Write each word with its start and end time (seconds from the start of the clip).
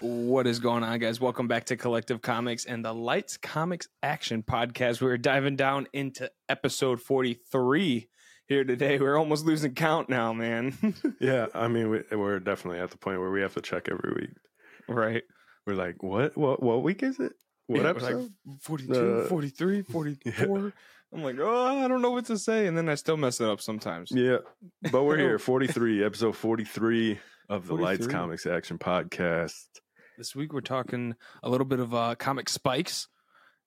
What 0.00 0.46
is 0.46 0.58
going 0.58 0.82
on, 0.82 0.98
guys? 0.98 1.20
Welcome 1.20 1.48
back 1.48 1.64
to 1.66 1.76
Collective 1.76 2.20
Comics 2.20 2.66
and 2.66 2.84
the 2.84 2.92
Lights 2.92 3.38
Comics 3.38 3.88
Action 4.02 4.42
Podcast. 4.42 5.00
We're 5.00 5.16
diving 5.16 5.56
down 5.56 5.86
into 5.94 6.30
episode 6.48 7.00
43 7.00 8.08
here 8.46 8.64
today. 8.64 8.98
We're 8.98 9.16
almost 9.16 9.46
losing 9.46 9.72
count 9.74 10.10
now, 10.10 10.32
man. 10.34 10.76
Yeah, 11.20 11.46
I 11.54 11.68
mean, 11.68 11.88
we, 11.88 12.02
we're 12.12 12.40
definitely 12.40 12.80
at 12.80 12.90
the 12.90 12.98
point 12.98 13.20
where 13.20 13.30
we 13.30 13.40
have 13.40 13.54
to 13.54 13.62
check 13.62 13.88
every 13.90 14.12
week. 14.14 14.30
right. 14.88 15.22
We're 15.66 15.74
like, 15.76 16.02
what? 16.02 16.36
What? 16.36 16.62
What 16.62 16.82
week 16.82 17.02
is 17.02 17.18
it? 17.18 17.32
What 17.66 17.82
Yeah, 17.82 17.88
episode? 17.88 18.30
Like 18.46 18.60
42, 18.60 18.92
Uh, 19.24 19.26
43, 19.28 19.82
44. 19.82 20.72
I'm 21.12 21.22
like, 21.22 21.36
oh, 21.40 21.84
I 21.84 21.88
don't 21.88 22.02
know 22.02 22.10
what 22.10 22.26
to 22.26 22.38
say. 22.38 22.66
And 22.66 22.76
then 22.76 22.88
I 22.88 22.94
still 22.96 23.16
mess 23.16 23.40
it 23.40 23.48
up 23.48 23.60
sometimes. 23.60 24.10
yeah, 24.12 24.38
but 24.90 25.04
we're 25.04 25.16
here, 25.18 25.38
forty-three, 25.50 26.04
episode 26.04 26.36
forty-three 26.36 27.18
of 27.48 27.66
the 27.66 27.74
Lights 27.74 28.06
Comics 28.06 28.46
Action 28.46 28.78
Podcast. 28.78 29.52
This 30.18 30.34
week 30.34 30.52
we're 30.52 30.60
talking 30.60 31.14
a 31.42 31.50
little 31.50 31.64
bit 31.66 31.80
of 31.80 31.94
uh, 31.94 32.14
comic 32.16 32.48
spikes 32.48 33.08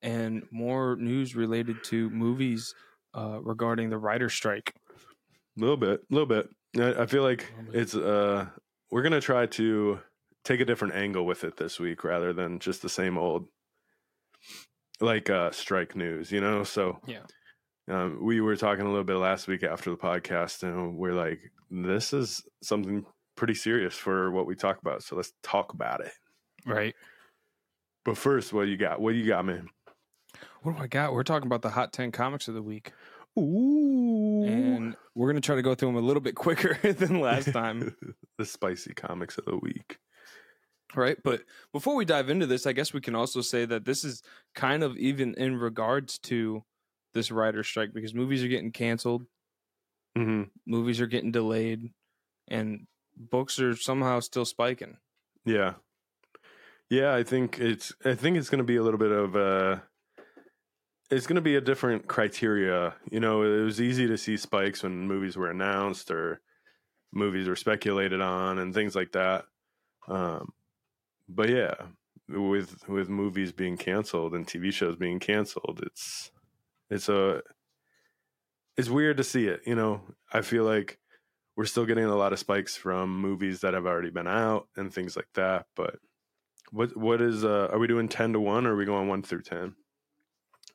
and 0.02 0.44
more 0.52 0.96
news 0.96 1.36
related 1.36 1.84
to 1.86 2.10
movies 2.10 2.74
uh, 3.14 3.40
regarding 3.42 3.90
the 3.90 3.98
writer 3.98 4.30
strike. 4.30 4.74
A 5.58 5.62
little 5.62 5.78
bit, 5.78 6.02
a 6.10 6.14
little 6.14 6.28
bit. 6.28 6.50
I, 6.80 7.04
I 7.04 7.06
feel 7.06 7.24
like 7.24 7.52
it's 7.74 7.96
uh, 7.96 8.46
we're 8.92 9.02
gonna 9.04 9.22
try 9.22 9.46
to 9.46 10.00
take 10.44 10.60
a 10.62 10.66
different 10.66 10.96
angle 10.96 11.26
with 11.26 11.44
it 11.44 11.58
this 11.58 11.80
week 11.80 12.04
rather 12.04 12.32
than 12.34 12.60
just 12.60 12.82
the 12.82 12.90
same 12.90 13.18
old, 13.18 13.48
like 15.00 15.30
uh, 15.30 15.52
strike 15.52 15.96
news, 15.96 16.32
you 16.32 16.42
know. 16.42 16.64
So 16.64 17.00
Yeah. 17.06 17.24
um, 17.90 18.20
we 18.22 18.42
were 18.42 18.56
talking 18.56 18.86
a 18.86 18.90
little 18.90 19.04
bit 19.04 19.18
last 19.18 19.48
week 19.48 19.64
after 19.64 19.90
the 19.90 19.98
podcast, 19.98 20.64
and 20.64 20.98
we're 20.98 21.14
like, 21.14 21.40
this 21.70 22.14
is 22.14 22.44
something 22.64 23.06
pretty 23.36 23.54
serious 23.56 23.94
for 23.96 24.32
what 24.32 24.48
we 24.48 24.56
talk 24.56 24.80
about. 24.82 25.04
So 25.04 25.16
let's 25.16 25.34
talk 25.44 25.74
about 25.74 26.02
it. 26.02 26.12
Right. 26.66 26.96
But 28.06 28.18
first, 28.18 28.54
what 28.54 28.68
you 28.68 28.78
got? 28.78 29.00
What 29.02 29.16
you 29.16 29.26
got, 29.28 29.46
man? 29.46 29.68
What 30.64 30.76
do 30.78 30.82
I 30.82 30.88
got? 30.88 31.14
We're 31.14 31.24
talking 31.24 31.46
about 31.46 31.62
the 31.62 31.70
hot 31.70 31.94
10 31.94 32.12
comics 32.12 32.48
of 32.48 32.54
the 32.54 32.62
week. 32.62 32.92
Ooh, 33.38 34.44
And 34.46 34.96
we're 35.14 35.28
going 35.32 35.42
to 35.42 35.46
try 35.46 35.56
to 35.56 35.62
go 35.62 35.76
through 35.76 35.90
them 35.90 35.98
a 35.98 36.06
little 36.06 36.22
bit 36.22 36.36
quicker 36.36 36.78
than 36.94 37.20
last 37.20 37.52
time. 37.52 37.96
the 38.38 38.46
spicy 38.46 38.94
comics 38.94 39.38
of 39.38 39.46
the 39.46 39.58
week. 39.58 39.98
Right. 40.98 41.18
But 41.24 41.44
before 41.72 41.96
we 41.96 42.06
dive 42.06 42.30
into 42.30 42.46
this, 42.46 42.66
I 42.66 42.74
guess 42.74 42.94
we 42.94 43.02
can 43.02 43.16
also 43.16 43.42
say 43.42 43.66
that 43.66 43.86
this 43.86 44.04
is 44.04 44.22
kind 44.56 44.84
of 44.84 44.98
even 44.98 45.34
in 45.36 45.58
regards 45.58 46.20
to 46.20 46.64
this 47.14 47.32
writer 47.32 47.64
strike 47.64 47.94
because 47.94 48.14
movies 48.14 48.44
are 48.44 48.48
getting 48.50 48.72
canceled, 48.72 49.26
hmm 50.16 50.44
movies 50.66 51.00
are 51.00 51.08
getting 51.08 51.32
delayed, 51.32 51.94
and 52.48 52.88
books 53.16 53.60
are 53.60 53.76
somehow 53.76 54.20
still 54.20 54.46
spiking. 54.46 54.98
Yeah. 55.46 55.76
Yeah, 56.90 57.14
I 57.14 57.24
think 57.24 57.60
it's 57.60 57.94
I 58.06 58.16
think 58.16 58.38
it's 58.38 58.50
going 58.50 58.60
to 58.60 58.64
be 58.64 58.78
a 58.78 58.84
little 58.84 59.00
bit 59.00 59.12
of 59.12 59.36
uh 59.36 59.80
it's 61.10 61.28
going 61.28 61.36
to 61.36 61.42
be 61.42 61.56
a 61.56 61.62
different 61.62 62.08
criteria. 62.08 62.96
You 63.10 63.20
know, 63.20 63.44
it 63.44 63.64
was 63.64 63.80
easy 63.80 64.08
to 64.08 64.18
see 64.18 64.38
spikes 64.38 64.84
when 64.84 65.08
movies 65.08 65.38
were 65.38 65.50
announced 65.50 66.12
or 66.12 66.42
movies 67.14 67.48
were 67.48 67.56
speculated 67.56 68.22
on 68.22 68.60
and 68.60 68.74
things 68.74 68.96
like 68.96 69.14
that. 69.14 69.46
Um 70.08 70.54
but 71.28 71.50
yeah, 71.50 71.74
with 72.30 72.88
with 72.88 73.10
movies 73.10 73.52
being 73.52 73.78
canceled 73.78 74.34
and 74.34 74.46
TV 74.46 74.72
shows 74.72 74.96
being 74.96 75.20
canceled, 75.20 75.82
it's 75.86 76.32
it's 76.90 77.10
a 77.10 77.42
it's 78.78 78.90
weird 78.90 79.18
to 79.18 79.24
see 79.24 79.48
it, 79.48 79.62
you 79.66 79.76
know. 79.76 80.02
I 80.32 80.42
feel 80.42 80.64
like 80.64 81.00
we're 81.56 81.66
still 81.66 81.86
getting 81.86 82.06
a 82.06 82.16
lot 82.16 82.34
of 82.34 82.40
spikes 82.40 82.76
from 82.76 83.20
movies 83.20 83.62
that 83.62 83.74
have 83.74 83.86
already 83.86 84.12
been 84.12 84.28
out 84.28 84.68
and 84.76 84.94
things 84.94 85.16
like 85.16 85.30
that. 85.34 85.66
But 85.76 85.96
what 86.72 86.96
what 86.98 87.22
is 87.22 87.44
uh 87.44 87.70
are 87.72 87.80
we 87.80 87.88
doing 87.88 88.08
ten 88.10 88.34
to 88.34 88.40
one 88.40 88.66
or 88.66 88.74
are 88.74 88.78
we 88.78 88.86
going 88.86 89.08
one 89.08 89.24
through 89.24 89.42
ten? 89.42 89.76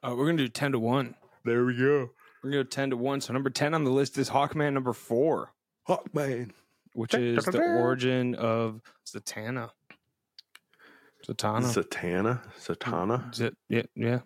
Uh, 0.04 0.10
we're 0.16 0.24
going 0.24 0.36
to 0.36 0.42
do 0.42 0.48
10 0.48 0.72
to 0.72 0.80
1. 0.80 1.14
There 1.44 1.64
we 1.64 1.76
go. 1.76 2.10
We're 2.42 2.50
going 2.50 2.64
to 2.64 2.64
go 2.64 2.68
10 2.70 2.90
to 2.90 2.96
1. 2.96 3.20
So 3.20 3.32
number 3.32 3.50
10 3.50 3.72
on 3.72 3.84
the 3.84 3.90
list 3.90 4.18
is 4.18 4.30
Hawkman 4.30 4.72
number 4.72 4.92
4, 4.92 5.52
Hawkman. 5.88 6.50
which 6.94 7.14
is 7.14 7.44
the 7.44 7.60
origin 7.60 8.34
of 8.34 8.80
Zatanna. 9.06 9.70
Zatanna. 11.26 11.62
Satana. 11.72 12.40
Satana. 12.58 13.34
Z- 13.34 13.50
yeah, 13.68 13.82
yeah. 13.94 14.20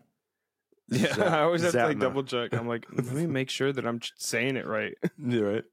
Yeah, 0.89 1.15
Zat- 1.15 1.29
I 1.33 1.41
always 1.43 1.63
have 1.63 1.73
to 1.73 1.87
like 1.87 1.99
double 1.99 2.23
check. 2.25 2.53
I'm 2.55 2.69
like, 2.69 2.87
let 2.93 3.07
me 3.13 3.27
make 3.27 3.51
sure 3.51 3.73
that 3.73 3.87
I'm 3.87 4.01
saying 4.19 4.57
it 4.57 4.67
right. 4.67 4.95
Yeah, 5.19 5.41
right. 5.41 5.65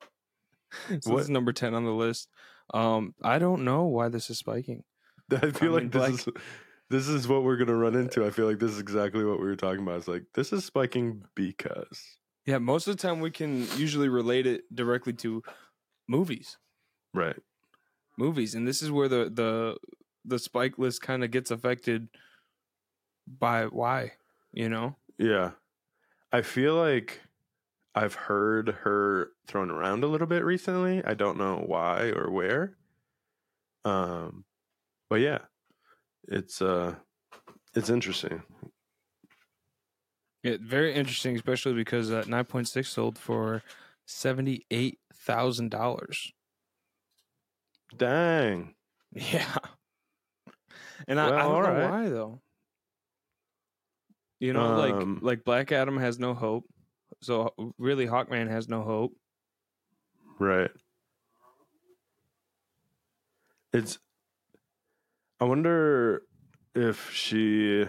so 1.02 1.12
What- 1.12 1.18
this 1.18 1.26
is 1.26 1.30
number 1.30 1.54
10 1.54 1.74
on 1.74 1.86
the 1.86 1.92
list. 1.92 2.30
Um, 2.74 3.14
I 3.24 3.40
don't 3.40 3.64
know 3.64 3.84
why 3.86 4.10
this 4.10 4.30
is 4.30 4.40
spiking. 4.40 4.84
I 5.32 5.52
feel 5.52 5.76
I 5.76 5.80
mean, 5.82 5.92
like 5.92 5.92
this 5.92 6.02
like- 6.28 6.36
is 6.38 6.44
this 6.90 7.08
is 7.08 7.28
what 7.28 7.44
we're 7.44 7.58
gonna 7.58 7.76
run 7.76 7.96
into. 7.96 8.26
I 8.26 8.30
feel 8.30 8.46
like 8.48 8.60
this 8.60 8.72
is 8.72 8.80
exactly 8.80 9.24
what 9.24 9.40
we 9.40 9.46
were 9.46 9.56
talking 9.56 9.82
about. 9.82 9.98
It's 9.98 10.08
like 10.08 10.26
this 10.34 10.52
is 10.54 10.64
spiking 10.66 11.24
because 11.36 12.02
Yeah, 12.46 12.58
most 12.60 12.88
of 12.88 12.96
the 12.96 13.02
time 13.02 13.20
we 13.20 13.32
can 13.32 13.68
usually 13.78 14.10
relate 14.10 14.46
it 14.46 14.64
directly 14.74 15.14
to 15.14 15.42
movies. 16.08 16.58
right. 17.14 17.38
Movies, 18.18 18.54
and 18.54 18.68
this 18.68 18.82
is 18.84 18.92
where 18.92 19.08
the 19.08 19.32
the 19.34 19.76
the 20.26 20.40
spike 20.40 20.78
list 20.78 21.02
kind 21.02 21.24
of 21.24 21.32
gets 21.32 21.52
affected 21.52 22.08
by 23.28 23.66
why, 23.66 24.14
you 24.52 24.70
know? 24.70 24.96
Yeah. 25.18 25.52
I 26.32 26.42
feel 26.42 26.76
like 26.76 27.22
I've 27.96 28.16
heard 28.16 28.70
her 28.70 29.30
thrown 29.48 29.70
around 29.70 30.04
a 30.04 30.08
little 30.08 30.28
bit 30.28 30.44
recently. 30.44 31.04
I 31.04 31.14
don't 31.14 31.38
know 31.38 31.64
why 31.66 32.12
or 32.16 32.32
where. 32.32 32.78
Um 33.86 34.46
but 35.10 35.22
yeah. 35.22 35.40
It's 36.28 36.62
uh 36.62 36.96
it's 37.76 37.90
interesting. 37.90 38.44
Yeah, 40.44 40.58
very 40.62 40.94
interesting, 40.94 41.36
especially 41.38 41.74
because 41.74 42.12
uh, 42.12 42.24
9.6 42.24 42.86
sold 42.86 43.18
for 43.18 43.64
$78,000. 44.08 46.32
Dang. 47.96 48.76
Yeah. 49.16 49.58
And 51.08 51.20
I, 51.20 51.28
I 51.28 51.42
don't 51.44 51.64
know 51.64 51.90
why 51.90 52.10
though. 52.10 52.42
You 54.40 54.52
know, 54.54 54.78
like 54.78 54.94
Um, 54.94 55.20
like 55.22 55.44
Black 55.46 55.72
Adam 55.72 55.98
has 55.98 56.20
no 56.20 56.34
hope. 56.34 56.66
So 57.22 57.54
really 57.78 58.08
Hawkman 58.08 58.50
has 58.50 58.68
no 58.68 58.82
hope. 58.82 59.14
Right. 60.40 60.72
It's 63.72 64.00
I 65.40 65.46
wonder 65.46 66.24
if 66.76 67.12
she 67.12 67.86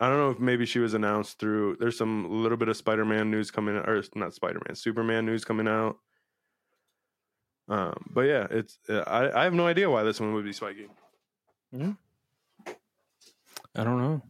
I 0.00 0.08
don't 0.08 0.18
know 0.18 0.30
if 0.30 0.38
maybe 0.38 0.66
she 0.66 0.78
was 0.78 0.94
announced 0.94 1.38
through 1.40 1.76
there's 1.80 1.98
some 1.98 2.42
little 2.42 2.56
bit 2.56 2.68
of 2.68 2.76
Spider-Man 2.76 3.30
news 3.30 3.50
coming 3.50 3.76
out. 3.76 3.88
or 3.88 4.02
not 4.14 4.34
Spider-Man, 4.34 4.76
Superman 4.76 5.26
news 5.26 5.44
coming 5.44 5.66
out. 5.66 5.96
Um 7.68 8.06
but 8.10 8.22
yeah, 8.22 8.46
it's 8.50 8.78
I 8.88 9.30
I 9.34 9.44
have 9.44 9.54
no 9.54 9.66
idea 9.66 9.90
why 9.90 10.04
this 10.04 10.20
one 10.20 10.32
would 10.34 10.44
be 10.44 10.52
spiking. 11.72 11.96
I 13.76 13.84
don't 13.84 13.98
know. 14.00 14.22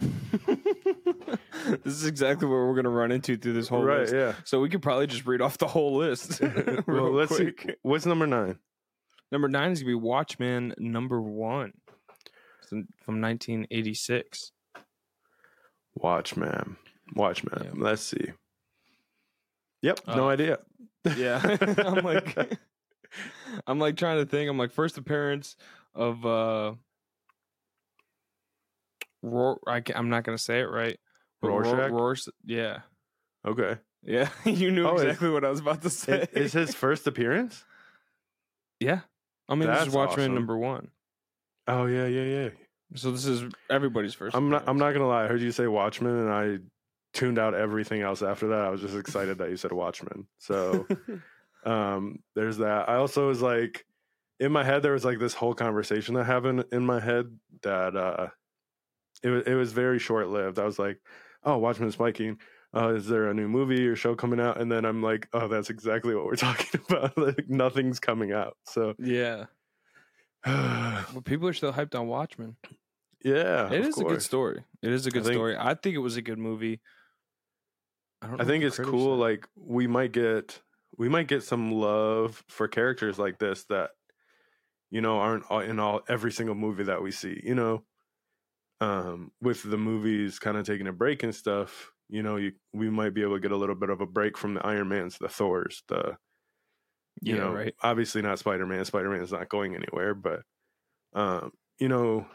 this 1.84 1.92
is 1.92 2.06
exactly 2.06 2.46
what 2.48 2.54
we're 2.54 2.74
gonna 2.74 2.88
run 2.88 3.12
into 3.12 3.36
through 3.36 3.52
this 3.52 3.68
whole 3.68 3.82
right, 3.82 4.00
list. 4.00 4.14
yeah. 4.14 4.34
So 4.44 4.60
we 4.60 4.68
could 4.70 4.80
probably 4.82 5.06
just 5.06 5.26
read 5.26 5.42
off 5.42 5.58
the 5.58 5.66
whole 5.66 5.96
list. 5.96 6.40
real 6.40 6.82
well, 6.86 7.12
let's 7.12 7.34
quick. 7.34 7.60
see. 7.62 7.74
What's 7.82 8.06
number 8.06 8.26
9? 8.26 8.58
Number 9.32 9.48
nine 9.48 9.70
is 9.72 9.80
gonna 9.80 9.90
be 9.90 9.94
Watchmen 9.94 10.74
number 10.78 11.20
one. 11.20 11.72
It's 12.62 12.70
from 12.70 13.20
1986. 13.20 14.52
Watchman. 15.94 16.76
Watchman. 17.14 17.62
Yeah. 17.64 17.70
Let's 17.74 18.02
see. 18.02 18.32
Yep, 19.82 20.00
no 20.08 20.28
Uh, 20.28 20.32
idea. 20.32 20.58
Yeah, 21.16 21.40
I'm 21.78 22.04
like, 22.04 22.58
I'm 23.66 23.78
like 23.78 23.96
trying 23.96 24.18
to 24.18 24.26
think. 24.26 24.50
I'm 24.50 24.58
like 24.58 24.72
first 24.72 24.98
appearance 24.98 25.56
of 25.94 26.24
uh, 26.26 26.72
Roar. 29.22 29.60
I 29.66 29.80
can, 29.80 29.96
I'm 29.96 30.08
not 30.08 30.24
gonna 30.24 30.38
say 30.38 30.60
it 30.60 30.64
right. 30.70 30.98
Rorschach? 31.42 31.90
Roars- 31.90 32.28
yeah, 32.44 32.80
okay. 33.46 33.78
yeah. 34.02 34.28
you 34.44 34.70
knew 34.70 34.86
Oh, 34.86 34.96
is- 34.96 35.02
exactly 35.02 35.30
what 35.30 35.44
I 35.44 35.50
was 35.50 35.60
about 35.60 35.82
to 35.82 35.90
say. 35.90 36.26
Is, 36.32 36.46
is 36.46 36.52
his 36.52 36.74
first 36.74 37.06
appearance? 37.06 37.64
yeah. 38.78 39.00
I 39.48 39.56
mean, 39.56 39.68
this 39.68 39.88
is 39.88 39.92
Watchmen 39.94 40.26
awesome. 40.26 40.34
number 40.34 40.56
one. 40.56 40.88
Oh 41.66 41.86
yeah, 41.86 42.06
yeah, 42.06 42.22
yeah. 42.22 42.48
So 42.94 43.10
this 43.10 43.26
is 43.26 43.42
everybody's 43.68 44.14
1st 44.14 44.30
I'm 44.34 44.48
not. 44.48 44.64
I'm 44.68 44.78
not 44.78 44.92
gonna 44.92 45.08
lie. 45.08 45.24
I 45.24 45.26
heard 45.28 45.40
you 45.40 45.50
say 45.50 45.66
Watchmen, 45.66 46.16
and 46.16 46.30
I 46.30 46.58
tuned 47.14 47.36
out 47.38 47.54
everything 47.54 48.00
else 48.00 48.22
after 48.22 48.48
that. 48.48 48.60
I 48.60 48.70
was 48.70 48.80
just 48.80 48.94
excited 48.96 49.38
that 49.38 49.50
you 49.50 49.56
said 49.56 49.72
Watchmen. 49.72 50.28
So 50.38 50.86
um, 51.64 52.20
there's 52.36 52.58
that. 52.58 52.88
I 52.88 52.94
also 52.96 53.26
was 53.26 53.42
like, 53.42 53.84
in 54.40 54.50
my 54.52 54.64
head, 54.64 54.82
there 54.82 54.92
was 54.92 55.04
like 55.04 55.18
this 55.20 55.34
whole 55.34 55.54
conversation 55.54 56.14
that 56.16 56.24
happened 56.24 56.64
in 56.72 56.84
my 56.84 56.98
head 56.98 57.26
that 57.62 57.94
uh, 57.94 58.28
it 59.22 59.28
was 59.28 59.42
it 59.46 59.54
was 59.54 59.72
very 59.72 59.98
short 59.98 60.28
lived. 60.28 60.58
I 60.58 60.64
was 60.64 60.78
like, 60.78 60.98
oh, 61.44 61.58
Watchmen 61.58 61.92
spiking. 61.92 62.38
Uh, 62.74 62.94
is 62.94 63.06
there 63.06 63.28
a 63.28 63.34
new 63.34 63.48
movie 63.48 63.86
or 63.86 63.96
show 63.96 64.14
coming 64.14 64.38
out? 64.40 64.60
And 64.60 64.70
then 64.70 64.84
I'm 64.84 65.02
like, 65.02 65.28
oh, 65.32 65.48
that's 65.48 65.70
exactly 65.70 66.14
what 66.14 66.24
we're 66.24 66.36
talking 66.48 66.80
about. 66.88 67.16
like 67.18 67.48
nothing's 67.48 68.00
coming 68.00 68.32
out. 68.32 68.56
So 68.64 68.94
Yeah. 68.98 69.46
yeah, 70.46 71.04
Well, 71.12 71.22
people 71.22 71.48
are 71.48 71.52
still 71.52 71.72
hyped 71.72 71.98
on 71.98 72.06
Watchmen. 72.06 72.56
it 73.22 73.30
It 73.32 73.80
is 73.82 73.88
is 73.88 73.98
a 73.98 74.04
good 74.04 74.22
story. 74.22 74.62
It 74.82 74.92
is 74.92 75.06
a 75.06 75.10
good 75.10 75.24
think- 75.24 75.34
story. 75.34 75.56
I 75.58 75.74
think 75.74 75.96
it 75.96 75.98
was 76.00 76.16
a 76.16 76.22
good 76.22 76.38
movie. 76.38 76.80
I 78.22 78.28
don't. 78.28 78.40
I 78.40 78.44
think 78.44 78.64
it's 78.64 78.78
cool. 78.78 79.16
said. 79.16 79.20
Like 79.20 79.48
we 79.56 79.86
might 79.86 80.12
get 80.12 80.60
we 80.96 81.08
might 81.08 81.26
get 81.26 81.42
some 81.42 81.72
love 81.72 82.42
for 82.48 82.68
characters 82.68 83.18
like 83.18 83.38
this 83.38 83.64
that 83.64 83.90
you 84.90 85.00
know 85.00 85.18
aren't 85.18 85.44
all- 85.50 85.60
in 85.60 85.78
all 85.78 86.02
every 86.08 86.32
single 86.32 86.54
movie 86.54 86.84
that 86.84 87.02
we 87.02 87.10
see. 87.10 87.40
You 87.44 87.54
know, 87.54 87.84
um, 88.80 89.32
with 89.40 89.62
the 89.62 89.78
movies 89.78 90.38
kind 90.38 90.56
of 90.56 90.66
taking 90.66 90.86
a 90.86 90.92
break 90.92 91.22
and 91.22 91.34
stuff. 91.34 91.92
You 92.08 92.22
know, 92.22 92.36
you 92.36 92.52
we 92.72 92.90
might 92.90 93.14
be 93.14 93.22
able 93.22 93.36
to 93.36 93.40
get 93.40 93.52
a 93.52 93.56
little 93.56 93.76
bit 93.76 93.90
of 93.90 94.00
a 94.00 94.06
break 94.06 94.36
from 94.38 94.54
the 94.54 94.66
Iron 94.66 94.88
Man's, 94.88 95.18
the 95.18 95.28
Thors, 95.28 95.82
the 95.88 96.18
you 97.22 97.34
yeah, 97.34 97.36
know, 97.36 97.52
right. 97.52 97.74
obviously 97.82 98.22
not 98.22 98.38
Spider 98.38 98.66
Man. 98.66 98.84
Spider 98.84 99.10
Man 99.10 99.20
is 99.22 99.32
not 99.32 99.48
going 99.48 99.74
anywhere, 99.74 100.14
but 100.14 100.42
um, 101.14 101.52
you 101.78 101.88
know, 101.88 102.26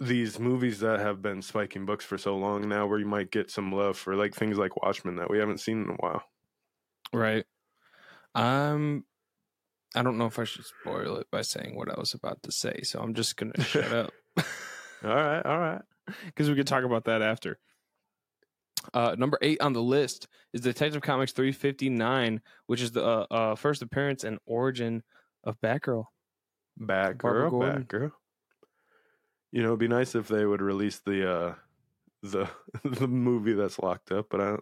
these 0.00 0.38
movies 0.40 0.80
that 0.80 1.00
have 1.00 1.22
been 1.22 1.42
spiking 1.42 1.86
books 1.86 2.04
for 2.04 2.18
so 2.18 2.36
long 2.36 2.68
now, 2.68 2.86
where 2.86 2.98
you 2.98 3.06
might 3.06 3.30
get 3.30 3.50
some 3.50 3.72
love 3.72 3.96
for 3.98 4.16
like 4.16 4.34
things 4.34 4.58
like 4.58 4.82
Watchmen 4.82 5.16
that 5.16 5.30
we 5.30 5.38
haven't 5.38 5.60
seen 5.60 5.82
in 5.84 5.90
a 5.90 5.94
while. 5.94 6.24
Right. 7.12 7.46
Um, 8.34 9.04
I 9.96 10.02
don't 10.02 10.18
know 10.18 10.26
if 10.26 10.38
I 10.38 10.44
should 10.44 10.64
spoil 10.64 11.16
it 11.16 11.26
by 11.30 11.42
saying 11.42 11.74
what 11.74 11.90
I 11.90 11.98
was 11.98 12.14
about 12.14 12.42
to 12.44 12.52
say, 12.52 12.82
so 12.82 13.00
I'm 13.00 13.14
just 13.14 13.36
gonna 13.36 13.60
shut 13.62 13.92
up 13.92 14.12
All 15.04 15.14
right, 15.14 15.44
all 15.44 15.58
right. 15.58 15.82
because 16.26 16.48
we 16.48 16.54
could 16.54 16.66
talk 16.66 16.84
about 16.84 17.04
that 17.04 17.22
after. 17.22 17.58
Uh, 18.94 19.16
number 19.18 19.38
eight 19.42 19.60
on 19.60 19.72
the 19.72 19.82
list 19.82 20.28
is 20.52 20.60
Detective 20.60 21.02
Comics 21.02 21.32
359, 21.32 22.40
which 22.66 22.80
is 22.80 22.92
the 22.92 23.04
uh, 23.04 23.26
uh, 23.30 23.54
first 23.56 23.82
appearance 23.82 24.22
and 24.22 24.38
origin 24.46 25.02
of 25.42 25.60
Batgirl. 25.60 26.04
Batgirl. 26.80 27.50
Batgirl. 27.50 28.12
You 29.50 29.62
know, 29.62 29.68
it'd 29.68 29.80
be 29.80 29.88
nice 29.88 30.14
if 30.14 30.28
they 30.28 30.44
would 30.44 30.60
release 30.60 31.00
the 31.04 31.30
uh 31.30 31.54
the 32.22 32.48
the 32.84 33.08
movie 33.08 33.54
that's 33.54 33.78
locked 33.78 34.12
up, 34.12 34.26
but 34.30 34.40
I 34.40 34.56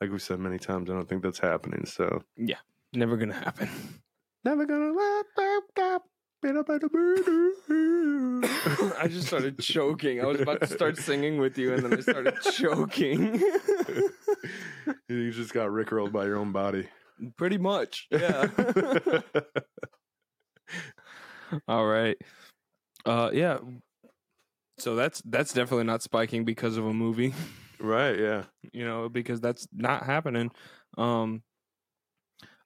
like 0.00 0.10
we 0.10 0.18
said 0.18 0.40
many 0.40 0.58
times, 0.58 0.90
I 0.90 0.94
don't 0.94 1.08
think 1.08 1.22
that's 1.22 1.38
happening. 1.38 1.86
So 1.86 2.22
yeah, 2.36 2.56
Never 2.92 3.16
gonna 3.16 3.34
happen. 3.34 3.68
never 4.44 4.66
gonna 4.66 4.92
let 4.92 5.26
that 5.36 5.60
stop. 5.70 6.02
Been 6.42 6.58
up 6.58 6.68
at 6.68 6.82
the 6.82 6.90
murder. 6.92 7.54
I 9.00 9.08
just 9.08 9.26
started 9.28 9.58
choking. 9.58 10.20
I 10.20 10.26
was 10.26 10.40
about 10.40 10.60
to 10.60 10.66
start 10.66 10.98
singing 10.98 11.38
with 11.38 11.56
you, 11.56 11.72
and 11.72 11.82
then 11.82 11.94
I 11.94 12.00
started 12.00 12.34
choking. 12.52 13.36
you 15.08 15.32
just 15.32 15.54
got 15.54 15.68
rickrolled 15.68 16.12
by 16.12 16.26
your 16.26 16.36
own 16.36 16.52
body. 16.52 16.88
Pretty 17.38 17.56
much, 17.56 18.08
yeah. 18.10 18.48
All 21.66 21.86
right. 21.86 22.18
Uh, 23.06 23.30
yeah. 23.32 23.58
So 24.78 24.96
that's 24.96 25.22
that's 25.24 25.52
definitely 25.54 25.84
not 25.84 26.02
spiking 26.02 26.44
because 26.44 26.76
of 26.76 26.84
a 26.84 26.92
movie, 26.92 27.32
right, 27.80 28.18
yeah. 28.18 28.42
you 28.72 28.84
know, 28.84 29.08
because 29.08 29.40
that's 29.40 29.68
not 29.72 30.04
happening. 30.04 30.50
Um, 30.98 31.42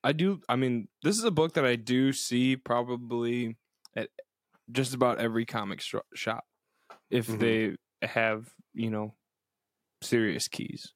I 0.05 0.13
do. 0.13 0.41
I 0.49 0.57
mean, 0.57 0.89
this 1.03 1.19
is 1.19 1.25
a 1.25 1.31
book 1.31 1.55
that 1.55 1.65
I 1.65 1.77
do 1.77 2.13
see 2.13 2.57
probably 2.57 3.57
at 3.97 4.09
just 4.71 4.95
about 4.95 5.19
every 5.19 5.45
comic 5.45 5.81
stro- 5.81 6.03
shop 6.15 6.45
if 7.11 7.27
Mhm. 7.27 7.39
they 7.41 8.07
have 8.07 8.49
you 8.75 8.91
know 8.91 9.15
serious 10.03 10.47
keys, 10.49 10.93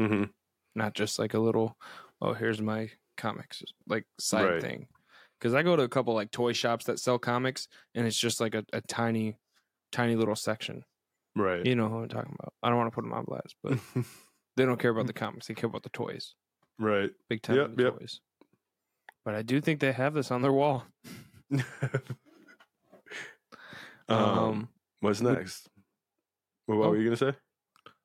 mm-hmm. 0.00 0.24
not 0.74 0.94
just 0.94 1.18
like 1.18 1.34
a 1.34 1.38
little. 1.40 1.76
Oh, 2.20 2.32
here's 2.34 2.60
my 2.60 2.90
comics 3.16 3.62
like 3.86 4.04
side 4.18 4.44
Right. 4.44 4.62
thing. 4.62 4.88
Because 5.38 5.54
I 5.54 5.62
go 5.62 5.76
to 5.76 5.82
a 5.84 5.88
couple 5.88 6.14
like 6.14 6.30
toy 6.32 6.52
shops 6.52 6.84
that 6.86 6.98
sell 6.98 7.18
comics, 7.18 7.68
and 7.94 8.06
it's 8.06 8.18
just 8.18 8.40
like 8.40 8.54
a, 8.54 8.64
a 8.72 8.80
tiny, 8.82 9.38
tiny 9.92 10.16
little 10.16 10.34
section. 10.36 10.84
Right. 11.36 11.64
You 11.64 11.76
know 11.76 11.88
who 11.88 11.98
I'm 12.02 12.08
talking 12.08 12.34
about. 12.38 12.52
I 12.62 12.68
don't 12.68 12.78
want 12.78 12.90
to 12.90 12.94
put 12.94 13.02
them 13.02 13.12
on 13.12 13.24
blast, 13.24 13.54
but 13.62 13.78
they 14.56 14.64
don't 14.64 14.80
care 14.80 14.90
about 14.90 15.06
the 15.06 15.12
comics. 15.12 15.46
They 15.46 15.54
care 15.54 15.68
about 15.68 15.84
the 15.84 15.90
toys. 15.90 16.34
right. 16.80 17.10
Big 17.28 17.42
time 17.42 17.56
Yep, 17.56 17.70
yep. 17.78 17.98
toys. 17.98 18.20
But 19.28 19.34
I 19.34 19.42
do 19.42 19.60
think 19.60 19.80
they 19.80 19.92
have 19.92 20.14
this 20.14 20.30
on 20.30 20.40
their 20.40 20.54
wall. 20.54 20.86
um, 21.52 21.60
Um, 24.08 24.68
what's 25.00 25.20
next? 25.20 25.68
Well, 26.66 26.78
what 26.78 26.86
Oh. 26.86 26.90
were 26.92 26.96
you 26.96 27.04
gonna 27.04 27.16
say? 27.32 27.34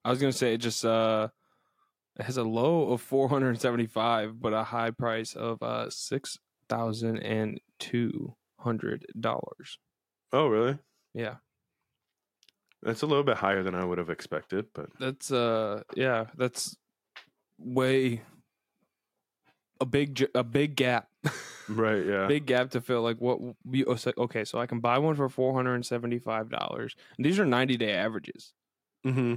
I 0.04 0.10
was 0.10 0.20
gonna 0.20 0.34
say 0.34 0.54
it 0.54 0.58
just 0.58 0.84
uh 0.84 1.30
it 2.20 2.24
has 2.24 2.36
a 2.36 2.44
low 2.44 2.92
of 2.92 3.00
475, 3.00 4.42
but 4.42 4.52
a 4.52 4.66
high 4.66 4.92
price 4.92 5.34
of 5.34 5.64
uh 5.64 5.90
six 5.90 6.38
thousand 6.68 7.20
and 7.20 7.62
two 7.80 8.36
hundred 8.60 9.06
dollars. 9.18 9.80
Oh, 10.34 10.48
really? 10.48 10.78
Yeah, 11.14 11.36
That's 12.82 13.02
a 13.02 13.06
little 13.06 13.24
bit 13.24 13.38
higher 13.38 13.64
than 13.64 13.76
I 13.76 13.86
would 13.86 13.98
have 13.98 14.10
expected, 14.10 14.66
but 14.74 14.90
that's 15.00 15.32
uh 15.32 15.84
yeah, 15.96 16.26
that's 16.36 16.76
way 17.58 18.24
a 19.80 19.86
big 19.86 20.28
a 20.36 20.44
big 20.44 20.76
gap. 20.76 21.08
Right, 21.68 22.06
yeah, 22.06 22.28
big 22.28 22.46
gap 22.46 22.70
to 22.72 22.82
fill 22.82 23.02
like 23.02 23.18
what 23.18 23.40
we 23.66 23.86
oh, 23.86 23.98
okay 24.18 24.44
so 24.44 24.60
i 24.60 24.66
can 24.66 24.80
buy 24.80 24.98
one 24.98 25.16
for 25.16 25.30
$475 25.30 26.96
and 27.18 27.26
these 27.26 27.40
are 27.40 27.46
90 27.46 27.78
day 27.78 27.94
averages 27.94 28.54
hmm 29.04 29.36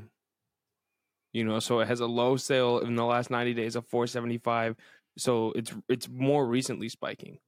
you 1.32 1.44
know 1.44 1.58
so 1.58 1.80
it 1.80 1.88
has 1.88 2.00
a 2.00 2.06
low 2.06 2.36
sale 2.36 2.78
in 2.78 2.96
the 2.96 3.04
last 3.04 3.30
90 3.30 3.54
days 3.54 3.76
of 3.76 3.86
475 3.86 4.76
so 5.18 5.52
it's 5.56 5.74
it's 5.88 6.08
more 6.08 6.46
recently 6.46 6.88
spiking 6.88 7.38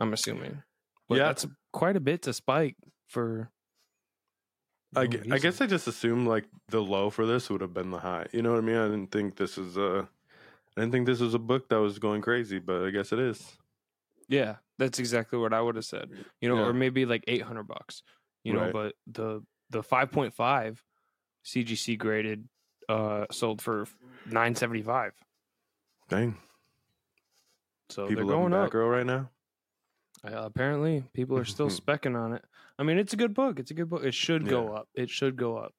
i'm 0.00 0.12
assuming 0.12 0.62
but 1.08 1.16
Yeah. 1.16 1.24
that's 1.24 1.46
quite 1.72 1.96
a 1.96 2.00
bit 2.00 2.22
to 2.22 2.32
spike 2.32 2.76
for 3.08 3.50
I, 4.96 5.06
no 5.06 5.34
I 5.34 5.38
guess. 5.38 5.60
I 5.60 5.66
just 5.66 5.88
assumed 5.88 6.28
like 6.28 6.44
the 6.68 6.80
low 6.80 7.10
for 7.10 7.26
this 7.26 7.50
would 7.50 7.60
have 7.60 7.74
been 7.74 7.90
the 7.90 7.98
high. 7.98 8.26
You 8.32 8.42
know 8.42 8.52
what 8.52 8.58
I 8.58 8.62
mean? 8.62 8.76
I 8.76 8.84
didn't 8.84 9.10
think 9.10 9.36
this 9.36 9.58
is 9.58 9.76
a, 9.76 10.08
I 10.76 10.80
didn't 10.80 10.92
think 10.92 11.06
this 11.06 11.20
was 11.20 11.34
a 11.34 11.38
book 11.38 11.68
that 11.68 11.76
was 11.80 11.98
going 11.98 12.20
crazy, 12.22 12.58
but 12.58 12.82
I 12.84 12.90
guess 12.90 13.12
it 13.12 13.18
is. 13.18 13.40
yeah 14.28 14.56
that's 14.78 14.98
exactly 14.98 15.38
what 15.38 15.52
i 15.52 15.60
would 15.60 15.76
have 15.76 15.84
said 15.84 16.10
you 16.40 16.48
know 16.48 16.56
Yeah. 16.56 16.66
or 16.66 16.72
maybe 16.72 17.04
like 17.06 17.22
800 17.28 17.62
bucks 17.68 18.02
you 18.42 18.52
know 18.54 18.62
Right. 18.64 18.72
but 18.72 18.94
the 19.06 19.42
the 19.70 19.82
5.5 19.82 20.78
cgc 21.44 21.96
graded 21.98 22.48
uh 22.88 23.26
sold 23.30 23.60
for 23.62 23.86
975 24.26 25.12
Dang, 26.08 26.36
so 27.90 28.08
people 28.08 28.26
they're 28.26 28.34
going 28.36 28.52
up 28.52 28.70
Batgirl 28.70 28.90
right 28.90 29.06
now. 29.06 29.30
Uh, 30.24 30.42
apparently, 30.44 31.04
people 31.12 31.36
are 31.38 31.44
still 31.44 31.68
specking 31.80 32.16
on 32.18 32.32
it. 32.32 32.42
I 32.78 32.82
mean, 32.82 32.98
it's 32.98 33.12
a 33.12 33.16
good 33.16 33.34
book. 33.34 33.58
It's 33.58 33.70
a 33.70 33.74
good 33.74 33.88
book. 33.90 34.04
It 34.04 34.14
should 34.14 34.48
go 34.48 34.72
up. 34.74 34.88
It 34.94 35.08
should 35.10 35.36
go 35.36 35.56
up. 35.58 35.72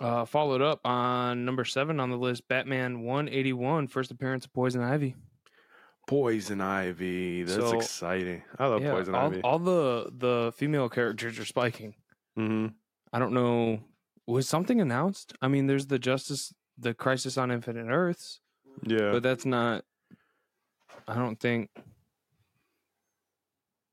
Uh, 0.00 0.24
followed 0.24 0.62
up 0.62 0.80
on 0.84 1.44
number 1.44 1.64
seven 1.64 1.98
on 1.98 2.08
the 2.10 2.16
list, 2.16 2.46
Batman 2.46 3.00
181, 3.02 3.88
first 3.88 4.10
appearance 4.12 4.44
of 4.44 4.52
Poison 4.52 4.80
Ivy. 4.82 5.16
Poison 6.06 6.60
Ivy, 6.60 7.42
that's 7.42 7.70
So- 7.70 7.76
exciting. 7.76 8.42
I 8.58 8.66
love 8.68 8.82
yeah, 8.82 8.92
Poison 8.92 9.14
all, 9.14 9.26
Ivy. 9.26 9.40
all 9.42 9.58
the 9.58 10.10
the 10.16 10.52
female 10.56 10.88
characters 10.88 11.38
are 11.38 11.44
spiking. 11.44 11.94
hmm 12.36 12.68
I 13.12 13.18
don't 13.18 13.32
know. 13.32 13.80
Was 14.26 14.46
something 14.48 14.80
announced? 14.80 15.32
I 15.42 15.48
mean, 15.48 15.66
there's 15.66 15.86
the 15.86 15.98
Justice, 15.98 16.52
the 16.78 16.92
Crisis 16.94 17.36
on 17.38 17.50
Infinite 17.50 17.88
Earths, 17.90 18.40
Yeah, 18.82 19.10
but 19.12 19.22
that's 19.22 19.44
not. 19.46 19.84
I 21.08 21.14
don't 21.14 21.40
think. 21.40 21.70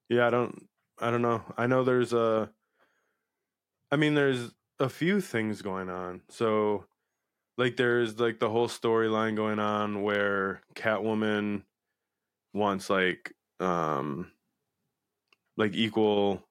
Yeah, 0.10 0.28
I 0.28 0.30
don't 0.30 0.68
I 1.00 1.10
don't 1.12 1.22
know. 1.22 1.42
I 1.58 1.68
know 1.68 1.84
there's 1.84 2.14
a 2.14 2.50
I 3.92 3.96
mean 3.96 4.14
there's 4.14 4.52
a 4.80 4.90
few 4.90 5.22
things 5.22 5.62
going 5.62 5.90
on. 5.90 6.22
So 6.30 6.86
like 7.58 7.78
there's 7.78 8.20
like 8.20 8.40
the 8.40 8.50
whole 8.50 8.68
storyline 8.68 9.36
going 9.36 9.60
on 9.60 10.02
where 10.02 10.62
Catwoman 10.76 11.64
wants 12.54 12.90
like 12.90 13.34
um 13.60 14.32
like 15.58 15.74
equal 15.74 16.44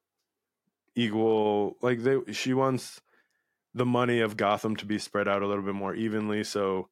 equal 0.95 1.77
like 1.83 2.03
they 2.03 2.19
she 2.33 2.55
wants 2.55 3.01
the 3.75 3.87
money 3.87 4.21
of 4.21 4.37
Gotham 4.37 4.77
to 4.77 4.87
be 4.87 4.99
spread 4.99 5.29
out 5.29 5.43
a 5.43 5.47
little 5.47 5.65
bit 5.65 5.75
more 5.75 5.95
evenly 5.95 6.45
so 6.45 6.89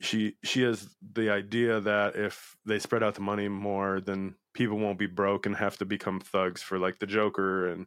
she 0.00 0.36
she 0.42 0.62
has 0.62 0.88
the 1.14 1.30
idea 1.30 1.80
that 1.80 2.16
if 2.16 2.56
they 2.64 2.78
spread 2.78 3.02
out 3.02 3.14
the 3.14 3.20
money 3.20 3.48
more 3.48 4.00
then 4.00 4.34
people 4.54 4.78
won't 4.78 4.98
be 4.98 5.06
broke 5.06 5.44
and 5.44 5.56
have 5.56 5.76
to 5.76 5.84
become 5.84 6.20
thugs 6.20 6.62
for 6.62 6.78
like 6.78 6.98
the 6.98 7.06
Joker 7.06 7.66
and 7.66 7.86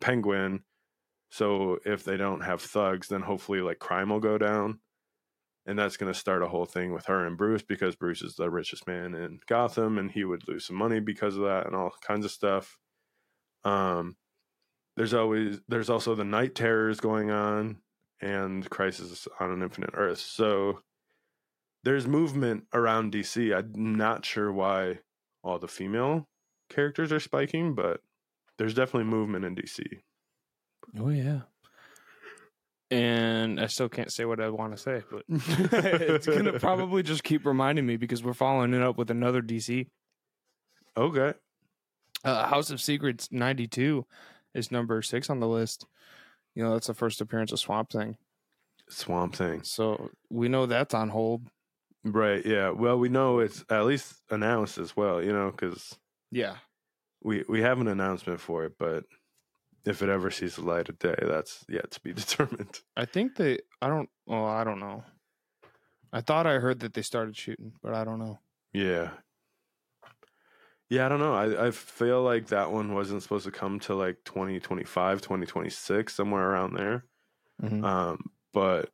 Penguin 0.00 0.62
so 1.34 1.78
if 1.84 2.04
they 2.04 2.16
don't 2.16 2.42
have 2.42 2.60
thugs 2.60 3.08
then 3.08 3.22
hopefully 3.22 3.60
like 3.60 3.78
crime 3.78 4.10
will 4.10 4.20
go 4.20 4.38
down 4.38 4.78
and 5.66 5.78
that's 5.78 5.96
going 5.96 6.12
to 6.12 6.18
start 6.18 6.42
a 6.42 6.48
whole 6.48 6.66
thing 6.66 6.92
with 6.92 7.06
her 7.06 7.26
and 7.26 7.38
Bruce 7.38 7.62
because 7.62 7.96
Bruce 7.96 8.22
is 8.22 8.34
the 8.36 8.50
richest 8.50 8.86
man 8.86 9.14
in 9.14 9.40
Gotham 9.46 9.98
and 9.98 10.10
he 10.10 10.24
would 10.24 10.46
lose 10.46 10.66
some 10.66 10.76
money 10.76 11.00
because 11.00 11.36
of 11.36 11.42
that 11.44 11.66
and 11.66 11.74
all 11.74 11.92
kinds 12.06 12.24
of 12.24 12.30
stuff 12.30 12.78
um 13.64 14.16
there's 14.96 15.14
always 15.14 15.60
there's 15.68 15.90
also 15.90 16.14
the 16.14 16.24
night 16.24 16.54
terrors 16.54 17.00
going 17.00 17.30
on 17.30 17.78
and 18.20 18.68
Crisis 18.70 19.28
on 19.40 19.50
an 19.50 19.62
Infinite 19.62 19.90
Earth. 19.94 20.20
So 20.20 20.80
there's 21.82 22.06
movement 22.06 22.64
around 22.72 23.12
DC. 23.12 23.54
I'm 23.54 23.96
not 23.96 24.24
sure 24.24 24.52
why 24.52 25.00
all 25.42 25.58
the 25.58 25.68
female 25.68 26.28
characters 26.70 27.12
are 27.12 27.20
spiking, 27.20 27.74
but 27.74 28.00
there's 28.56 28.74
definitely 28.74 29.10
movement 29.10 29.44
in 29.44 29.54
DC. 29.54 29.82
Oh 30.98 31.08
yeah. 31.10 31.40
And 32.90 33.58
I 33.60 33.66
still 33.66 33.88
can't 33.88 34.12
say 34.12 34.24
what 34.24 34.40
I 34.40 34.50
want 34.50 34.76
to 34.76 34.78
say, 34.80 35.02
but 35.10 35.24
it's 35.28 36.26
gonna 36.26 36.58
probably 36.58 37.02
just 37.02 37.24
keep 37.24 37.44
reminding 37.46 37.86
me 37.86 37.96
because 37.96 38.22
we're 38.22 38.34
following 38.34 38.74
it 38.74 38.82
up 38.82 38.96
with 38.98 39.10
another 39.10 39.42
DC. 39.42 39.88
Okay. 40.96 41.34
Uh, 42.22 42.46
House 42.46 42.70
of 42.70 42.80
Secrets 42.80 43.28
ninety 43.32 43.66
two 43.66 44.06
is 44.54 44.70
number 44.70 45.02
six 45.02 45.28
on 45.30 45.40
the 45.40 45.48
list. 45.48 45.86
You 46.54 46.62
know 46.62 46.72
that's 46.74 46.86
the 46.86 46.94
first 46.94 47.20
appearance 47.20 47.50
of 47.52 47.58
Swamp 47.58 47.90
Thing, 47.90 48.16
Swamp 48.88 49.34
Thing. 49.34 49.62
so 49.64 50.10
we 50.30 50.48
know 50.48 50.66
that's 50.66 50.94
on 50.94 51.08
hold. 51.08 51.48
Right. 52.04 52.44
Yeah. 52.44 52.68
Well, 52.70 52.98
we 52.98 53.08
know 53.08 53.38
it's 53.40 53.64
at 53.70 53.86
least 53.86 54.22
announced 54.30 54.76
as 54.78 54.94
well, 54.94 55.22
you 55.22 55.32
know, 55.32 55.50
because 55.50 55.98
Yeah, 56.30 56.56
we, 57.22 57.42
we 57.48 57.62
have 57.62 57.80
an 57.80 57.88
announcement 57.88 58.40
for 58.40 58.66
it, 58.66 58.74
but 58.78 59.04
if 59.84 60.02
it 60.02 60.08
ever 60.08 60.30
sees 60.30 60.56
the 60.56 60.62
light 60.62 60.88
of 60.88 60.98
day, 60.98 61.14
that's 61.20 61.64
yet 61.68 61.90
to 61.92 62.00
be 62.00 62.12
determined. 62.22 62.80
I 62.96 63.04
think 63.04 63.36
they. 63.36 63.58
I 63.82 63.88
don't. 63.88 64.08
Well, 64.26 64.46
I 64.46 64.64
don't 64.64 64.80
know. 64.80 65.04
I 66.12 66.20
thought 66.20 66.46
I 66.46 66.54
heard 66.60 66.80
that 66.80 66.94
they 66.94 67.02
started 67.02 67.36
shooting, 67.36 67.72
but 67.82 67.92
I 67.94 68.04
don't 68.04 68.18
know. 68.20 68.38
Yeah. 68.72 69.10
Yeah, 70.90 71.06
I 71.06 71.08
don't 71.08 71.18
know. 71.18 71.34
I, 71.34 71.66
I 71.66 71.70
feel 71.70 72.22
like 72.22 72.48
that 72.48 72.70
one 72.70 72.92
wasn't 72.94 73.22
supposed 73.22 73.46
to 73.46 73.50
come 73.50 73.80
to 73.80 73.94
like 73.94 74.18
2025, 74.24 75.22
2026, 75.22 76.14
somewhere 76.14 76.48
around 76.50 76.74
there. 76.74 77.04
Mhm. 77.62 77.82
Um, 77.84 78.30
but 78.52 78.90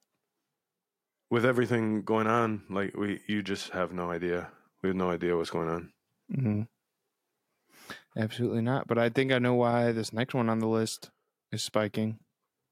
with 1.31 1.45
everything 1.45 2.03
going 2.03 2.27
on, 2.27 2.63
like 2.71 2.97
we 2.97 3.21
you 3.27 3.43
just 3.43 3.71
have 3.71 3.93
no 3.93 4.11
idea. 4.11 4.51
We 4.83 4.89
have 4.89 4.97
no 4.97 5.11
idea 5.11 5.37
what's 5.37 5.51
going 5.51 5.69
on. 5.69 5.93
hmm 6.33 6.63
Absolutely 8.17 8.63
not. 8.63 8.87
But 8.87 8.99
I 8.99 9.09
think 9.09 9.33
I 9.33 9.39
know 9.39 9.55
why 9.55 9.93
this 9.93 10.13
next 10.13 10.35
one 10.35 10.49
on 10.49 10.59
the 10.59 10.67
list 10.69 11.11
is 11.53 11.63
spiking. 11.63 12.19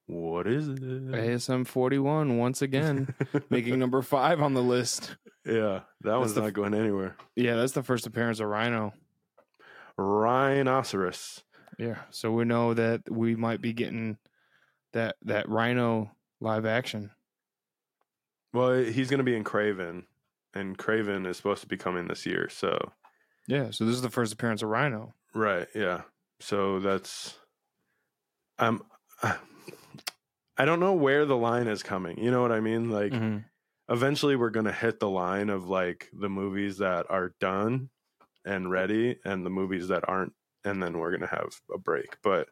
What 0.06 0.46
is 0.46 0.68
it? 0.68 0.80
ASM 0.80 1.66
41 1.66 2.38
once 2.38 2.62
again 2.62 3.14
making 3.50 3.78
number 3.78 4.00
five 4.00 4.40
on 4.40 4.54
the 4.54 4.62
list. 4.62 5.16
yeah, 5.44 5.80
that 6.00 6.18
one's 6.18 6.32
the 6.34 6.40
not 6.40 6.54
going 6.54 6.72
anywhere. 6.72 7.14
Yeah, 7.36 7.56
that's 7.56 7.72
the 7.72 7.82
first 7.82 8.06
appearance 8.06 8.40
of 8.40 8.48
Rhino. 8.48 8.94
Rhinoceros. 9.98 11.42
Yeah, 11.78 11.98
so 12.10 12.32
we 12.32 12.44
know 12.44 12.72
that 12.74 13.10
we 13.10 13.36
might 13.36 13.60
be 13.60 13.72
getting 13.72 14.16
that 14.92 15.16
that 15.22 15.48
Rhino 15.48 16.10
live 16.40 16.64
action. 16.64 17.10
Well, 18.52 18.72
he's 18.82 19.10
going 19.10 19.18
to 19.18 19.24
be 19.24 19.36
in 19.36 19.44
Kraven, 19.44 20.04
and 20.54 20.78
Kraven 20.78 21.26
is 21.26 21.36
supposed 21.36 21.60
to 21.60 21.68
be 21.68 21.76
coming 21.76 22.08
this 22.08 22.24
year. 22.24 22.48
So, 22.50 22.92
Yeah, 23.48 23.70
so 23.72 23.84
this 23.84 23.94
is 23.96 24.02
the 24.02 24.10
first 24.10 24.32
appearance 24.32 24.62
of 24.62 24.68
Rhino. 24.68 25.14
right, 25.34 25.66
yeah. 25.74 26.02
So 26.40 26.78
that's, 26.78 27.36
I'm, 28.58 28.80
I 29.22 30.64
don't 30.64 30.80
know 30.80 30.92
where 30.94 31.24
the 31.24 31.36
line 31.36 31.66
is 31.66 31.82
coming. 31.82 32.18
You 32.22 32.30
know 32.30 32.42
what 32.42 32.52
I 32.52 32.60
mean? 32.60 32.90
Like, 32.90 33.12
Mhm. 33.12 33.44
eventually, 33.88 34.36
we're 34.36 34.50
going 34.50 34.66
to 34.66 34.72
hit 34.72 35.00
the 35.00 35.08
line 35.08 35.50
of 35.50 35.68
like 35.68 36.08
the 36.12 36.28
movies 36.28 36.78
that 36.78 37.06
are 37.10 37.34
done 37.40 37.90
and 38.44 38.70
ready, 38.70 39.18
and 39.24 39.44
the 39.44 39.50
movies 39.50 39.88
that 39.88 40.08
aren't, 40.08 40.32
and 40.64 40.82
then 40.82 40.98
we're 40.98 41.10
going 41.10 41.20
to 41.22 41.26
have 41.26 41.60
a 41.74 41.78
break. 41.78 42.16
But 42.22 42.48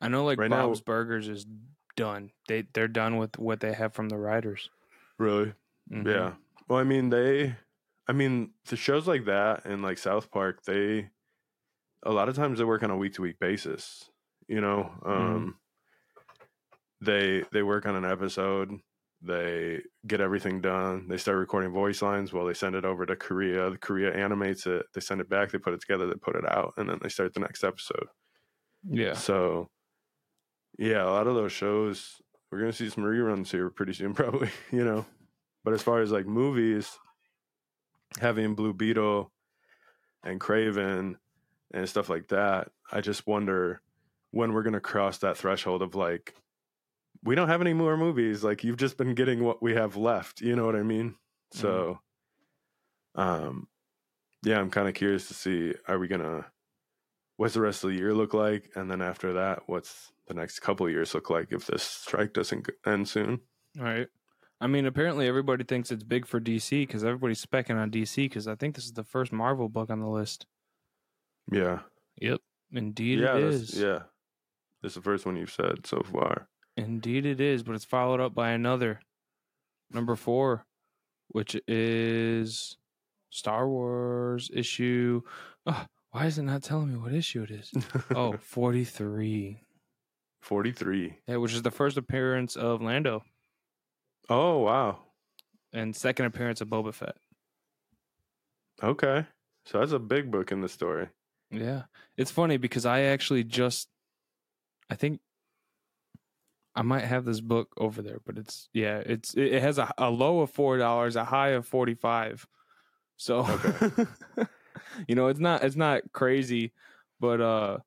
I 0.00 0.08
know, 0.08 0.24
like 0.24 0.38
Right 0.38 0.50
now- 0.50 0.66
Bob's 0.66 0.80
Burgers 0.82 1.28
is 1.28 1.46
done. 1.96 2.30
They 2.48 2.62
they're 2.74 2.88
done 2.88 3.16
with 3.16 3.38
what 3.38 3.60
they 3.60 3.72
have 3.72 3.94
from 3.94 4.08
the 4.10 4.18
writers. 4.18 4.68
really, 5.18 5.54
Mhm. 5.90 6.06
Yeah. 6.06 6.34
Well, 6.68 6.78
I 6.78 6.84
mean, 6.84 7.08
they, 7.08 7.56
I 8.08 8.12
mean, 8.12 8.50
the 8.66 8.76
shows 8.76 9.06
like 9.08 9.24
that 9.26 9.64
and 9.64 9.82
like 9.82 9.98
South 9.98 10.30
Park, 10.30 10.62
they, 10.64 11.08
a 12.04 12.12
lot 12.12 12.28
of 12.28 12.36
times 12.36 12.58
they 12.58 12.64
work 12.64 12.82
on 12.82 12.90
a 12.90 12.96
week 12.96 13.14
to 13.14 13.22
week 13.22 13.38
basis. 13.40 14.08
You 14.48 14.60
know, 14.60 14.92
um, 15.04 15.56
they 17.00 17.42
they 17.52 17.62
work 17.62 17.84
on 17.84 17.96
an 17.96 18.04
episode, 18.04 18.78
they 19.20 19.80
get 20.06 20.20
everything 20.20 20.60
done, 20.60 21.08
they 21.08 21.16
start 21.16 21.38
recording 21.38 21.72
voice 21.72 22.00
lines. 22.00 22.32
Well, 22.32 22.46
they 22.46 22.54
send 22.54 22.76
it 22.76 22.84
over 22.84 23.06
to 23.06 23.16
Korea. 23.16 23.70
The 23.70 23.78
Korea 23.78 24.14
animates 24.14 24.66
it. 24.66 24.86
They 24.94 25.00
send 25.00 25.20
it 25.20 25.28
back. 25.28 25.50
They 25.50 25.58
put 25.58 25.74
it 25.74 25.80
together. 25.80 26.06
They 26.06 26.14
put 26.14 26.36
it 26.36 26.48
out, 26.48 26.74
and 26.76 26.88
then 26.88 27.00
they 27.02 27.08
start 27.08 27.34
the 27.34 27.40
next 27.40 27.64
episode. 27.64 28.06
Yeah. 28.88 29.14
So, 29.14 29.68
yeah, 30.78 31.02
a 31.02 31.10
lot 31.10 31.26
of 31.26 31.34
those 31.34 31.52
shows 31.52 32.20
we're 32.50 32.60
gonna 32.60 32.72
see 32.72 32.88
some 32.88 33.04
reruns 33.04 33.50
here 33.50 33.70
pretty 33.70 33.92
soon, 33.92 34.14
probably. 34.14 34.50
You 34.70 34.84
know, 34.84 35.06
but 35.64 35.74
as 35.74 35.82
far 35.82 36.00
as 36.00 36.12
like 36.12 36.26
movies, 36.26 36.96
having 38.20 38.54
Blue 38.54 38.72
Beetle 38.72 39.32
and 40.22 40.40
Kraven 40.40 41.16
and 41.72 41.88
stuff 41.88 42.08
like 42.08 42.28
that, 42.28 42.70
I 42.90 43.00
just 43.00 43.26
wonder 43.26 43.80
when 44.30 44.52
we're 44.52 44.62
gonna 44.62 44.80
cross 44.80 45.18
that 45.18 45.36
threshold 45.36 45.82
of 45.82 45.94
like 45.94 46.34
we 47.22 47.34
don't 47.34 47.48
have 47.48 47.60
any 47.60 47.72
more 47.74 47.96
movies. 47.96 48.44
Like 48.44 48.62
you've 48.64 48.76
just 48.76 48.96
been 48.96 49.14
getting 49.14 49.42
what 49.42 49.62
we 49.62 49.74
have 49.74 49.96
left. 49.96 50.40
You 50.40 50.54
know 50.56 50.66
what 50.66 50.76
I 50.76 50.82
mean? 50.82 51.16
So, 51.52 52.00
um, 53.14 53.68
yeah, 54.44 54.58
I'm 54.60 54.70
kind 54.70 54.88
of 54.88 54.94
curious 54.94 55.28
to 55.28 55.34
see 55.34 55.74
are 55.88 55.98
we 55.98 56.08
gonna 56.08 56.46
what's 57.36 57.54
the 57.54 57.60
rest 57.60 57.84
of 57.84 57.90
the 57.90 57.96
year 57.96 58.14
look 58.14 58.34
like, 58.34 58.70
and 58.76 58.90
then 58.90 59.02
after 59.02 59.34
that, 59.34 59.62
what's 59.66 60.12
the 60.26 60.34
next 60.34 60.60
couple 60.60 60.86
of 60.86 60.92
years 60.92 61.14
look 61.14 61.30
like 61.30 61.48
if 61.52 61.66
this 61.66 61.82
strike 61.82 62.32
doesn't 62.32 62.68
end 62.86 63.08
soon? 63.08 63.40
All 63.78 63.84
right. 63.84 64.08
I 64.60 64.66
mean, 64.66 64.86
apparently 64.86 65.28
everybody 65.28 65.64
thinks 65.64 65.90
it's 65.90 66.02
big 66.02 66.26
for 66.26 66.40
DC 66.40 66.86
because 66.86 67.04
everybody's 67.04 67.44
specking 67.44 67.76
on 67.76 67.90
DC 67.90 68.16
because 68.16 68.48
I 68.48 68.54
think 68.54 68.74
this 68.74 68.84
is 68.86 68.92
the 68.92 69.04
first 69.04 69.32
Marvel 69.32 69.68
book 69.68 69.90
on 69.90 70.00
the 70.00 70.08
list. 70.08 70.46
Yeah, 71.52 71.80
Yep. 72.20 72.40
Indeed 72.72 73.20
yeah, 73.20 73.36
it 73.36 73.42
is. 73.44 73.78
yeah. 73.80 74.00
Is 74.82 74.94
the 74.94 75.00
first 75.02 75.26
one 75.26 75.36
you've 75.36 75.52
said 75.52 75.86
so 75.86 76.02
far. 76.02 76.48
Indeed 76.76 77.26
it 77.26 77.40
is, 77.40 77.62
but 77.62 77.74
it's 77.74 77.84
followed 77.84 78.20
up 78.20 78.34
by 78.34 78.50
another 78.50 79.00
number 79.90 80.16
four, 80.16 80.64
which 81.28 81.56
is 81.68 82.76
Star 83.30 83.68
Wars 83.68 84.50
issue. 84.52 85.22
Oh, 85.66 85.86
why 86.10 86.26
is 86.26 86.38
it 86.38 86.42
not 86.42 86.62
telling 86.62 86.92
me 86.92 86.98
what 86.98 87.12
issue 87.14 87.42
it 87.42 87.50
is? 87.50 87.72
Oh, 88.14 88.36
43. 88.38 89.60
43. 90.42 91.18
Yeah, 91.28 91.36
which 91.36 91.52
is 91.52 91.62
the 91.62 91.70
first 91.70 91.96
appearance 91.96 92.56
of 92.56 92.80
Lando 92.82 93.22
Oh 94.28 94.58
wow. 94.58 94.98
and 95.72 95.94
second 95.94 96.26
appearance 96.26 96.60
of 96.60 96.68
Boba 96.68 96.92
Fett. 96.92 97.16
Okay, 98.82 99.24
so 99.64 99.78
that's 99.78 99.92
a 99.92 99.98
big 99.98 100.30
book 100.30 100.52
in 100.52 100.60
the 100.60 100.68
story. 100.68 101.08
Yeah. 101.50 101.82
It's 102.16 102.30
funny 102.30 102.56
because 102.56 102.84
I 102.84 103.02
actually 103.02 103.44
just 103.44 103.88
I 104.90 104.94
think 104.96 105.20
I 106.74 106.82
might 106.82 107.04
have 107.04 107.24
this 107.24 107.40
book 107.40 107.72
over 107.78 108.02
there, 108.02 108.18
but 108.26 108.36
it's 108.36 108.68
yeah, 108.74 108.98
it's 108.98 109.34
it 109.34 109.62
has 109.62 109.78
a, 109.78 109.92
a 109.96 110.10
low 110.10 110.40
of 110.40 110.50
four 110.50 110.76
dollars, 110.76 111.16
a 111.16 111.24
high 111.24 111.50
of 111.50 111.66
forty 111.66 111.94
five. 111.94 112.46
So 113.16 113.46
Okay. 113.46 114.04
you 115.08 115.14
know, 115.14 115.28
it's 115.28 115.40
not 115.40 115.62
it's 115.64 115.76
not 115.76 116.02
crazy, 116.12 116.72
but 117.20 117.40
uh 117.40 117.78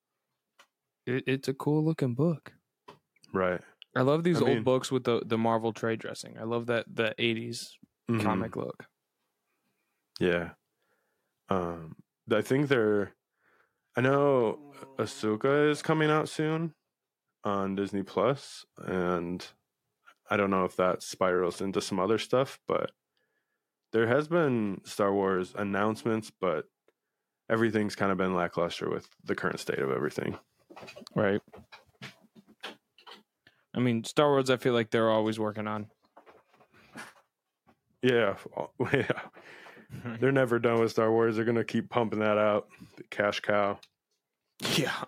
it, 1.06 1.24
it's 1.28 1.48
a 1.48 1.54
cool 1.54 1.84
looking 1.84 2.16
book. 2.16 2.52
Right. 3.34 3.62
I 3.96 4.02
love 4.02 4.24
these 4.24 4.38
I 4.38 4.46
old 4.46 4.50
mean- 4.56 4.64
books 4.64 4.92
with 4.92 5.04
the, 5.04 5.22
the 5.26 5.38
Marvel 5.38 5.74
trade 5.74 6.00
dressing. 6.00 6.38
I 6.40 6.44
love 6.44 6.68
that 6.68 6.86
the 6.94 7.14
eighties 7.18 7.78
Mhm. 8.10 8.22
comic 8.24 8.56
look. 8.56 8.86
Yeah. 10.20 10.52
Um, 11.50 11.96
I 12.32 12.42
think 12.42 12.68
they're. 12.68 13.14
I 13.96 14.02
know 14.02 14.60
Ahsoka 14.98 15.70
is 15.72 15.82
coming 15.82 16.10
out 16.12 16.30
soon 16.30 16.74
on 17.44 17.76
Disney 17.76 18.04
Plus, 18.04 18.66
and 18.78 19.46
I 20.30 20.38
don't 20.38 20.52
know 20.52 20.66
if 20.66 20.76
that 20.76 21.02
spirals 21.02 21.60
into 21.62 21.82
some 21.82 22.00
other 22.00 22.18
stuff, 22.20 22.60
but 22.68 22.92
there 23.92 24.08
has 24.08 24.28
been 24.28 24.82
Star 24.86 25.12
Wars 25.14 25.54
announcements, 25.58 26.32
but 26.40 26.66
everything's 27.50 27.96
kind 27.96 28.12
of 28.12 28.18
been 28.20 28.36
lackluster 28.36 28.90
with 28.90 29.10
the 29.24 29.36
current 29.36 29.60
state 29.60 29.80
of 29.80 29.90
everything. 29.90 30.38
Right. 31.16 31.42
I 33.76 33.80
mean, 33.80 34.04
Star 34.04 34.30
Wars. 34.30 34.50
I 34.50 34.58
feel 34.58 34.74
like 34.74 34.92
they're 34.92 35.10
always 35.12 35.40
working 35.40 35.68
on. 35.68 35.88
Yeah, 38.02 38.36
yeah. 38.94 39.12
They're 40.20 40.32
never 40.32 40.60
done 40.60 40.80
with 40.80 40.92
Star 40.92 41.12
Wars. 41.12 41.36
They're 41.36 41.46
gonna 41.46 41.64
keep 41.64 41.90
pumping 41.90 42.20
that 42.20 42.38
out. 42.38 42.68
The 42.98 43.04
cash 43.10 43.40
cow. 43.40 43.80
Yeah. 44.76 45.04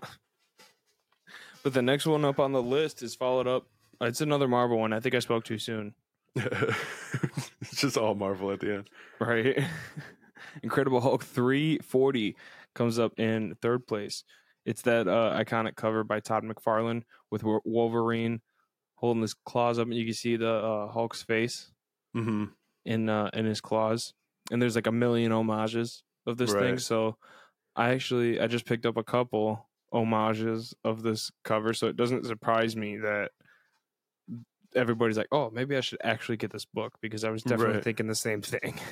But 1.63 1.73
the 1.73 1.81
next 1.81 2.07
one 2.07 2.25
up 2.25 2.39
on 2.39 2.51
the 2.51 2.61
list 2.61 3.03
is 3.03 3.15
followed 3.15 3.47
up. 3.47 3.67
It's 3.99 4.21
another 4.21 4.47
Marvel 4.47 4.79
one. 4.79 4.93
I 4.93 4.99
think 4.99 5.13
I 5.13 5.19
spoke 5.19 5.43
too 5.43 5.59
soon. 5.59 5.93
it's 6.35 7.75
just 7.75 7.97
all 7.97 8.15
Marvel 8.15 8.51
at 8.51 8.59
the 8.59 8.75
end. 8.75 8.89
Right. 9.19 9.63
Incredible 10.63 11.01
Hulk 11.01 11.23
340 11.23 12.35
comes 12.73 12.97
up 12.97 13.19
in 13.19 13.55
third 13.61 13.85
place. 13.85 14.23
It's 14.65 14.81
that 14.83 15.07
uh, 15.07 15.37
iconic 15.37 15.75
cover 15.75 16.03
by 16.03 16.19
Todd 16.19 16.43
McFarlane 16.43 17.03
with 17.29 17.43
Wolverine 17.43 18.41
holding 19.01 19.23
his 19.23 19.35
claws 19.35 19.79
up, 19.79 19.87
and 19.87 19.95
you 19.95 20.05
can 20.05 20.15
see 20.15 20.37
the 20.37 20.51
uh, 20.53 20.89
Hulk's 20.93 21.23
face 21.23 21.73
hmm 22.13 22.53
in 22.85 23.09
uh, 23.09 23.29
in 23.33 23.45
his 23.45 23.61
claws. 23.61 24.13
And 24.51 24.61
there's 24.61 24.75
like 24.75 24.87
a 24.87 24.91
million 24.91 25.31
homages 25.31 26.03
of 26.25 26.37
this 26.37 26.53
thing. 26.53 26.77
So 26.79 27.17
I 27.75 27.91
actually 27.91 28.39
I 28.39 28.47
just 28.47 28.65
picked 28.65 28.85
up 28.85 28.97
a 28.97 29.03
couple 29.03 29.69
homages 29.93 30.73
of 30.83 31.03
this 31.03 31.31
cover, 31.43 31.73
so 31.73 31.87
it 31.87 31.95
doesn't 31.97 32.25
surprise 32.25 32.75
me 32.75 32.97
that 32.97 33.31
everybody's 34.75 35.17
like, 35.17 35.27
"Oh, 35.31 35.49
maybe 35.49 35.75
I 35.77 35.81
should 35.81 35.99
actually 36.03 36.37
get 36.37 36.51
this 36.51 36.65
book," 36.65 36.97
because 37.01 37.23
I 37.23 37.29
was 37.29 37.43
definitely 37.43 37.77
Right. 37.77 37.81
thinking 37.81 38.07
the 38.07 38.15
same 38.15 38.41
thing. 38.41 38.79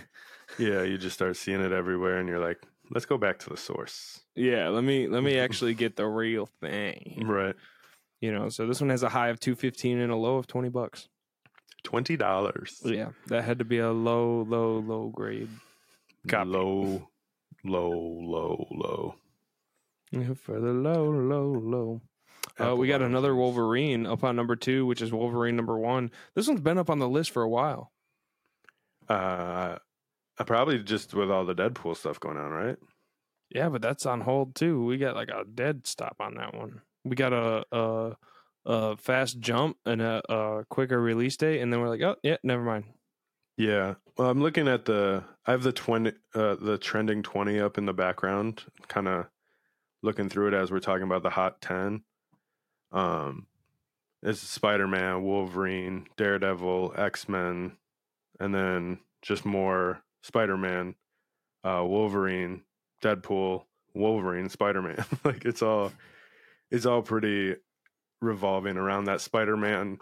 Yeah, 0.58 0.84
you 0.84 0.98
just 0.98 1.16
start 1.16 1.38
seeing 1.38 1.62
it 1.62 1.72
everywhere, 1.72 2.18
and 2.20 2.28
you're 2.28 2.39
like, 2.39 2.62
let's 2.92 3.06
go 3.06 3.18
back 3.18 3.39
to 3.39 3.50
the 3.50 3.58
source. 3.58 4.25
yeah, 4.36 4.70
let 4.70 4.84
me 4.84 5.08
let 5.08 5.24
me 5.24 5.38
actually 5.39 5.74
get 5.74 5.96
the 5.96 6.08
real 6.08 6.46
thing. 6.46 7.25
Right. 7.25 7.56
You 8.21 8.33
know, 8.33 8.49
so 8.49 8.67
this 8.67 8.81
one 8.81 8.89
has 8.89 9.03
a 9.03 9.09
high 9.09 9.29
of 9.29 9.39
two 9.39 9.55
fifteen 9.55 9.99
and 9.99 10.11
a 10.11 10.15
low 10.15 10.38
of 10.38 10.47
twenty 10.47 10.69
bucks. 10.69 11.07
Twenty 11.83 12.17
dollars. 12.17 12.81
Yeah, 12.83 13.09
that 13.27 13.43
had 13.43 13.59
to 13.59 13.65
be 13.65 13.77
a 13.77 13.91
low, 13.91 14.45
low, 14.47 14.79
low 14.79 15.09
grade. 15.09 15.49
Copy. 16.27 16.49
Low, 16.49 17.09
low, 17.63 17.89
low, 17.89 18.67
low. 18.71 19.15
Yeah, 20.11 20.33
For 20.33 20.59
the 20.59 20.73
low, 20.73 21.09
low, 21.09 21.51
low. 21.51 22.01
Uh, 22.59 22.75
we 22.75 22.88
got 22.88 23.01
another. 23.01 23.35
Wolverine 23.35 24.05
up 24.05 24.23
on 24.23 24.35
number 24.35 24.55
two, 24.55 24.85
which 24.85 25.01
is 25.01 25.13
Wolverine 25.13 25.55
number 25.55 25.77
one. 25.77 26.11
This 26.35 26.47
one's 26.47 26.61
been 26.61 26.77
up 26.77 26.89
on 26.89 26.99
the 26.99 27.07
list 27.07 27.31
for 27.31 27.41
a 27.43 27.49
while. 27.49 27.91
Uh, 29.07 29.77
uh, 30.38 30.43
probably 30.43 30.79
just 30.79 31.13
with 31.13 31.31
all 31.31 31.45
the 31.45 31.55
Deadpool 31.55 31.95
stuff 31.95 32.19
going 32.19 32.38
on, 32.38 32.51
right? 32.51 32.77
Yeah, 33.49 33.69
but 33.69 33.81
that's 33.81 34.05
on 34.05 34.21
hold 34.21 34.55
too. 34.55 34.83
We 34.83 34.97
got 34.97 35.15
like 35.15 35.29
a 35.29 35.43
dead 35.45 35.88
stop 35.88 36.17
on 36.19 36.35
that 36.35 36.53
one. 36.53 36.81
We 37.03 37.15
got 37.15 37.34
a 37.34 37.65
a, 37.72 38.15
a 38.65 38.98
fast 38.98 39.39
jump 39.39 39.77
and 39.86 40.01
a, 40.01 40.22
a 40.32 40.65
quicker 40.70 41.00
release 41.00 41.38
date, 41.38 41.62
and 41.62 41.72
then 41.72 41.79
we're 41.82 41.89
like, 41.89 42.01
oh 42.01 42.15
yeah, 42.24 42.38
never 42.44 42.63
mind. 42.63 42.86
Yeah. 43.58 43.96
Well, 44.18 44.29
I'm 44.29 44.41
looking 44.41 44.68
at 44.68 44.86
the. 44.86 45.24
I 45.46 45.51
have 45.51 45.63
the 45.63 45.74
twenty, 45.74 46.13
uh, 46.34 46.56
the 46.56 46.77
trending 46.77 47.24
twenty 47.24 47.60
up 47.60 47.77
in 47.77 47.86
the 47.86 47.94
background, 47.94 48.63
kind 48.88 49.08
of 49.08 49.25
looking 50.01 50.29
through 50.29 50.50
it 50.50 50.53
as 50.53 50.72
we're 50.72 50.79
talking 50.79 51.03
about 51.03 51.24
the 51.24 51.29
hot 51.29 51.62
ten. 51.62 52.03
Um, 52.91 53.48
it's 54.24 54.39
Spider 54.39 54.88
Man, 54.88 55.24
Wolverine, 55.24 56.08
Daredevil, 56.18 56.94
X 56.98 57.29
Men, 57.29 57.74
and 58.39 58.53
then 58.53 59.00
just 59.22 59.46
more 59.46 60.01
Spider 60.24 60.58
Man, 60.58 60.96
uh, 61.63 61.84
Wolverine, 61.86 62.62
Deadpool, 63.01 63.63
Wolverine, 63.94 64.50
Spider 64.50 64.82
Man. 64.82 65.03
like 65.24 65.46
it's 65.46 65.62
all, 65.62 65.91
it's 66.71 66.85
all 66.85 67.01
pretty 67.01 67.55
revolving 68.21 68.77
around 68.77 69.05
that 69.05 69.21
Spider 69.21 69.57
Man, 69.57 69.97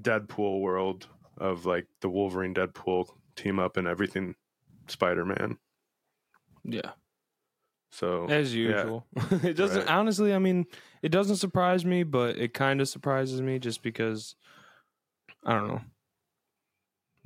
Deadpool 0.00 0.60
world 0.60 1.06
of 1.38 1.66
like 1.66 1.86
the 2.00 2.08
Wolverine 2.08 2.54
Deadpool 2.54 3.08
team 3.36 3.58
up 3.58 3.76
and 3.76 3.86
everything 3.88 4.34
Spider 4.88 5.24
Man. 5.24 5.58
Yeah, 6.64 6.92
So 7.90 8.26
as 8.28 8.54
yeah. 8.54 8.68
usual. 8.68 9.06
it 9.42 9.54
doesn't 9.54 9.86
Right. 9.86 9.88
honestly. 9.90 10.32
I 10.32 10.38
mean, 10.38 10.66
it 11.02 11.08
doesn't 11.10 11.36
surprise 11.36 11.84
me, 11.84 12.04
but 12.04 12.36
it 12.38 12.54
kind 12.54 12.80
of 12.80 12.88
surprises 12.88 13.40
me 13.42 13.58
just 13.58 13.82
because 13.82 14.36
I 15.44 15.54
don't 15.54 15.68
know. 15.68 15.80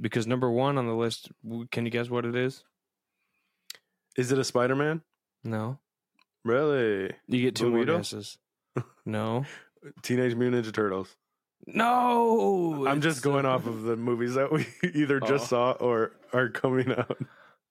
Because 0.00 0.26
number 0.26 0.50
one 0.50 0.76
on 0.78 0.86
the 0.86 0.94
list, 0.94 1.30
can 1.70 1.84
you 1.84 1.90
guess 1.90 2.08
what 2.10 2.24
it 2.26 2.34
is? 2.34 2.64
is 4.16 4.32
it 4.32 4.38
a 4.38 4.44
Spider 4.44 4.74
Man? 4.74 5.02
No, 5.44 5.78
Really? 6.44 7.10
you 7.28 7.42
get 7.42 7.54
two 7.54 7.70
Blue 7.70 7.84
more 7.84 7.98
guesses. 7.98 8.38
No, 9.04 9.44
Teenage 10.02 10.34
Mutant 10.34 10.64
Ninja 10.66 10.72
Turtles. 10.72 11.16
no. 11.66 12.86
I'm 12.86 13.00
just 13.00 13.22
going 13.22 13.46
off 13.46 13.66
of 13.66 13.82
the 13.82 13.96
movies 13.96 14.34
that 14.34 14.50
we 14.52 14.66
either 14.94 15.20
just 15.20 15.44
Oh. 15.44 15.46
saw 15.46 15.70
or 15.72 16.12
are 16.32 16.48
coming 16.48 16.92
out. 16.92 17.18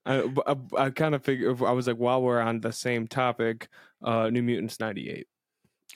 I, 0.05 0.29
I, 0.45 0.55
I 0.77 0.89
kind 0.91 1.15
of 1.15 1.23
figured. 1.23 1.61
I 1.63 1.71
was 1.71 1.87
like, 1.87 1.97
while 1.97 2.21
we're 2.21 2.39
on 2.39 2.61
the 2.61 2.71
same 2.71 3.07
topic, 3.07 3.67
uh, 4.03 4.29
New 4.29 4.43
Mutants 4.43 4.79
'98. 4.79 5.27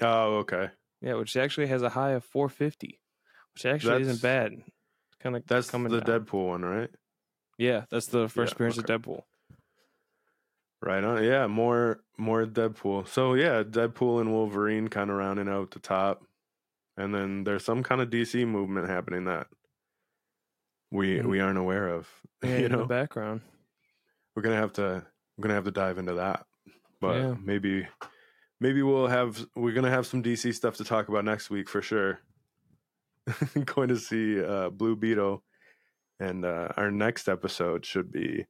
Oh, 0.02 0.38
okay. 0.38 0.70
Yeah, 1.02 1.14
which 1.16 1.38
actually 1.38 1.68
has 1.68 1.82
a 1.84 1.90
high 1.90 2.12
of 2.12 2.24
450, 2.24 3.00
which 3.54 3.66
actually 3.66 4.02
isn't 4.02 4.22
That's- 4.22 4.50
bad. 4.52 4.64
Kind 5.22 5.36
of 5.36 5.46
That's 5.48 5.70
coming 5.70 5.92
the 5.92 6.00
down. 6.02 6.22
Deadpool 6.26 6.48
one, 6.48 6.64
right? 6.64 6.90
Yeah, 7.58 7.84
that's 7.92 8.08
the 8.08 8.30
first 8.30 8.52
Yeah, 8.52 8.56
appearance 8.56 8.78
of 8.78 8.86
Deadpool. 8.86 9.24
Right 10.82 11.04
on. 11.04 11.24
Yeah, 11.24 11.48
more 11.48 12.02
more 12.18 12.46
Deadpool. 12.46 13.08
So 13.08 13.34
yeah, 13.34 13.64
Deadpool 13.64 14.22
and 14.22 14.32
Wolverine 14.32 14.88
kind 14.88 15.10
of 15.10 15.18
rounding 15.18 15.50
out 15.50 15.72
the 15.72 15.80
top, 15.80 16.24
and 16.96 17.14
then 17.14 17.44
there's 17.44 17.66
some 17.66 17.84
kind 17.84 18.00
of 18.02 18.10
DC 18.10 18.48
movement 18.48 18.88
happening 18.90 19.26
that 19.26 19.48
we 20.92 21.18
Mm. 21.20 21.26
we 21.26 21.40
aren't 21.42 21.58
aware 21.60 21.90
of. 21.90 22.08
Yeah, 22.44 22.58
you 22.60 22.66
in 22.68 22.72
know, 22.72 22.78
the 22.80 22.86
background. 22.86 23.42
we're 24.36 24.42
gonna 24.44 24.56
have 24.56 24.72
to 24.74 25.06
we're 25.38 25.42
gonna 25.42 25.56
have 25.56 25.66
to 25.66 25.72
dive 25.72 25.98
into 25.98 26.14
that 26.14 26.46
but 27.02 27.16
Yeah. 27.18 27.36
maybe 27.44 27.86
maybe 28.62 28.82
we'll 28.82 29.08
have 29.08 29.46
we're 29.58 29.74
gonna 29.74 29.90
have 29.90 30.08
some 30.08 30.24
dc 30.24 30.54
stuff 30.56 30.78
to 30.78 30.86
talk 30.86 31.10
about 31.10 31.26
next 31.26 31.50
week 31.50 31.68
for 31.68 31.82
sure 31.82 32.20
going 33.66 33.90
to 33.90 33.98
see 33.98 34.42
uh 34.42 34.70
blue 34.70 34.96
beetle 34.96 35.44
and 36.22 36.46
uh 36.46 36.70
our 36.78 36.90
next 36.92 37.28
episode 37.28 37.86
should 37.86 38.10
be 38.12 38.46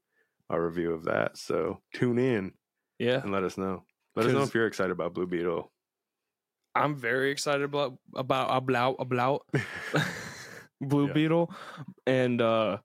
a 0.50 0.60
review 0.62 0.94
of 0.94 1.06
that 1.06 1.38
so 1.38 1.82
tune 1.94 2.18
in 2.20 2.52
Yeah, 2.98 3.22
and 3.22 3.32
let 3.32 3.44
us 3.44 3.58
know 3.58 3.84
let 4.16 4.26
us 4.26 4.34
know 4.34 4.44
if 4.44 4.54
you're 4.54 4.68
excited 4.68 4.92
about 4.92 5.14
blue 5.14 5.28
beetle 5.28 5.72
I'm 6.76 6.96
very 6.96 7.32
excited 7.32 7.64
about 7.64 7.98
about 8.16 8.56
about 8.56 8.96
about 9.00 9.46
Blue 10.82 11.08
Yeah. 11.08 11.14
Beetle, 11.14 11.54
and 12.06 12.42
uh, 12.42 12.78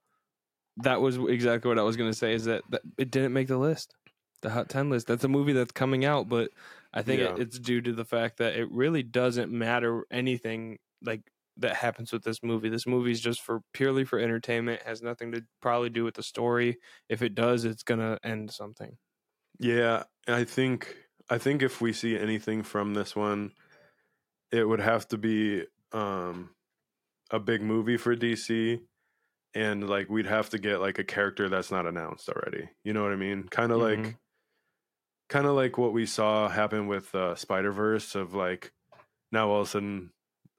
that 0.78 1.00
was 1.00 1.16
exactly 1.16 1.68
what 1.68 1.78
I 1.78 1.82
was 1.82 1.96
going 1.96 2.10
to 2.10 2.16
say. 2.16 2.32
Is 2.32 2.46
that, 2.46 2.62
that 2.70 2.82
it 2.98 3.10
didn't 3.10 3.32
make 3.32 3.48
the 3.48 3.58
list, 3.58 3.94
the 4.42 4.50
Hot 4.50 4.68
Ten 4.68 4.90
list. 4.90 5.06
That's 5.06 5.24
a 5.24 5.28
movie 5.28 5.52
that's 5.52 5.72
coming 5.72 6.04
out, 6.04 6.28
but 6.28 6.50
I 6.92 7.02
think 7.02 7.20
it, 7.20 7.38
it's 7.38 7.58
due 7.58 7.80
to 7.82 7.92
the 7.92 8.04
fact 8.04 8.38
that 8.38 8.54
it 8.56 8.70
really 8.70 9.02
doesn't 9.02 9.52
matter 9.52 10.04
anything 10.10 10.78
like 11.02 11.22
that 11.56 11.76
happens 11.76 12.12
with 12.12 12.24
this 12.24 12.42
movie. 12.42 12.68
This 12.68 12.86
movie 12.86 13.12
is 13.12 13.20
just 13.20 13.42
for 13.42 13.60
purely 13.72 14.04
for 14.04 14.18
entertainment. 14.18 14.82
Has 14.82 15.02
nothing 15.02 15.32
to 15.32 15.44
probably 15.60 15.90
do 15.90 16.04
with 16.04 16.14
the 16.14 16.22
story. 16.22 16.78
If 17.08 17.22
it 17.22 17.34
does, 17.34 17.64
it's 17.64 17.82
gonna 17.84 18.18
end 18.24 18.50
something. 18.52 18.98
yeah 19.58 20.04
i 20.26 20.44
think 20.44 20.96
i 21.30 21.38
think 21.38 21.62
if 21.62 21.80
we 21.80 21.92
see 21.92 22.18
anything 22.18 22.62
from 22.62 22.94
this 22.94 23.14
one 23.14 23.52
it 24.52 24.64
would 24.68 24.80
have 24.80 25.08
to 25.08 25.18
be 25.18 25.64
um 25.92 26.54
a 27.30 27.40
big 27.40 27.62
movie 27.62 27.96
for 27.96 28.16
DC 28.16 28.82
and 29.54 29.88
like 29.88 30.08
we'd 30.10 30.26
have 30.26 30.50
to 30.50 30.58
get 30.58 30.80
like 30.80 30.98
a 30.98 31.04
character 31.04 31.48
that's 31.48 31.70
not 31.72 31.86
announced 31.86 32.28
already. 32.28 32.70
You 32.84 32.92
know 32.92 33.02
what 33.02 33.12
I 33.12 33.16
mean? 33.16 33.48
Kind 33.48 33.72
of 33.72 33.80
like 33.80 33.98
Mhm. 34.00 34.18
kind 35.28 35.46
of 35.46 35.54
like 35.54 35.78
what 35.78 35.92
we 35.92 36.06
saw 36.06 36.48
happen 36.48 36.86
with 36.86 37.14
uh 37.14 37.34
Spider-Verse 37.34 38.14
of 38.14 38.34
like 38.34 38.72
now 39.32 39.50
all 39.50 39.62
of 39.62 39.68
a 39.68 39.70
sudden 39.70 40.13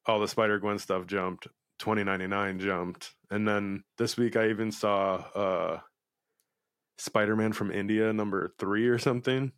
all 0.05 0.19
the 0.19 0.27
Spider-Gwen 0.27 0.79
stuff 0.79 1.05
jumped, 1.07 1.47
2099 1.79 2.59
jumped. 2.59 3.13
And 3.31 3.47
then 3.47 3.83
this 3.97 4.17
week 4.17 4.35
I 4.35 4.49
even 4.49 4.71
saw 4.71 5.15
uh 5.35 5.79
Spider-Man 6.97 7.53
from 7.53 7.71
India 7.71 8.13
number 8.13 8.53
3 8.59 8.87
or 8.87 8.97
something. 8.97 9.51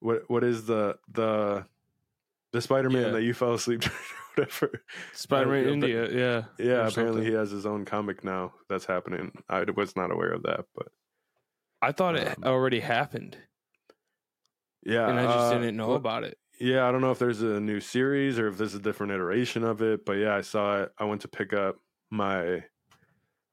What 0.00 0.22
what 0.28 0.42
is 0.44 0.66
the 0.66 0.98
the 1.12 1.64
the 2.52 2.60
Spider-Man 2.60 3.02
Yeah. 3.02 3.10
that 3.12 3.22
you 3.22 3.34
fell 3.34 3.54
asleep 3.54 3.80
during 3.82 3.96
or 3.96 4.44
whatever? 4.44 4.82
Spider-Man 5.12 5.58
yeah, 5.58 5.64
but- 5.64 5.72
India, 5.72 6.02
yeah, 6.10 6.42
Yeah, 6.64 6.72
or 6.72 6.86
apparently 6.86 6.92
something. 7.20 7.24
he 7.24 7.32
has 7.32 7.50
his 7.50 7.66
own 7.66 7.84
comic 7.84 8.24
now 8.24 8.52
that's 8.68 8.84
happening. 8.84 9.30
I 9.48 9.62
was 9.76 9.94
not 9.96 10.10
aware 10.10 10.32
of 10.32 10.42
that, 10.42 10.64
but 10.74 10.88
I 11.80 11.92
thought 11.92 12.16
it 12.16 12.28
Um, 12.38 12.44
already 12.44 12.80
happened, 12.80 13.36
yeah, 14.84 15.08
and 15.08 15.18
I 15.20 15.24
just 15.24 15.36
uh, 15.38 15.58
didn't 15.58 15.76
know 15.76 15.88
well, 15.88 15.96
about 15.96 16.24
it. 16.24 16.38
Yeah, 16.62 16.86
I 16.86 16.92
don't 16.92 17.00
know 17.00 17.10
if 17.10 17.18
there's 17.18 17.42
a 17.42 17.58
new 17.58 17.80
series 17.80 18.38
or 18.38 18.46
if 18.46 18.56
there's 18.56 18.76
a 18.76 18.78
different 18.78 19.12
iteration 19.12 19.64
of 19.64 19.82
it, 19.82 20.06
but 20.06 20.12
yeah, 20.12 20.36
I 20.36 20.42
saw 20.42 20.82
it. 20.82 20.92
I 20.96 21.02
went 21.02 21.22
to 21.22 21.28
pick 21.28 21.52
up 21.52 21.74
my 22.08 22.62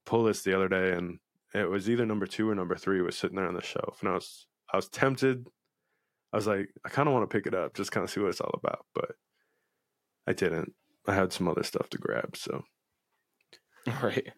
pull 0.05 0.21
list 0.21 0.45
the 0.45 0.53
other 0.53 0.67
day, 0.67 0.91
and 0.91 1.17
it 1.55 1.67
was 1.67 1.89
either 1.89 2.05
number 2.05 2.27
two 2.27 2.47
or 2.47 2.53
number 2.53 2.75
three 2.75 3.01
was 3.01 3.17
sitting 3.17 3.35
there 3.35 3.47
on 3.47 3.55
the 3.55 3.63
shelf, 3.63 3.97
and 4.01 4.09
I 4.09 4.13
was 4.13 4.45
I 4.71 4.77
was 4.77 4.89
tempted. 4.89 5.47
I 6.31 6.37
was 6.37 6.45
like, 6.45 6.69
I 6.85 6.89
kind 6.89 7.07
of 7.07 7.15
want 7.15 7.27
to 7.27 7.35
pick 7.35 7.47
it 7.47 7.55
up, 7.55 7.73
just 7.73 7.91
kind 7.91 8.03
of 8.03 8.11
see 8.11 8.19
what 8.19 8.29
it's 8.29 8.41
all 8.41 8.53
about, 8.53 8.85
but 8.93 9.13
I 10.27 10.33
didn't. 10.33 10.73
I 11.07 11.15
had 11.15 11.33
some 11.33 11.47
other 11.47 11.63
stuff 11.63 11.89
to 11.89 11.97
grab, 11.97 12.37
so 12.37 12.63
Right. 14.03 14.31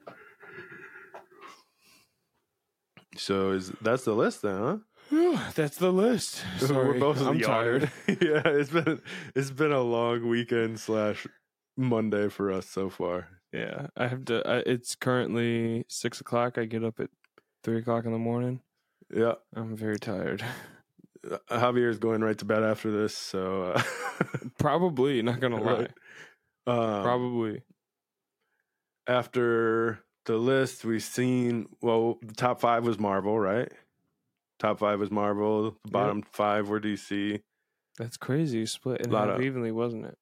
so 3.18 3.52
is 3.52 3.74
that's 3.82 4.06
the 4.06 4.14
list 4.14 4.44
then, 4.44 4.58
huh? 4.62 4.78
That's 5.56 5.78
the 5.78 5.92
list. 5.92 6.44
Sorry, 6.58 6.88
We're 6.88 7.00
both 7.00 7.22
I'm 7.22 7.40
tired. 7.40 7.92
yeah, 8.08 8.42
it's 8.46 8.70
been 8.70 9.02
it's 9.36 9.52
been 9.52 9.72
a 9.72 9.82
long 9.82 10.28
weekend 10.28 10.80
slash 10.80 11.28
Monday 11.78 12.30
for 12.30 12.52
us 12.52 12.68
so 12.68 12.90
far. 12.90 13.28
Yeah, 13.52 13.88
I 13.98 14.08
have 14.08 14.26
to. 14.26 14.48
I, 14.48 14.58
it's 14.60 14.96
currently 14.96 15.86
six 15.90 16.22
o'clock. 16.22 16.58
I 16.58 16.66
get 16.66 16.84
up 16.84 17.00
at 17.00 17.10
three 17.64 17.80
o'clock 17.80 18.06
in 18.06 18.14
the 18.14 18.18
morning. 18.18 18.62
Yeah, 19.14 19.34
I'm 19.54 19.76
very 19.76 20.00
tired. 20.00 20.44
Uh, 21.30 21.38
Javier's 21.50 22.00
going 22.00 22.22
right 22.22 22.38
to 22.38 22.46
bed 22.46 22.64
after 22.64 22.90
this, 22.90 23.16
so 23.16 23.74
uh, 23.76 23.84
Probably 24.58 25.22
not 25.22 25.40
gonna 25.40 25.62
lie. 25.62 25.88
Um, 26.66 27.04
Probably. 27.04 27.62
after 29.08 30.00
the 30.26 30.38
list, 30.38 30.86
we've 30.86 31.04
seen 31.04 31.68
well, 31.82 32.18
the 32.22 32.34
top 32.34 32.62
five 32.62 32.86
was 32.86 32.98
Marvel, 32.98 33.38
right? 33.38 33.72
Top 34.62 34.78
five 34.78 35.00
was 35.00 35.10
Marvel. 35.10 35.76
The 35.86 35.90
bottom 35.90 36.22
five 36.34 36.70
were 36.70 36.80
DC. 36.80 37.42
That's 37.98 38.16
crazy. 38.16 38.68
Split 38.68 39.02
in 39.02 39.10
Lot 39.10 39.28
half 39.30 39.40
of- 39.40 39.44
evenly, 39.44 39.72
wasn't 39.72 40.06
it? 40.06 40.20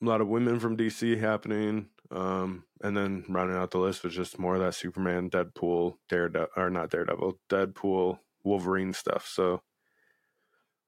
A 0.00 0.04
lot 0.04 0.20
of 0.20 0.28
women 0.28 0.60
from 0.60 0.76
DC 0.76 1.18
happening. 1.18 1.88
Um, 2.12 2.62
and 2.84 2.96
then 2.96 3.24
rounding 3.28 3.56
out 3.56 3.72
the 3.72 3.78
list 3.78 4.04
was 4.04 4.14
just 4.14 4.38
more 4.38 4.54
of 4.54 4.60
that 4.60 4.76
Superman, 4.76 5.30
Deadpool, 5.30 5.96
Daredevil, 6.08 6.50
or 6.56 6.70
not 6.70 6.90
Daredevil, 6.90 7.40
Deadpool, 7.50 8.20
Wolverine 8.44 8.92
stuff. 8.92 9.26
So 9.26 9.62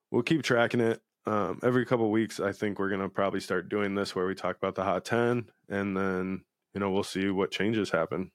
we'll 0.09 0.23
keep 0.23 0.43
tracking 0.43 0.79
it. 0.79 1.01
Um, 1.25 1.59
every 1.63 1.85
couple 1.85 2.09
weeks, 2.11 2.39
I 2.39 2.53
think 2.53 2.79
we're 2.79 2.89
gonna 2.89 3.09
probably 3.09 3.41
start 3.41 3.67
doing 3.67 3.95
this 3.95 4.15
where 4.15 4.25
we 4.27 4.35
talk 4.35 4.55
about 4.55 4.75
the 4.75 4.83
hot 4.85 5.03
ten, 5.03 5.49
and 5.67 5.97
then 5.97 6.45
you 6.73 6.79
know 6.79 6.91
we'll 6.91 7.03
see 7.03 7.27
what 7.29 7.51
changes 7.51 7.89
happen. 7.89 8.31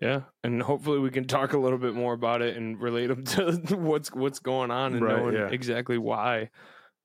Yeah, 0.00 0.22
and 0.42 0.62
hopefully 0.62 0.98
we 0.98 1.10
can 1.10 1.26
talk 1.26 1.52
a 1.52 1.58
little 1.58 1.78
bit 1.78 1.94
more 1.94 2.14
about 2.14 2.40
it 2.42 2.56
and 2.56 2.80
relate 2.80 3.08
them 3.08 3.24
to 3.24 3.52
what's 3.76 4.10
what's 4.12 4.38
going 4.38 4.70
on 4.70 4.94
and 4.94 5.04
Right, 5.04 5.16
knowing 5.18 5.34
yeah. 5.34 5.48
exactly 5.48 5.98
why. 5.98 6.48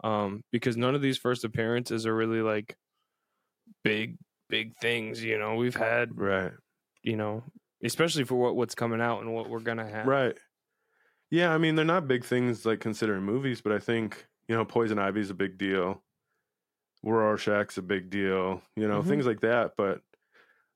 Um, 0.04 0.42
because 0.52 0.78
none 0.78 0.96
of 0.96 1.02
these 1.02 1.18
first 1.18 1.44
appearances 1.44 2.06
are 2.06 2.16
really 2.16 2.42
like 2.42 2.78
big 3.84 4.18
big 4.50 4.78
things. 4.78 5.24
You 5.24 5.38
know, 5.38 5.56
we've 5.56 5.76
had 5.76 6.18
Right. 6.18 6.52
you 7.04 7.18
know, 7.18 7.44
especially 7.84 8.24
for 8.24 8.36
what 8.36 8.56
what's 8.56 8.76
coming 8.76 9.02
out 9.02 9.22
and 9.22 9.34
what 9.34 9.50
we're 9.50 9.60
gonna 9.60 9.88
have. 9.90 10.08
Right. 10.08 10.38
Yeah, 11.30 11.54
I 11.54 11.58
mean 11.58 11.76
they're 11.76 11.84
not 11.86 12.08
big 12.08 12.24
things 12.24 12.66
like 12.66 12.80
considering 12.80 13.24
movies, 13.24 13.60
but 13.62 13.74
I 13.74 13.80
think 13.80 14.26
you 14.48 14.56
know 14.56 14.64
Poison 14.64 14.98
Ivy's 14.98 15.30
a 15.30 15.34
big 15.36 15.58
deal. 15.58 16.02
Rorschach's 17.04 17.78
a 17.78 17.82
big 17.82 18.10
deal. 18.10 18.62
You 18.76 18.88
know 18.88 19.02
Mhm. 19.02 19.08
things 19.08 19.26
like 19.26 19.42
that. 19.42 19.74
But 19.78 20.02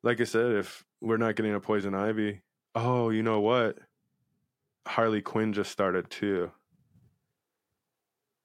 like 0.03 0.19
I 0.21 0.25
said, 0.25 0.51
if 0.53 0.83
we're 1.01 1.17
not 1.17 1.35
getting 1.35 1.53
a 1.53 1.59
Poison 1.59 1.93
Ivy, 1.95 2.41
oh, 2.75 3.09
you 3.09 3.23
know 3.23 3.39
what? 3.39 3.77
Harley 4.87 5.21
Quinn 5.21 5.53
just 5.53 5.71
started 5.71 6.09
too. 6.09 6.51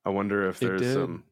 I 0.04 0.10
wonder 0.10 0.48
if 0.48 0.62
It 0.62 0.66
there's 0.66 0.80
did. 0.82 0.94
some. 0.94 1.24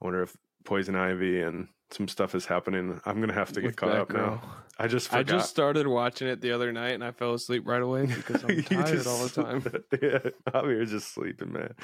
I 0.00 0.04
wonder 0.04 0.22
if 0.22 0.36
Poison 0.64 0.94
Ivy 0.96 1.40
and 1.42 1.68
some 1.90 2.08
stuff 2.08 2.34
is 2.34 2.46
happening. 2.46 3.00
I'm 3.04 3.20
gonna 3.20 3.32
have 3.32 3.52
to 3.52 3.60
get 3.60 3.68
with 3.68 3.76
caught 3.76 3.96
up 3.96 4.12
now. 4.12 4.42
I 4.78 4.86
just 4.88 5.12
I 5.12 5.22
just 5.22 5.50
started 5.50 5.86
watching 5.86 6.28
it 6.28 6.40
the 6.40 6.52
other 6.52 6.72
night 6.72 6.92
and 6.94 7.04
I 7.04 7.10
fell 7.12 7.34
asleep 7.34 7.62
right 7.66 7.82
away 7.82 8.06
because 8.06 8.44
I'm 8.44 8.62
tired 8.62 9.06
all 9.06 9.26
the 9.26 9.28
time. 9.42 9.62
yeah, 10.02 10.30
Javier's 10.52 10.90
just 10.90 11.12
sleeping, 11.14 11.52
man. 11.52 11.74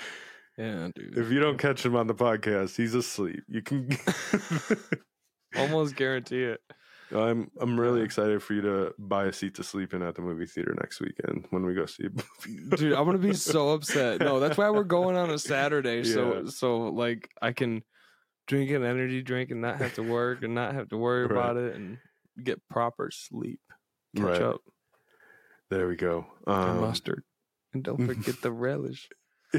Yeah, 0.58 0.88
dude. 0.94 1.16
If 1.18 1.30
you 1.30 1.38
don't 1.40 1.58
catch 1.58 1.84
him 1.84 1.94
on 1.96 2.06
the 2.06 2.14
podcast, 2.14 2.76
he's 2.76 2.94
asleep. 2.94 3.42
You 3.48 3.62
can. 3.62 3.90
Almost 5.56 5.96
guarantee 5.96 6.44
it. 6.44 6.60
I'm 7.14 7.50
I'm 7.60 7.78
really 7.78 8.02
excited 8.02 8.42
for 8.42 8.54
you 8.54 8.62
to 8.62 8.94
buy 8.98 9.26
a 9.26 9.32
seat 9.32 9.54
to 9.56 9.62
sleep 9.62 9.94
in 9.94 10.02
at 10.02 10.14
the 10.16 10.22
movie 10.22 10.46
theater 10.46 10.74
next 10.80 11.00
weekend 11.00 11.46
when 11.50 11.64
we 11.64 11.74
go 11.74 11.86
see. 11.86 12.06
a 12.06 12.10
movie. 12.10 12.76
dude 12.76 12.92
i'm 12.94 13.04
gonna 13.04 13.18
be 13.18 13.32
so 13.34 13.70
upset 13.70 14.20
no 14.20 14.40
that's 14.40 14.58
why 14.58 14.70
we're 14.70 14.82
going 14.84 15.16
on 15.16 15.30
a 15.30 15.38
saturday 15.38 16.02
so 16.04 16.34
Yeah. 16.42 16.50
so 16.50 16.88
like 16.88 17.30
i 17.40 17.52
can 17.52 17.82
drink 18.48 18.70
an 18.70 18.82
energy 18.84 19.22
drink 19.22 19.50
and 19.50 19.60
not 19.60 19.76
have 19.78 19.94
to 19.94 20.02
work 20.02 20.42
and 20.42 20.54
not 20.54 20.74
have 20.74 20.88
to 20.88 20.96
worry 20.96 21.22
Right. 21.26 21.30
about 21.32 21.56
it 21.56 21.76
and 21.76 21.98
get 22.42 22.60
proper 22.68 23.10
sleep 23.12 23.60
catch 24.16 24.24
Right. 24.24 24.42
up 24.42 24.60
There 25.70 25.86
we 25.88 25.96
go. 25.96 26.26
Um, 26.46 26.80
mustard 26.80 27.22
and 27.74 27.82
don't 27.84 28.04
forget 28.06 28.40
the 28.40 28.50
relish. 28.52 29.08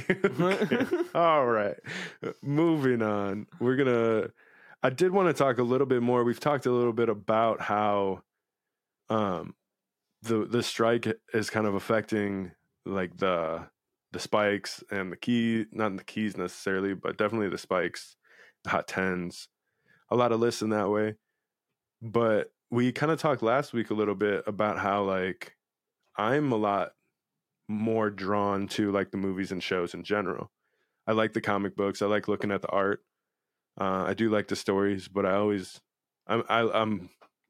All 1.16 1.46
right. 1.46 1.76
Moving 2.42 3.02
on. 3.02 3.48
We're 3.60 3.76
going 3.76 3.88
to 3.88 4.32
I 4.84 4.90
did 4.90 5.12
want 5.12 5.28
to 5.28 5.34
talk 5.34 5.58
a 5.58 5.64
little 5.64 5.88
bit 5.88 6.02
more. 6.02 6.24
We've 6.24 6.40
talked 6.40 6.66
a 6.66 6.72
little 6.72 6.94
bit 6.94 7.10
about 7.10 7.62
how 7.62 8.22
um 9.10 9.56
the 10.22 10.46
the 10.46 10.64
strike 10.64 11.08
is 11.34 11.50
kind 11.50 11.66
of 11.66 11.76
affecting 11.76 12.52
like 12.86 13.18
the 13.18 13.68
the 14.12 14.20
spikes 14.20 14.84
and 14.92 15.12
the 15.12 15.18
key 15.18 15.66
not 15.72 15.96
the 15.98 16.04
keys 16.04 16.38
necessarily, 16.38 16.94
but 16.94 17.18
definitely 17.18 17.50
the 17.50 17.58
spikes, 17.58 18.16
the 18.64 18.70
hot 18.70 18.88
tens. 18.88 19.50
A 20.10 20.16
lot 20.16 20.32
of 20.32 20.40
lists 20.40 20.62
in 20.62 20.70
that 20.70 20.90
way. 20.90 21.16
But 22.02 22.52
we 22.70 22.92
kind 22.92 23.12
of 23.12 23.20
talked 23.20 23.42
last 23.42 23.74
week 23.74 23.90
a 23.90 23.96
little 23.96 24.16
bit 24.16 24.44
about 24.48 24.78
how 24.78 25.04
like 25.04 25.56
I'm 26.18 26.52
a 26.52 26.58
lot 26.58 26.92
more 27.68 28.10
drawn 28.10 28.68
to 28.70 28.92
like 28.92 29.12
the 29.12 29.18
movies 29.18 29.52
and 29.52 29.62
shows 29.62 29.94
in 29.94 30.04
general. 30.04 30.52
I 31.06 31.14
like 31.14 31.34
the 31.34 31.42
comic 31.42 31.76
books. 31.76 32.02
I 32.02 32.06
like 32.06 32.28
looking 32.28 32.52
at 32.52 32.62
the 32.62 32.70
art. 32.70 33.02
Uh, 33.80 34.06
I 34.08 34.14
do 34.14 34.30
like 34.30 34.48
the 34.48 34.56
stories, 34.56 35.08
but 35.08 35.26
I 35.26 35.36
always, 35.36 35.82
I'm, 36.28 36.44
I, 36.50 36.62
I'm, 36.70 37.10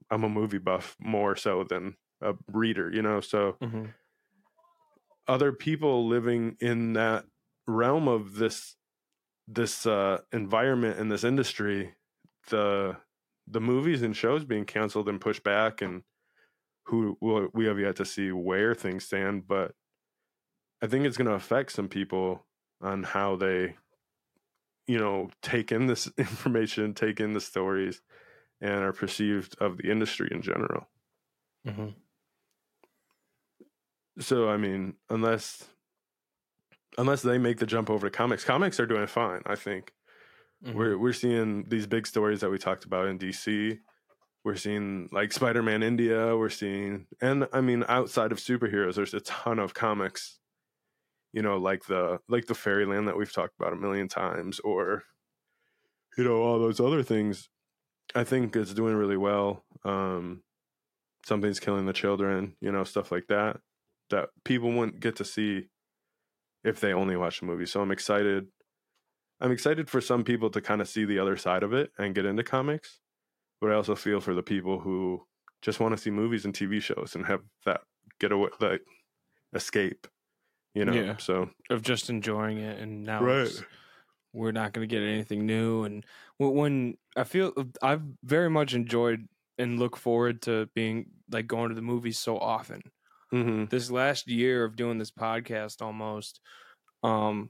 I'm 0.10 0.24
a 0.24 0.30
movie 0.30 0.58
buff 0.58 0.96
more 1.00 1.36
so 1.36 1.64
than 1.64 1.98
a 2.22 2.36
reader, 2.52 2.92
you 2.92 3.02
know. 3.02 3.22
So 3.22 3.60
Mhm. 3.62 3.94
other 5.28 5.52
people 5.52 6.08
living 6.08 6.58
in 6.60 6.94
that 6.94 7.26
realm 7.68 8.08
of 8.08 8.36
this, 8.36 8.76
this 9.48 9.86
uh, 9.86 10.22
environment 10.34 11.00
and 11.00 11.12
this 11.12 11.26
industry, 11.26 11.96
the 12.50 12.98
the 13.48 13.62
movies 13.62 14.02
and 14.04 14.16
shows 14.18 14.46
being 14.46 14.66
canceled 14.66 15.10
and 15.10 15.22
pushed 15.22 15.44
back, 15.44 15.82
and 15.82 16.04
who 16.86 17.18
well, 17.22 17.50
we 17.54 17.66
have 17.66 17.80
yet 17.80 17.98
to 17.98 18.06
see 18.06 18.32
where 18.32 18.76
things 18.76 19.06
stand, 19.06 19.48
but 19.48 19.76
I 20.82 20.88
think 20.88 21.06
it's 21.06 21.18
going 21.18 21.28
to 21.28 21.34
affect 21.34 21.72
some 21.72 21.90
people 21.90 22.46
on 22.82 23.04
how 23.04 23.36
they, 23.36 23.78
you 24.88 24.98
know, 25.00 25.30
take 25.42 25.72
in 25.72 25.88
this 25.88 26.08
information, 26.18 26.94
take 26.94 27.20
in 27.20 27.34
the 27.34 27.42
stories, 27.42 28.02
and 28.62 28.84
are 28.84 28.94
perceived 28.94 29.56
of 29.60 29.78
the 29.78 29.92
industry 29.92 30.30
in 30.32 30.42
general. 30.42 30.88
Mhm. 31.64 31.96
So, 34.20 34.50
I 34.50 34.58
mean, 34.58 34.98
unless 35.10 35.70
unless 36.98 37.22
they 37.22 37.38
make 37.38 37.58
the 37.58 37.66
jump 37.66 37.90
over 37.90 38.10
to 38.10 38.16
comics, 38.16 38.44
comics 38.44 38.80
are 38.80 38.86
doing 38.86 39.08
fine. 39.08 39.42
I 39.46 39.56
think 39.56 39.94
Mhm. 40.62 40.74
we're 40.74 40.98
we're 40.98 41.14
seeing 41.14 41.70
these 41.70 41.88
big 41.88 42.08
stories 42.08 42.42
that 42.42 42.50
we 42.52 42.58
talked 42.58 42.86
about 42.86 43.08
in 43.08 43.18
DC. 43.20 43.80
We're 44.44 44.56
seeing 44.58 45.10
like 45.12 45.34
Spider 45.34 45.64
Man 45.64 45.84
India. 45.84 46.38
We're 46.38 46.50
seeing, 46.50 47.08
and 47.22 47.48
I 47.54 47.62
mean, 47.62 47.86
outside 47.90 48.32
of 48.32 48.40
superheroes, 48.40 48.96
there's 48.96 49.14
a 49.16 49.22
ton 49.22 49.60
of 49.60 49.74
comics. 49.76 50.40
You 51.38 51.44
know, 51.44 51.58
like 51.58 51.86
the 51.86 52.20
like 52.28 52.48
the 52.48 52.56
Fairyland 52.56 53.08
that 53.08 53.18
we've 53.18 53.32
talked 53.32 53.54
about 53.60 53.74
a 53.74 53.76
million 53.76 54.08
times, 54.08 54.60
or 54.62 55.04
you 56.18 56.24
know, 56.24 56.42
all 56.42 56.58
those 56.60 56.80
other 56.80 57.04
things. 57.04 57.50
I 58.16 58.24
think 58.24 58.56
it's 58.56 58.74
doing 58.74 58.96
really 58.96 59.18
well. 59.18 59.66
Um, 59.86 60.42
something's 61.26 61.60
killing 61.60 61.86
the 61.86 61.94
children. 61.94 62.56
You 62.60 62.72
know, 62.72 62.84
stuff 62.84 63.12
like 63.12 63.28
that 63.28 63.60
that 64.10 64.30
people 64.44 64.72
wouldn't 64.72 65.00
get 65.00 65.18
to 65.18 65.26
see 65.26 65.68
if 66.64 66.80
they 66.80 66.94
only 66.94 67.16
watch 67.18 67.42
the 67.42 67.46
movie. 67.46 67.66
So 67.66 67.82
I'm 67.82 67.92
excited 67.92 68.48
I'm 69.40 69.52
excited 69.52 69.90
for 69.90 70.02
some 70.02 70.24
people 70.24 70.50
to 70.50 70.62
kind 70.62 70.82
of 70.82 70.90
see 70.90 71.06
the 71.06 71.20
other 71.20 71.38
side 71.38 71.62
of 71.62 71.74
it 71.74 71.92
and 72.00 72.16
get 72.16 72.26
into 72.26 72.44
comics, 72.44 73.00
but 73.62 73.72
I 73.72 73.76
also 73.76 73.96
feel 73.96 74.20
for 74.20 74.34
the 74.34 74.42
people 74.42 74.80
who 74.80 75.28
just 75.62 75.80
want 75.80 75.96
to 75.96 76.02
see 76.02 76.10
movies 76.10 76.46
and 76.46 76.56
TV 76.56 76.82
shows 76.82 77.14
and 77.14 77.28
have 77.28 77.42
that 77.66 77.82
get 78.20 78.32
away, 78.32 78.50
like 78.60 78.82
escape, 79.54 80.08
you 80.78 80.86
know. 80.86 80.94
Yeah. 80.94 81.18
So 81.18 81.50
of 81.70 81.82
just 81.82 82.10
enjoying 82.10 82.58
it 82.60 82.80
and 82.80 83.04
now 83.04 83.24
Right. 83.24 83.64
we're 84.34 84.52
not 84.52 84.74
going 84.74 84.88
to 84.88 84.96
get 84.96 85.04
anything 85.04 85.46
new 85.46 85.84
and 85.84 86.06
when, 86.38 86.54
when 86.54 86.98
i 87.16 87.24
feel 87.24 87.52
i've 87.82 88.04
very 88.24 88.50
much 88.50 88.74
enjoyed 88.74 89.28
and 89.58 89.80
look 89.80 89.98
forward 89.98 90.42
to 90.44 90.70
being 90.76 91.08
like 91.32 91.48
going 91.48 91.70
to 91.70 91.76
the 91.76 91.82
movies 91.82 92.20
so 92.20 92.38
often 92.38 92.82
mhm. 93.34 93.70
this 93.70 93.90
last 93.90 94.28
year 94.28 94.64
of 94.64 94.76
doing 94.76 94.98
this 95.00 95.12
podcast 95.12 95.82
almost 95.82 96.40
um 97.04 97.50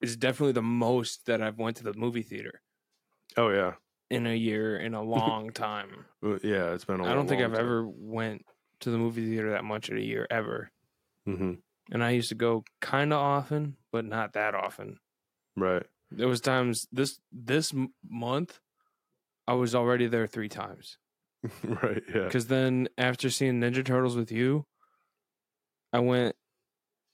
is 0.00 0.16
definitely 0.16 0.52
the 0.52 0.62
most 0.62 1.26
that 1.26 1.42
I've 1.42 1.58
went 1.58 1.76
to 1.78 1.84
the 1.84 1.94
movie 1.94 2.22
theater 2.22 2.60
oh 3.36 3.50
yeah, 3.50 3.74
in 4.10 4.26
a 4.26 4.34
year 4.34 4.76
in 4.76 4.94
a 4.94 5.02
long 5.18 5.50
time. 5.50 6.06
Yeah. 6.22 6.72
It's 6.74 6.84
been. 6.84 7.00
I 7.00 7.12
I 7.12 7.14
don't 7.14 7.28
think 7.28 7.42
I've 7.42 7.54
ever 7.54 7.86
went 7.86 8.44
to 8.80 8.90
the 8.90 8.98
movie 8.98 9.28
theater 9.28 9.50
that 9.50 9.64
much 9.64 9.88
in 9.90 9.96
a 9.98 10.00
year 10.00 10.26
ever. 10.30 10.70
hmm 11.26 11.54
And 11.90 12.04
I 12.04 12.10
used 12.10 12.28
to 12.28 12.34
go 12.34 12.64
kind 12.80 13.12
of 13.12 13.18
often, 13.18 13.76
but 13.92 14.04
not 14.04 14.34
that 14.34 14.54
often. 14.54 14.98
Right. 15.56 15.84
There 16.10 16.28
was 16.28 16.40
times 16.40 16.88
this 16.92 17.20
this 17.32 17.72
month 18.08 18.60
I 19.46 19.54
was 19.54 19.74
already 19.74 20.06
there 20.06 20.26
3 20.26 20.48
times. 20.48 20.98
right. 21.64 22.02
Yeah. 22.14 22.28
Cuz 22.28 22.46
then 22.46 22.88
after 22.96 23.30
seeing 23.30 23.60
Ninja 23.60 23.84
Turtles 23.84 24.16
with 24.16 24.30
you, 24.30 24.66
I 25.92 25.98
went 26.00 26.36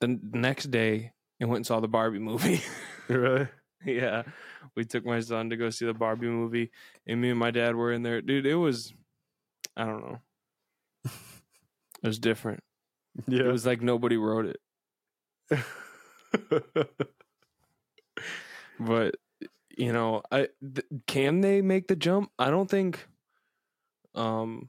the 0.00 0.18
next 0.32 0.70
day 0.70 1.12
and 1.40 1.48
went 1.48 1.60
and 1.60 1.66
saw 1.66 1.80
the 1.80 1.88
Barbie 1.88 2.18
movie. 2.18 2.62
Right. 3.08 3.46
yeah. 3.84 4.24
We 4.74 4.84
took 4.84 5.04
my 5.04 5.20
son 5.20 5.50
to 5.50 5.56
go 5.56 5.70
see 5.70 5.86
the 5.86 5.94
Barbie 5.94 6.26
movie, 6.26 6.70
and 7.06 7.20
me 7.20 7.30
and 7.30 7.38
my 7.38 7.50
dad 7.50 7.76
were 7.76 7.92
in 7.92 8.02
there. 8.02 8.20
Dude, 8.20 8.46
it 8.46 8.56
was, 8.56 8.92
I 9.76 9.84
don't 9.84 10.00
know. 10.00 10.20
It 11.04 12.08
was 12.08 12.18
different. 12.18 12.62
Yeah. 13.26 13.44
It 13.44 13.52
was 13.52 13.64
like 13.64 13.80
nobody 13.80 14.16
wrote 14.16 14.46
it. 14.46 14.58
But 18.78 19.16
you 19.76 19.92
know, 19.92 20.22
I 20.30 20.48
th- 20.60 20.86
can 21.06 21.40
they 21.40 21.62
make 21.62 21.88
the 21.88 21.96
jump? 21.96 22.30
I 22.38 22.50
don't 22.50 22.70
think. 22.70 23.06
Um, 24.14 24.68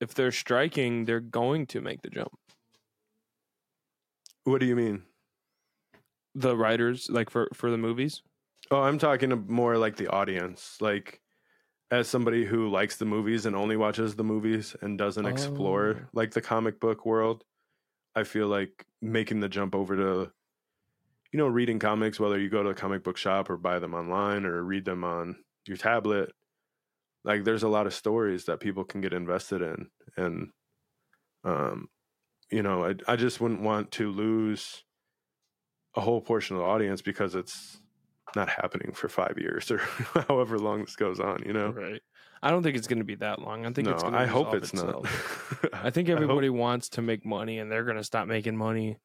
if 0.00 0.14
they're 0.14 0.32
striking, 0.32 1.04
they're 1.04 1.20
going 1.20 1.66
to 1.66 1.80
make 1.80 2.02
the 2.02 2.10
jump. 2.10 2.32
What 4.44 4.60
do 4.60 4.66
you 4.66 4.74
mean? 4.76 5.02
The 6.34 6.56
writers, 6.56 7.08
like 7.10 7.30
for 7.30 7.48
for 7.54 7.70
the 7.70 7.78
movies. 7.78 8.22
Oh, 8.70 8.82
I'm 8.82 8.98
talking 8.98 9.46
more 9.48 9.76
like 9.78 9.96
the 9.96 10.08
audience. 10.08 10.76
Like 10.80 11.20
as 11.90 12.08
somebody 12.08 12.44
who 12.44 12.68
likes 12.70 12.96
the 12.96 13.04
movies 13.04 13.46
and 13.46 13.56
only 13.56 13.76
watches 13.76 14.14
the 14.14 14.22
movies 14.24 14.76
and 14.80 14.96
doesn't 14.96 15.26
Oh. 15.26 15.28
explore 15.28 16.08
like 16.12 16.30
the 16.32 16.40
comic 16.40 16.78
book 16.78 17.04
world, 17.04 17.44
I 18.14 18.24
feel 18.24 18.48
like 18.48 18.86
making 19.00 19.40
the 19.40 19.48
jump 19.48 19.74
over 19.74 19.96
to 19.96 20.32
you 21.32 21.38
know, 21.38 21.46
reading 21.46 21.78
comics, 21.78 22.18
whether 22.18 22.38
you 22.38 22.48
go 22.48 22.62
to 22.62 22.70
a 22.70 22.74
comic 22.74 23.04
book 23.04 23.16
shop 23.16 23.50
or 23.50 23.56
buy 23.56 23.78
them 23.78 23.94
online 23.94 24.44
or 24.44 24.62
read 24.62 24.84
them 24.84 25.04
on 25.04 25.36
your 25.66 25.76
tablet, 25.76 26.32
like 27.24 27.44
there's 27.44 27.62
a 27.62 27.68
lot 27.68 27.86
of 27.86 27.94
stories 27.94 28.46
that 28.46 28.60
people 28.60 28.84
can 28.84 29.00
get 29.00 29.12
invested 29.12 29.62
in. 29.62 29.90
And 30.16 30.48
um, 31.44 31.88
you 32.50 32.62
know, 32.62 32.84
I 32.84 32.94
I 33.06 33.16
just 33.16 33.40
wouldn't 33.40 33.62
want 33.62 33.92
to 33.92 34.10
lose 34.10 34.84
a 35.94 36.00
whole 36.00 36.20
portion 36.20 36.56
of 36.56 36.62
the 36.62 36.68
audience 36.68 37.02
because 37.02 37.34
it's 37.34 37.80
not 38.36 38.48
happening 38.48 38.92
for 38.92 39.08
five 39.08 39.36
years 39.38 39.70
or 39.70 39.78
however 40.28 40.58
long 40.58 40.80
this 40.80 40.96
goes 40.96 41.20
on, 41.20 41.42
you 41.44 41.52
know? 41.52 41.70
Right. 41.70 42.00
I 42.42 42.50
don't 42.50 42.62
think 42.62 42.76
it's 42.76 42.86
going 42.86 43.00
to 43.00 43.04
be 43.04 43.16
that 43.16 43.38
long. 43.40 43.66
I 43.66 43.72
think 43.72 43.86
no, 43.86 43.92
it's 43.94 44.02
going 44.02 44.14
to 44.14 44.18
No, 44.18 44.24
I 44.24 44.26
hope 44.26 44.54
it's 44.54 44.72
itself. 44.72 45.60
not. 45.62 45.74
I 45.84 45.90
think 45.90 46.08
everybody 46.08 46.48
wants 46.48 46.88
to 46.90 47.02
make 47.02 47.24
money, 47.26 47.58
and 47.58 47.70
they're 47.70 47.84
going 47.84 47.98
to 47.98 48.04
stop 48.04 48.26
making 48.26 48.56
money, 48.56 48.96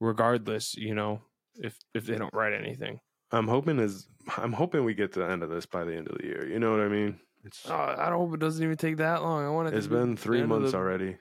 regardless. 0.00 0.76
You 0.76 0.94
know, 0.94 1.20
if 1.56 1.76
if 1.94 2.06
they 2.06 2.16
don't 2.16 2.32
write 2.32 2.52
anything. 2.52 3.00
I'm 3.32 3.48
hoping 3.48 3.80
is 3.80 4.06
I'm 4.36 4.52
hoping 4.52 4.84
we 4.84 4.94
get 4.94 5.12
to 5.14 5.20
the 5.20 5.30
end 5.30 5.42
of 5.42 5.50
this 5.50 5.66
by 5.66 5.84
the 5.84 5.96
end 5.96 6.08
of 6.08 6.18
the 6.18 6.24
year. 6.24 6.46
You 6.48 6.58
know 6.60 6.70
what 6.70 6.80
I 6.80 6.88
mean? 6.88 7.18
It's 7.44 7.68
Oh, 7.68 7.74
I 7.74 8.08
don't 8.08 8.18
hope 8.18 8.34
it 8.34 8.40
doesn't 8.40 8.62
even 8.62 8.76
take 8.76 8.98
that 8.98 9.22
long. 9.22 9.44
I 9.44 9.50
want 9.50 9.68
it. 9.68 9.74
it's 9.74 9.86
been 9.88 10.16
three 10.16 10.44
months 10.44 10.72
the 10.72 10.78
already. 10.78 11.16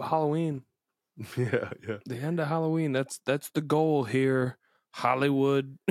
Halloween, 0.00 0.62
yeah, 1.36 1.70
yeah. 1.86 1.98
the 2.06 2.16
end 2.16 2.40
of 2.40 2.48
Halloween. 2.48 2.92
That's 2.92 3.20
that's 3.26 3.50
the 3.50 3.60
goal 3.60 4.04
here. 4.04 4.56
Hollywood. 4.94 5.78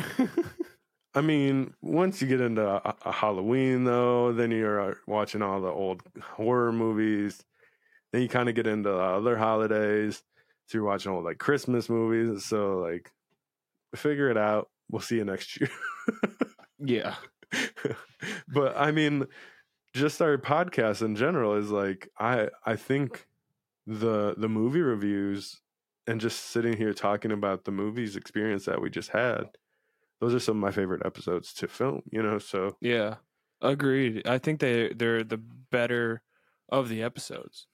I 1.13 1.21
mean, 1.21 1.73
once 1.81 2.21
you 2.21 2.27
get 2.27 2.41
into 2.41 2.65
a, 2.65 2.95
a 3.05 3.11
Halloween, 3.11 3.83
though, 3.83 4.31
then 4.31 4.51
you're 4.51 4.91
uh, 4.91 4.95
watching 5.07 5.41
all 5.41 5.59
the 5.59 5.67
old 5.67 6.03
horror 6.21 6.71
movies. 6.71 7.43
Then 8.11 8.21
you 8.21 8.29
kind 8.29 8.47
of 8.49 8.55
get 8.55 8.67
into 8.67 8.89
the 8.89 8.97
other 8.97 9.37
holidays. 9.37 10.23
So 10.67 10.77
you're 10.77 10.85
watching 10.85 11.11
old 11.11 11.25
like 11.25 11.37
Christmas 11.37 11.89
movies. 11.89 12.45
So 12.45 12.79
like, 12.79 13.11
figure 13.95 14.29
it 14.29 14.37
out. 14.37 14.69
We'll 14.89 15.01
see 15.01 15.17
you 15.17 15.25
next 15.25 15.59
year. 15.59 15.69
yeah. 16.79 17.15
but 18.47 18.77
I 18.77 18.91
mean, 18.91 19.25
just 19.93 20.21
our 20.21 20.37
podcast 20.37 21.01
in 21.01 21.15
general 21.15 21.55
is 21.55 21.69
like 21.69 22.09
I 22.17 22.49
I 22.65 22.77
think 22.77 23.27
the 23.85 24.35
the 24.37 24.47
movie 24.47 24.81
reviews 24.81 25.61
and 26.07 26.21
just 26.21 26.45
sitting 26.47 26.77
here 26.77 26.93
talking 26.93 27.31
about 27.31 27.65
the 27.65 27.71
movies 27.71 28.15
experience 28.15 28.65
that 28.65 28.81
we 28.81 28.89
just 28.89 29.09
had. 29.09 29.49
Those 30.21 30.33
are 30.33 30.39
some 30.39 30.55
of 30.57 30.61
my 30.61 30.71
favorite 30.71 31.01
episodes 31.05 31.51
to 31.55 31.67
film, 31.67 32.03
you 32.11 32.21
know. 32.23 32.37
So 32.39 32.77
Yeah. 32.79 33.15
Agreed. 33.61 34.25
I 34.25 34.37
think 34.37 34.59
they 34.61 34.93
they're 34.93 35.23
the 35.23 35.37
better 35.37 36.21
of 36.69 36.87
the 36.89 37.03
episodes. 37.03 37.67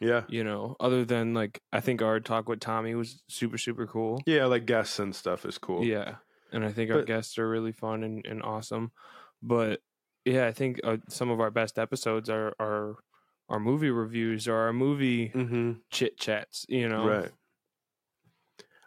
yeah, 0.00 0.24
You 0.28 0.44
know, 0.44 0.76
other 0.80 1.04
than 1.04 1.32
like 1.34 1.60
I 1.72 1.80
think 1.80 2.02
our 2.02 2.20
talk 2.20 2.48
with 2.48 2.60
Tommy 2.60 2.94
was 2.94 3.22
super 3.28 3.56
super 3.58 3.86
cool. 3.86 4.20
yeah, 4.26 4.44
like 4.46 4.66
guests 4.66 4.98
and 4.98 5.14
stuff 5.14 5.44
is 5.46 5.56
cool. 5.58 5.82
Yeah, 5.84 6.16
and 6.52 6.64
I 6.64 6.72
think 6.72 6.90
our 6.90 7.02
guests 7.02 7.38
are 7.38 7.48
really 7.48 7.72
fun 7.72 8.02
and, 8.04 8.26
and 8.26 8.42
awesome. 8.42 8.92
But 9.42 9.80
yeah, 10.24 10.46
I 10.46 10.52
think 10.52 10.80
uh, 10.84 10.98
some 11.08 11.30
of 11.30 11.40
our 11.40 11.50
best 11.50 11.78
episodes 11.78 12.28
are 12.30 12.54
are 12.60 12.96
our 13.48 13.60
movie 13.60 13.90
reviews 13.90 14.46
or 14.48 14.56
our 14.56 14.72
movie 14.72 15.30
Mm-hmm. 15.30 15.72
chit 15.90 16.18
chats. 16.18 16.64
You 16.68 16.88
know, 16.88 17.06
Right. 17.06 17.30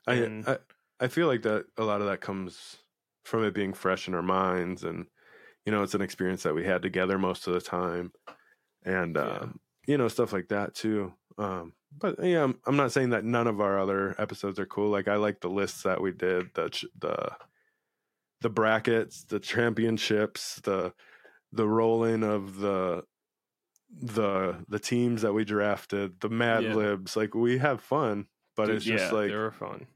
I, 0.07 0.13
And- 0.15 0.47
I 0.47 0.57
I 0.99 1.07
feel 1.09 1.27
like 1.27 1.43
that 1.43 1.65
a 1.77 1.83
lot 1.83 2.01
of 2.01 2.07
that 2.07 2.21
comes 2.21 2.77
from 3.27 3.43
it 3.43 3.53
being 3.53 3.73
fresh 3.73 4.07
in 4.07 4.13
our 4.15 4.21
minds, 4.23 4.83
and 4.83 5.07
you 5.65 5.71
know, 5.71 5.83
it's 5.83 5.95
an 5.95 6.01
experience 6.01 6.43
that 6.43 6.55
we 6.55 6.65
had 6.65 6.81
together 6.81 7.17
most 7.19 7.47
of 7.47 7.53
the 7.53 7.61
time, 7.61 8.13
and 8.83 9.15
Yeah. 9.15 9.39
um, 9.41 9.59
you 9.87 9.97
know, 9.97 10.07
stuff 10.07 10.33
like 10.33 10.49
that 10.49 10.75
too. 10.75 11.13
Um, 11.37 11.73
but 11.97 12.17
yeah, 12.23 12.43
I'm, 12.43 12.59
I'm 12.65 12.75
not 12.77 12.91
saying 12.91 13.11
that 13.11 13.25
none 13.25 13.47
of 13.47 13.61
our 13.61 13.79
other 13.79 14.15
episodes 14.19 14.59
are 14.59 14.65
cool. 14.65 14.89
Like 14.89 15.07
I 15.07 15.15
like 15.15 15.41
the 15.41 15.49
lists 15.49 15.83
that 15.83 16.01
we 16.01 16.11
did, 16.11 16.53
the 16.55 16.69
the 16.97 17.37
the 18.41 18.49
brackets, 18.49 19.23
the 19.23 19.39
championships, 19.39 20.57
the 20.63 20.93
the 21.51 21.67
rolling 21.67 22.23
of 22.23 22.57
the 22.57 23.03
the 23.89 24.63
the 24.67 24.79
teams 24.79 25.21
that 25.21 25.33
we 25.33 25.45
drafted, 25.45 26.19
the 26.19 26.29
Mad 26.29 26.63
Yeah. 26.63 26.75
Libs. 26.75 27.15
Like 27.15 27.33
we 27.33 27.57
have 27.59 27.81
fun, 27.81 28.27
but 28.55 28.67
Dude, 28.67 28.75
it's 28.77 28.85
just 28.85 29.11
yeah, 29.11 29.17
like 29.17 29.29
they 29.29 29.35
were 29.35 29.51
fun. 29.51 29.87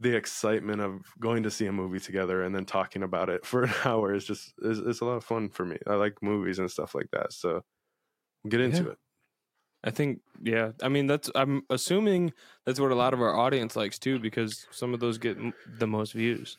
The 0.00 0.16
excitement 0.16 0.80
of 0.80 1.02
going 1.20 1.42
to 1.42 1.50
see 1.50 1.66
a 1.66 1.72
movie 1.72 2.00
together 2.00 2.42
and 2.42 2.54
then 2.54 2.64
talking 2.64 3.02
about 3.02 3.28
it 3.28 3.44
for 3.50 3.64
an 3.64 3.72
hour 3.84 4.14
is 4.14 4.24
just 4.24 4.52
is, 4.62 4.78
is 4.78 5.00
a 5.00 5.04
lot 5.04 5.16
of 5.16 5.24
fun 5.24 5.48
for 5.50 5.64
me. 5.64 5.76
I 5.86 5.94
like 5.94 6.22
movies 6.22 6.58
and 6.58 6.70
stuff 6.70 6.94
like 6.94 7.10
that, 7.12 7.32
so 7.32 7.62
we'll 8.42 8.50
get 8.50 8.60
into 8.60 8.84
Yeah. 8.84 8.90
it. 8.92 8.98
I 9.82 9.90
think, 9.90 10.20
yeah. 10.42 10.72
I 10.82 10.88
mean, 10.90 11.06
that's. 11.06 11.30
I'm 11.34 11.62
assuming 11.70 12.34
that's 12.66 12.78
what 12.78 12.90
a 12.90 12.94
lot 12.94 13.14
of 13.14 13.22
our 13.22 13.34
audience 13.34 13.76
likes 13.76 13.98
too, 13.98 14.18
because 14.18 14.66
some 14.70 14.92
of 14.92 15.00
those 15.00 15.16
get 15.16 15.38
m- 15.38 15.54
the 15.78 15.86
most 15.86 16.12
views. 16.12 16.58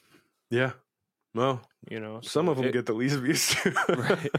Yeah. 0.50 0.72
Well, 1.36 1.62
You 1.90 2.00
know, 2.00 2.20
some 2.22 2.48
so 2.48 2.52
of 2.52 2.58
them 2.58 2.66
it, 2.68 2.74
get 2.74 2.88
the 2.88 2.94
least 2.94 3.18
views 3.20 3.48
too. 3.50 3.74
Right. 3.90 4.32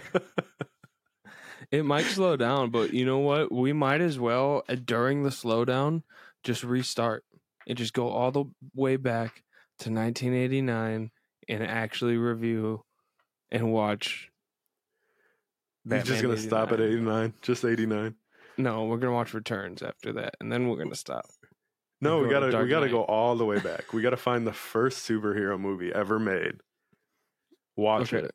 It 1.71 1.85
might 1.85 2.05
slow 2.05 2.37
down, 2.37 2.71
but 2.71 2.93
you 2.93 3.07
know 3.07 3.21
what? 3.21 3.51
We 3.53 3.73
might 3.73 4.01
as 4.01 4.19
well 4.19 4.63
uh, 4.69 4.75
during 4.85 5.23
the 5.23 5.31
slowdown 5.31 6.03
just 6.43 6.65
restart 6.65 7.25
and 7.69 7.77
just 7.79 7.93
go 7.93 8.09
all 8.09 8.31
the 8.33 8.45
way 8.75 8.97
back 8.97 9.43
to 9.81 9.91
1989 9.91 11.11
and 11.49 11.63
actually 11.63 12.17
review 12.17 12.85
and 13.51 13.73
watch. 13.73 14.31
You're 15.85 16.03
just 16.03 16.23
gonna 16.23 16.37
stop 16.37 16.71
at 16.73 16.81
89. 16.81 16.99
89, 17.01 17.35
just 17.43 17.65
89. 17.65 18.15
No, 18.59 18.85
we're 18.85 18.99
gonna 18.99 19.13
watch 19.15 19.35
Returns 19.35 19.83
after 19.83 20.13
that, 20.15 20.35
and 20.41 20.53
then 20.53 20.69
we're 20.69 20.77
gonna 20.77 20.95
stop. 20.95 21.25
No, 22.01 22.19
we 22.21 22.29
gotta 22.29 22.51
Dark 22.51 22.65
we 22.65 22.71
gotta 22.71 22.87
Knight. 22.87 22.93
go 22.93 23.03
all 23.05 23.37
the 23.37 23.45
way 23.45 23.59
back. 23.59 23.93
We 23.93 24.03
gotta 24.03 24.17
find 24.17 24.47
the 24.47 24.53
first 24.53 25.09
superhero 25.09 25.59
movie 25.59 25.93
ever 25.93 26.19
made. 26.19 26.55
Watch 27.77 28.13
Okay. 28.13 28.27
it, 28.27 28.35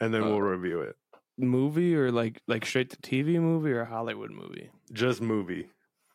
and 0.00 0.12
then 0.14 0.22
Uh, 0.22 0.26
we'll 0.30 0.40
review 0.42 0.80
it. 0.80 0.96
Movie 1.38 1.94
or 1.94 2.10
like 2.10 2.40
like 2.46 2.64
straight 2.64 2.88
to 2.90 2.96
TV 2.96 3.38
movie 3.40 3.72
or 3.72 3.84
Hollywood 3.84 4.30
movie. 4.30 4.70
Just 4.92 5.20
movie. 5.20 5.68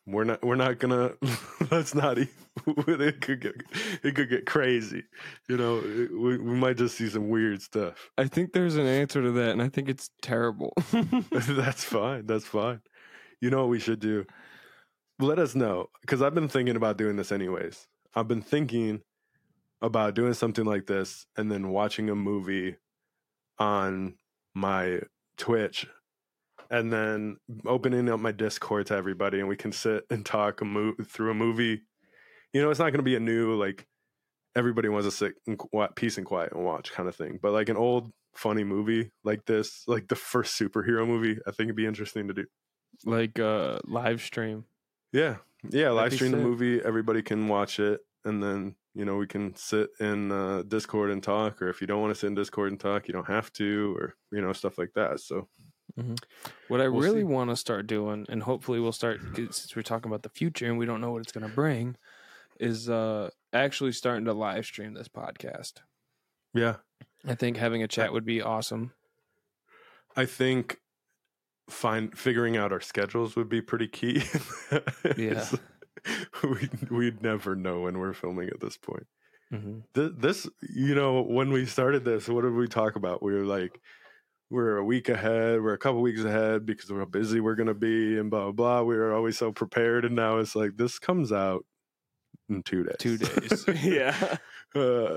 We're 0.06 0.24
not. 0.24 0.42
We're 0.44 0.56
not 0.56 0.78
gonna. 0.78 1.12
let's 1.70 1.94
not. 1.94 2.18
It 2.66 3.22
could 3.22 3.40
get. 3.40 3.54
It 4.02 4.14
could 4.14 4.28
get 4.28 4.44
crazy. 4.44 5.04
You 5.48 5.56
know. 5.56 5.78
it- 5.78 6.10
we 6.12 6.36
we 6.36 6.54
might 6.54 6.76
just 6.76 6.96
see 6.98 7.08
some 7.08 7.28
weird 7.30 7.62
stuff. 7.62 8.10
I 8.18 8.26
think 8.26 8.52
there's 8.52 8.76
an 8.76 8.86
answer 8.86 9.22
to 9.22 9.30
that, 9.32 9.50
and 9.52 9.62
I 9.62 9.68
think 9.70 9.88
it's 9.88 10.10
terrible. 10.20 10.74
That's 11.32 11.82
fine. 11.84 12.26
That's 12.26 12.44
fine. 12.44 12.80
You 13.40 13.48
know 13.50 13.60
what 13.60 13.70
we 13.70 13.78
should 13.80 14.00
do? 14.00 14.26
Let 15.18 15.38
us 15.38 15.54
know 15.54 15.86
because 16.02 16.20
I've 16.20 16.34
been 16.34 16.48
thinking 16.48 16.76
about 16.76 16.98
doing 16.98 17.16
this 17.16 17.32
anyways. 17.32 17.86
I've 18.14 18.28
been 18.28 18.42
thinking 18.42 19.00
about 19.80 20.14
doing 20.14 20.34
something 20.34 20.64
like 20.64 20.86
this 20.86 21.26
and 21.36 21.50
then 21.50 21.70
watching 21.70 22.10
a 22.10 22.14
movie 22.14 22.76
on 23.58 24.14
my 24.54 25.00
Twitch 25.38 25.86
and 26.72 26.92
then 26.92 27.36
opening 27.66 28.08
up 28.08 28.18
my 28.18 28.32
Discord 28.32 28.86
to 28.86 28.94
everybody 28.96 29.38
and 29.38 29.48
we 29.48 29.56
can 29.56 29.70
sit 29.70 30.04
and 30.10 30.24
talk 30.26 30.62
a 30.62 30.64
mo- 30.64 30.94
through 31.06 31.30
a 31.30 31.34
movie. 31.34 31.82
You 32.52 32.62
know, 32.62 32.70
it's 32.70 32.80
not 32.80 32.86
going 32.86 32.94
to 32.94 33.02
be 33.02 33.14
a 33.14 33.20
new 33.20 33.54
like 33.54 33.86
everybody 34.56 34.88
wants 34.88 35.06
to 35.06 35.10
sit 35.10 35.34
in 35.46 35.58
peace 35.94 36.16
and 36.16 36.26
quiet 36.26 36.52
and 36.52 36.64
watch 36.64 36.90
kind 36.90 37.08
of 37.08 37.14
thing, 37.14 37.38
but 37.40 37.52
like 37.52 37.68
an 37.68 37.76
old 37.76 38.10
funny 38.34 38.64
movie 38.64 39.10
like 39.22 39.44
this, 39.44 39.84
like 39.86 40.08
the 40.08 40.16
first 40.16 40.58
superhero 40.58 41.06
movie, 41.06 41.38
I 41.46 41.50
think 41.50 41.66
it'd 41.66 41.76
be 41.76 41.86
interesting 41.86 42.28
to 42.28 42.34
do. 42.34 42.46
like 43.04 43.38
uh 43.38 43.78
live 43.84 44.22
stream. 44.22 44.64
Yeah, 45.12 45.36
yeah. 45.70 45.90
Live 45.90 46.14
stream 46.14 46.32
the 46.32 46.38
movie. 46.38 46.80
Everybody 46.82 47.22
can 47.22 47.48
watch 47.48 47.78
it, 47.78 48.00
and 48.24 48.42
then 48.42 48.76
you 48.94 49.04
know 49.04 49.16
we 49.16 49.26
can 49.26 49.54
sit 49.56 49.90
in 50.00 50.32
uh, 50.32 50.62
Discord 50.66 51.10
and 51.10 51.22
talk. 51.22 51.60
Or 51.60 51.68
if 51.68 51.82
you 51.82 51.86
don't 51.86 52.00
want 52.00 52.14
to 52.14 52.18
sit 52.18 52.28
in 52.28 52.34
Discord 52.34 52.70
and 52.70 52.80
talk, 52.80 53.08
you 53.08 53.12
don't 53.12 53.26
have 53.26 53.52
to, 53.54 53.94
or 53.98 54.14
you 54.30 54.40
know 54.40 54.54
stuff 54.54 54.78
like 54.78 54.92
that. 54.94 55.20
So 55.20 55.48
What 56.68 56.80
I 56.80 56.88
We'll 56.88 57.02
really 57.02 57.20
see. 57.20 57.24
want 57.24 57.50
to 57.50 57.56
start 57.56 57.86
doing, 57.86 58.26
and 58.28 58.42
hopefully 58.42 58.80
we'll 58.80 58.92
start 58.92 59.20
since 59.36 59.74
we're 59.76 59.82
talking 59.82 60.10
about 60.10 60.22
the 60.22 60.28
future 60.30 60.66
and 60.66 60.78
we 60.78 60.86
don't 60.86 61.00
know 61.00 61.12
what 61.12 61.22
it's 61.22 61.32
going 61.32 61.48
to 61.48 61.54
bring, 61.54 61.96
is 62.60 62.88
uh 62.88 63.30
actually 63.52 63.92
starting 63.92 64.24
to 64.24 64.32
live 64.32 64.64
stream 64.64 64.94
this 64.94 65.08
podcast. 65.08 65.74
yeah, 66.54 66.76
I 67.26 67.34
think 67.34 67.56
having 67.56 67.82
a 67.82 67.88
chat 67.88 68.12
would 68.12 68.24
be 68.24 68.40
awesome. 68.42 68.92
I 70.16 70.26
think 70.26 70.78
find 71.70 72.16
figuring 72.18 72.56
out 72.56 72.72
our 72.72 72.80
schedules 72.80 73.36
would 73.36 73.48
be 73.48 73.60
pretty 73.62 73.88
key. 73.88 74.22
Yeah. 75.16 75.46
we 76.42 76.68
we'd 76.90 77.22
never 77.22 77.54
know 77.54 77.82
when 77.82 77.98
we're 77.98 78.12
filming 78.14 78.48
at 78.48 78.60
this 78.60 78.76
point. 78.76 79.06
Mm-hmm. 79.52 79.80
Th- 79.94 80.12
this, 80.16 80.48
you 80.74 80.94
know, 80.94 81.22
when 81.22 81.52
we 81.52 81.66
started 81.66 82.04
this, 82.04 82.26
what 82.28 82.42
did 82.42 82.54
we 82.54 82.66
talk 82.66 82.96
about? 82.96 83.22
We 83.22 83.34
were 83.34 83.44
like, 83.44 83.78
we're 84.52 84.76
a 84.76 84.84
week 84.84 85.08
ahead, 85.08 85.62
we're 85.62 85.72
a 85.72 85.78
couple 85.78 86.02
weeks 86.02 86.22
ahead 86.22 86.66
because 86.66 86.90
of 86.90 86.98
how 86.98 87.06
busy 87.06 87.40
we're 87.40 87.54
gonna 87.54 87.72
be, 87.72 88.18
and 88.18 88.30
blah 88.30 88.42
blah 88.42 88.52
blah. 88.52 88.82
We 88.82 88.96
were 88.96 89.14
always 89.14 89.38
so 89.38 89.50
prepared, 89.50 90.04
and 90.04 90.14
now 90.14 90.38
it's 90.38 90.54
like 90.54 90.76
this 90.76 90.98
comes 90.98 91.32
out 91.32 91.64
in 92.50 92.62
two 92.62 92.84
days. 92.84 92.96
Two 92.98 93.16
days. 93.16 93.64
yeah. 93.82 94.36
uh, 94.74 95.16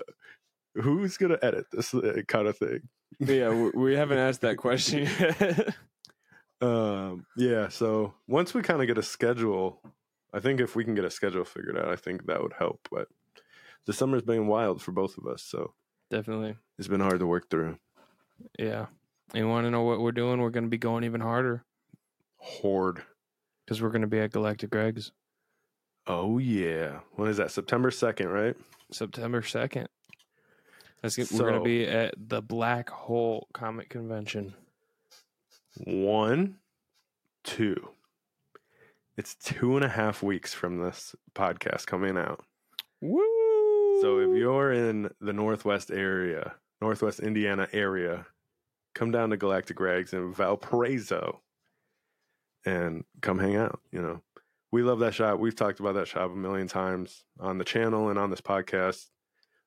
who's 0.73 1.17
gonna 1.17 1.37
edit 1.41 1.65
this 1.69 1.93
uh, 1.93 2.21
kind 2.29 2.47
of 2.47 2.57
thing? 2.57 2.87
Yeah, 3.19 3.49
we, 3.49 3.69
we 3.71 3.95
haven't 3.95 4.19
asked 4.19 4.41
that 4.41 4.55
question 4.55 5.03
yet. 5.19 5.75
Um, 6.61 7.25
yeah. 7.35 7.67
So 7.67 8.13
once 8.27 8.53
we 8.53 8.61
kind 8.61 8.79
of 8.79 8.87
get 8.87 8.97
a 8.97 9.03
schedule, 9.03 9.81
I 10.33 10.39
think 10.39 10.61
if 10.61 10.77
we 10.77 10.85
can 10.85 10.95
get 10.95 11.03
a 11.03 11.11
schedule 11.11 11.43
figured 11.43 11.77
out, 11.77 11.89
I 11.89 11.97
think 11.97 12.25
that 12.27 12.41
would 12.41 12.53
help. 12.57 12.87
But 12.89 13.09
the 13.85 13.91
summer's 13.91 14.23
been 14.23 14.47
wild 14.47 14.81
for 14.81 14.93
both 14.93 15.17
of 15.17 15.27
us, 15.27 15.43
so 15.43 15.73
Definitely. 16.09 16.55
it's 16.79 16.87
been 16.87 17.01
hard 17.01 17.19
to 17.19 17.27
work 17.27 17.49
through. 17.49 17.77
Yeah. 18.57 18.85
You 19.33 19.47
want 19.47 19.65
to 19.65 19.71
know 19.71 19.83
what 19.83 19.99
we're 19.99 20.11
doing? 20.11 20.39
We're 20.39 20.49
going 20.49 20.65
to 20.65 20.69
be 20.69 20.77
going 20.77 21.03
even 21.03 21.21
harder 21.21 21.65
Horde. 22.37 23.01
because 23.65 23.81
we're 23.81 23.89
going 23.89 24.01
to 24.01 24.07
be 24.07 24.19
at 24.19 24.31
Galactic 24.31 24.69
Greg's 24.69 25.11
Oh 26.07 26.37
yeah. 26.37 26.99
When 27.13 27.29
is 27.29 27.37
that? 27.37 27.51
September 27.51 27.89
second, 27.89 28.29
right? 28.29 28.55
September 28.91 29.41
2nd. 29.41 29.87
That's 31.01 31.17
we're 31.31 31.49
going 31.49 31.55
to 31.55 31.63
be 31.63 31.87
at 31.87 32.15
the 32.17 32.41
Black 32.41 32.89
Hole 32.89 33.47
Comic 33.53 33.89
Convention. 33.89 34.53
One, 35.83 36.57
two. 37.43 37.89
It's 39.17 39.35
two 39.35 39.75
and 39.75 39.85
a 39.85 39.89
half 39.89 40.23
weeks 40.23 40.53
from 40.53 40.79
this 40.79 41.15
podcast 41.33 41.85
coming 41.85 42.17
out. 42.17 42.43
Woo! 43.01 44.01
So 44.01 44.19
if 44.19 44.37
you're 44.37 44.73
in 44.73 45.09
the 45.21 45.33
Northwest 45.33 45.91
area, 45.91 46.55
Northwest 46.81 47.19
Indiana 47.19 47.67
area, 47.71 48.25
come 48.95 49.11
down 49.11 49.29
to 49.29 49.37
Galactic 49.37 49.77
Greg's 49.77 50.13
in 50.13 50.33
Valparaiso 50.33 51.41
and 52.65 53.03
come 53.21 53.37
hang 53.37 53.55
out. 53.55 53.79
You 53.91 54.01
know, 54.01 54.21
we 54.71 54.81
love 54.81 54.99
that 54.99 55.13
shop. 55.13 55.39
We've 55.39 55.55
talked 55.55 55.79
about 55.79 55.93
that 55.95 56.07
shop 56.07 56.31
a 56.31 56.35
million 56.35 56.67
times 56.67 57.23
on 57.39 57.59
the 57.59 57.65
channel 57.65 58.09
and 58.09 58.17
on 58.17 58.31
this 58.31 58.41
podcast. 58.41 59.05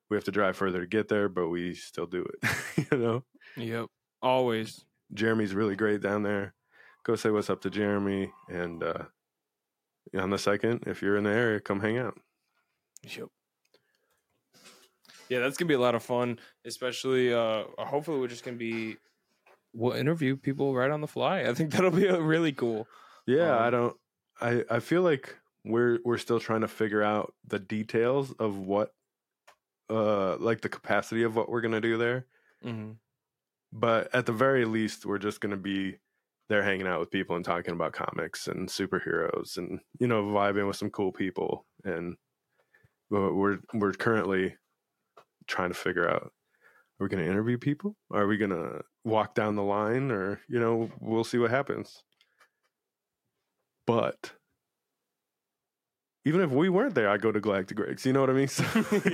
We 0.09 0.17
have 0.17 0.25
to 0.25 0.31
drive 0.31 0.57
further 0.57 0.81
to 0.81 0.87
get 0.87 1.07
there, 1.07 1.29
but 1.29 1.47
we 1.49 1.75
still 1.75 2.07
do 2.07 2.25
it. 2.25 2.49
you 2.91 2.97
know, 2.97 3.23
Yep. 3.55 3.87
Always. 4.21 4.83
Jeremy's 5.13 5.55
really 5.55 5.75
great 5.75 6.01
down 6.01 6.23
there. 6.23 6.53
Go 7.03 7.15
say 7.15 7.29
what's 7.29 7.49
up 7.49 7.61
to 7.61 7.69
Jeremy. 7.69 8.31
And 8.49 8.83
uh, 8.83 9.05
on 10.17 10.29
the 10.29 10.37
second, 10.37 10.83
if 10.87 11.01
you're 11.01 11.17
in 11.17 11.23
the 11.23 11.31
area, 11.31 11.59
come 11.59 11.79
hang 11.79 11.97
out. 11.97 12.19
Yep. 13.03 13.27
Yeah, 15.29 15.39
that's 15.39 15.57
gonna 15.57 15.69
be 15.69 15.75
a 15.75 15.79
lot 15.79 15.93
of 15.93 16.03
fun. 16.03 16.39
Especially, 16.65 17.31
uh, 17.31 17.63
hopefully, 17.77 18.19
we're 18.19 18.27
just 18.27 18.43
gonna 18.43 18.57
be. 18.57 18.97
We'll 19.73 19.93
interview 19.93 20.35
people 20.35 20.75
right 20.75 20.89
on 20.89 21.01
the 21.01 21.07
fly. 21.07 21.41
I 21.41 21.53
think 21.53 21.71
that'll 21.71 21.91
be 21.91 22.07
really 22.07 22.51
cool. 22.51 22.87
Yeah, 23.27 23.55
Um, 23.55 23.63
I 23.63 23.69
don't. 23.69 23.97
I 24.41 24.63
I 24.69 24.79
feel 24.79 25.01
like 25.01 25.35
we're 25.63 25.99
we're 26.03 26.17
still 26.17 26.39
trying 26.39 26.61
to 26.61 26.67
figure 26.67 27.03
out 27.03 27.33
the 27.47 27.59
details 27.59 28.31
of 28.33 28.57
what, 28.57 28.93
uh, 29.89 30.37
like 30.37 30.61
the 30.61 30.69
capacity 30.69 31.23
of 31.23 31.35
what 31.35 31.49
we're 31.49 31.61
gonna 31.61 31.81
do 31.81 31.97
there. 31.97 32.25
Mm-hmm. 32.65 32.91
But 33.71 34.13
at 34.15 34.25
the 34.25 34.31
very 34.31 34.65
least, 34.65 35.05
we're 35.05 35.19
just 35.19 35.41
gonna 35.41 35.57
be 35.57 35.97
there 36.47 36.63
hanging 36.63 36.87
out 36.87 36.99
with 36.99 37.11
people 37.11 37.35
and 37.35 37.45
talking 37.45 37.73
about 37.73 37.93
comics 37.93 38.47
and 38.47 38.67
superheroes 38.67 39.57
and 39.57 39.79
you 39.99 40.07
know 40.07 40.23
vibing 40.23 40.67
with 40.67 40.77
some 40.77 40.89
cool 40.89 41.11
people. 41.11 41.65
And 41.83 42.15
we're 43.09 43.33
we're, 43.33 43.57
we're 43.73 43.93
currently 43.93 44.55
trying 45.47 45.69
to 45.69 45.75
figure 45.75 46.09
out. 46.09 46.31
Are 46.99 47.05
we 47.05 47.09
going 47.09 47.23
to 47.23 47.31
interview 47.31 47.57
people? 47.57 47.95
Are 48.11 48.27
we 48.27 48.35
going 48.35 48.51
to 48.51 48.81
walk 49.03 49.33
down 49.35 49.55
the 49.55 49.63
line? 49.63 50.11
Or, 50.11 50.39
you 50.47 50.59
know, 50.59 50.89
we'll 50.99 51.23
see 51.23 51.37
what 51.37 51.51
happens. 51.51 52.03
But 53.87 54.31
even 56.25 56.41
if 56.41 56.51
we 56.51 56.69
weren't 56.69 56.95
there, 56.95 57.09
I'd 57.09 57.21
go 57.21 57.31
to 57.31 57.39
Galactic 57.39 57.77
Greg's. 57.77 58.05
You 58.05 58.13
know 58.13 58.21
what 58.21 58.29
I 58.29 58.33
mean? 58.33 58.47
So, 58.47 58.63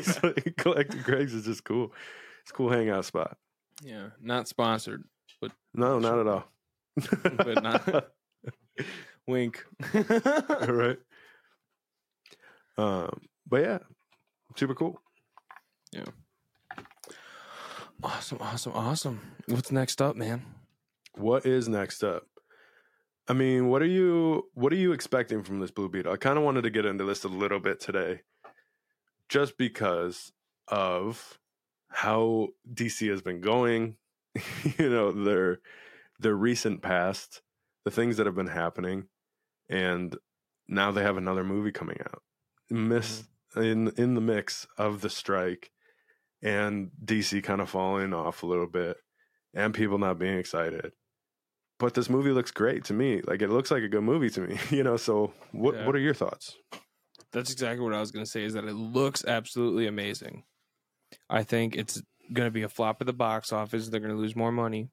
so 0.01 0.33
Galactic 0.57 1.03
Greg's 1.03 1.33
is 1.33 1.45
just 1.45 1.63
cool. 1.63 1.93
It's 2.41 2.51
a 2.51 2.53
cool 2.53 2.69
hangout 2.69 3.05
spot. 3.05 3.37
Yeah, 3.83 4.07
not 4.21 4.47
sponsored. 4.47 5.03
But 5.41 5.51
no, 5.73 5.99
not 5.99 6.19
at 6.19 6.27
all. 6.27 6.43
But 7.37 7.63
not- 7.63 8.07
Wink. 9.27 9.65
all 9.93 10.73
right. 10.73 10.97
Um, 12.77 13.21
but 13.47 13.61
yeah, 13.63 13.77
super 14.55 14.75
cool. 14.75 15.01
Awesome, 18.03 18.37
awesome, 18.41 18.73
awesome. 18.73 19.21
What's 19.47 19.71
next 19.71 20.01
up, 20.01 20.15
man? 20.15 20.43
What 21.15 21.45
is 21.45 21.67
next 21.67 22.03
up? 22.03 22.23
I 23.27 23.33
mean, 23.33 23.69
what 23.69 23.81
are 23.81 23.87
you 23.87 24.43
what 24.53 24.71
are 24.71 24.77
you 24.77 24.91
expecting 24.91 25.43
from 25.43 25.59
this 25.59 25.71
Blue 25.71 25.89
Beetle? 25.89 26.13
I 26.13 26.17
kind 26.17 26.37
of 26.37 26.43
wanted 26.43 26.63
to 26.63 26.69
get 26.69 26.85
into 26.85 27.03
this 27.03 27.23
a 27.23 27.27
little 27.27 27.59
bit 27.59 27.79
today, 27.79 28.21
just 29.29 29.57
because 29.57 30.31
of 30.67 31.39
how 31.89 32.49
DC 32.71 33.09
has 33.09 33.21
been 33.21 33.41
going. 33.41 33.97
you 34.77 34.89
know, 34.89 35.11
their 35.11 35.59
their 36.19 36.35
recent 36.35 36.81
past, 36.81 37.41
the 37.83 37.91
things 37.91 38.17
that 38.17 38.25
have 38.25 38.35
been 38.35 38.47
happening, 38.47 39.07
and 39.69 40.15
now 40.67 40.91
they 40.91 41.01
have 41.01 41.17
another 41.17 41.43
movie 41.43 41.71
coming 41.71 41.97
out. 42.01 42.21
Miss 42.69 43.23
mm-hmm. 43.55 43.63
in 43.63 43.87
in 43.97 44.13
the 44.13 44.21
mix 44.21 44.67
of 44.77 45.01
the 45.01 45.09
strike 45.09 45.71
and 46.45 46.91
DC 47.03 47.43
kind 47.43 47.59
of 47.59 47.69
falling 47.69 48.13
off 48.13 48.43
a 48.43 48.45
little 48.45 48.67
bit 48.67 48.97
and 49.53 49.73
people 49.73 49.97
not 49.97 50.19
being 50.19 50.37
excited. 50.37 50.91
But 51.79 51.95
this 51.95 52.09
movie 52.09 52.31
looks 52.31 52.51
great 52.51 52.85
to 52.85 52.93
me. 52.93 53.21
Like 53.25 53.41
it 53.41 53.49
looks 53.49 53.71
like 53.71 53.83
a 53.83 53.89
good 53.89 54.03
movie 54.03 54.29
to 54.29 54.41
me, 54.41 54.57
you 54.69 54.83
know. 54.83 54.95
So 54.95 55.33
what 55.51 55.75
Yeah. 55.75 55.85
what 55.85 55.95
are 55.95 55.99
your 55.99 56.13
thoughts? 56.13 56.55
That's 57.33 57.51
exactly 57.51 57.83
what 57.83 57.93
I 57.93 57.99
was 57.99 58.11
going 58.11 58.23
to 58.23 58.29
say. 58.31 58.43
Is 58.43 58.53
that 58.53 58.63
it 58.63 58.75
looks 58.75 59.25
absolutely 59.25 59.87
amazing. 59.87 60.43
I 61.29 61.43
think 61.43 61.75
it's 61.75 62.01
going 62.31 62.47
to 62.47 62.51
be 62.51 62.61
a 62.61 62.69
flop 62.69 62.97
at 63.01 63.07
the 63.07 63.13
box 63.13 63.51
office. 63.51 63.89
They're 63.89 63.99
going 63.99 64.15
to 64.15 64.17
lose 64.21 64.35
more 64.35 64.51
money 64.51 64.89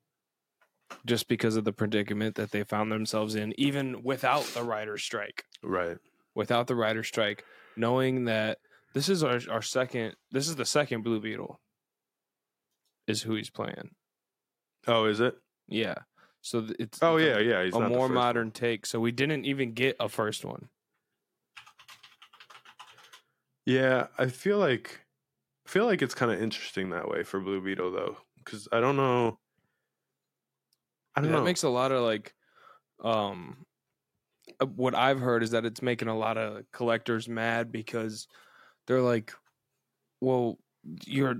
just 1.07 1.29
because 1.29 1.57
of 1.57 1.65
the 1.65 1.73
predicament 1.73 2.35
that 2.37 2.51
they 2.51 2.65
found 2.65 2.91
themselves 2.91 3.35
in, 3.35 3.55
even 3.59 4.03
without 4.03 4.43
the 4.55 4.63
writer's 4.63 5.03
strike. 5.03 5.45
Right. 5.63 5.99
Without 6.35 6.67
the 6.67 6.75
writer's 6.75 7.09
strike, 7.09 7.45
knowing 7.77 8.25
that 8.25 8.59
this 8.95 9.09
is 9.09 9.23
our, 9.23 9.41
our 9.51 9.63
second, 9.63 10.15
this 10.31 10.49
is 10.49 10.57
the 10.57 10.65
second 10.65 11.03
Blue 11.03 11.21
Beetle, 11.21 11.61
is 13.07 13.23
who 13.23 13.35
he's 13.35 13.51
playing. 13.51 13.91
Oh, 14.87 15.05
is 15.05 15.21
it? 15.21 15.37
Yeah. 15.69 15.95
So 16.41 16.67
it's 16.79 16.99
Oh 17.03 17.19
yeah, 17.19 17.39
yeah. 17.39 17.65
He's 17.65 17.75
a 17.75 17.89
more 17.89 18.09
modern 18.09 18.51
take. 18.51 18.85
So 18.85 18.99
we 18.99 19.13
didn't 19.13 19.45
even 19.45 19.73
get 19.73 19.97
a 20.01 20.09
first 20.09 20.45
one. 20.45 20.53
one. 20.55 20.69
Yeah, 23.65 24.07
I 24.19 24.27
feel 24.27 24.59
like 24.59 25.01
I 25.67 25.71
feel 25.71 25.87
like 25.87 26.03
it's 26.03 26.15
kind 26.15 26.33
of 26.33 26.43
interesting 26.43 26.91
that 26.91 27.09
way 27.09 27.23
for 27.23 27.39
Blue 27.39 27.61
Beetle 27.61 27.93
though, 27.93 28.17
because 28.45 28.67
I 28.73 28.81
don't 28.81 28.97
know. 28.97 29.39
I 31.15 31.21
don't 31.21 31.31
that 31.31 31.37
know. 31.37 31.43
It 31.43 31.47
makes 31.47 31.63
a 31.63 31.69
lot 31.69 31.93
of 31.93 32.03
like 32.03 32.35
um 33.05 33.65
uh, 34.61 34.67
what 34.67 34.95
i've 34.95 35.21
heard 35.21 35.43
is 35.43 35.51
that 35.51 35.65
it's 35.65 35.83
making 35.83 36.09
a 36.09 36.17
lot 36.17 36.37
of 36.37 36.63
collectors 36.73 37.29
mad 37.29 37.73
because 37.73 38.27
they're 38.87 39.03
like 39.03 39.33
well 40.21 40.59
you're 41.07 41.37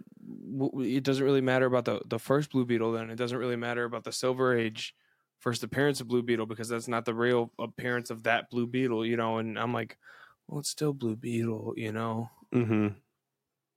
it 0.81 1.05
doesn't 1.05 1.25
really 1.25 1.41
matter 1.41 1.67
about 1.67 1.85
the 1.85 2.01
the 2.07 2.19
first 2.19 2.51
blue 2.51 2.65
beetle 2.65 2.93
then 2.93 3.11
it 3.11 3.17
doesn't 3.17 3.39
really 3.39 3.57
matter 3.57 3.85
about 3.85 4.05
the 4.05 4.13
silver 4.13 4.57
age 4.57 4.95
first 5.41 5.63
appearance 5.65 6.01
of 6.01 6.09
blue 6.09 6.23
beetle 6.23 6.47
because 6.47 6.69
that's 6.69 6.89
not 6.89 7.05
the 7.05 7.15
real 7.15 7.53
appearance 7.59 8.11
of 8.11 8.23
that 8.25 8.51
blue 8.51 8.67
beetle 8.67 9.05
you 9.07 9.17
know 9.17 9.39
and 9.39 9.59
i'm 9.59 9.73
like 9.75 9.99
well 10.49 10.61
it's 10.61 10.71
still 10.71 10.93
blue 10.93 11.17
beetle 11.17 11.75
you 11.77 11.93
know 11.93 12.29
hmm 12.53 13.03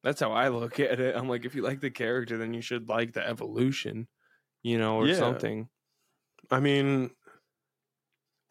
that's 0.03 0.19
how 0.19 0.31
i 0.31 0.47
look 0.47 0.79
at 0.79 0.99
it 0.99 1.15
i'm 1.15 1.27
like 1.29 1.45
if 1.45 1.55
you 1.55 1.61
like 1.61 1.79
the 1.81 1.91
character 1.91 2.37
then 2.37 2.53
you 2.53 2.61
should 2.61 2.89
like 2.89 3.13
the 3.13 3.25
evolution 3.25 4.07
you 4.63 4.77
know 4.77 4.97
or 4.97 5.09
Yeah. 5.09 5.09
something 5.09 5.69
I 6.51 6.59
mean, 6.59 7.15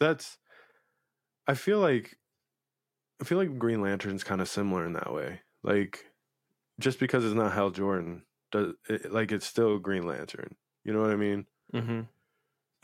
that's. 0.00 0.38
I 1.46 1.54
feel 1.54 1.78
like, 1.80 2.18
I 3.20 3.24
feel 3.24 3.38
like 3.38 3.58
Green 3.58 3.80
Lantern's 3.80 4.24
kind 4.24 4.40
of 4.40 4.48
similar 4.48 4.86
in 4.86 4.94
that 4.94 5.12
way. 5.12 5.40
Like, 5.62 6.06
just 6.80 6.98
because 6.98 7.24
it's 7.24 7.34
not 7.34 7.52
Hal 7.52 7.70
Jordan, 7.70 8.22
does 8.52 8.74
it, 8.88 9.12
like 9.12 9.32
it's 9.32 9.46
still 9.46 9.78
Green 9.78 10.06
Lantern. 10.06 10.56
You 10.84 10.92
know 10.92 11.00
what 11.00 11.10
I 11.10 11.16
mean? 11.16 11.46
mm-hmm. 11.72 12.00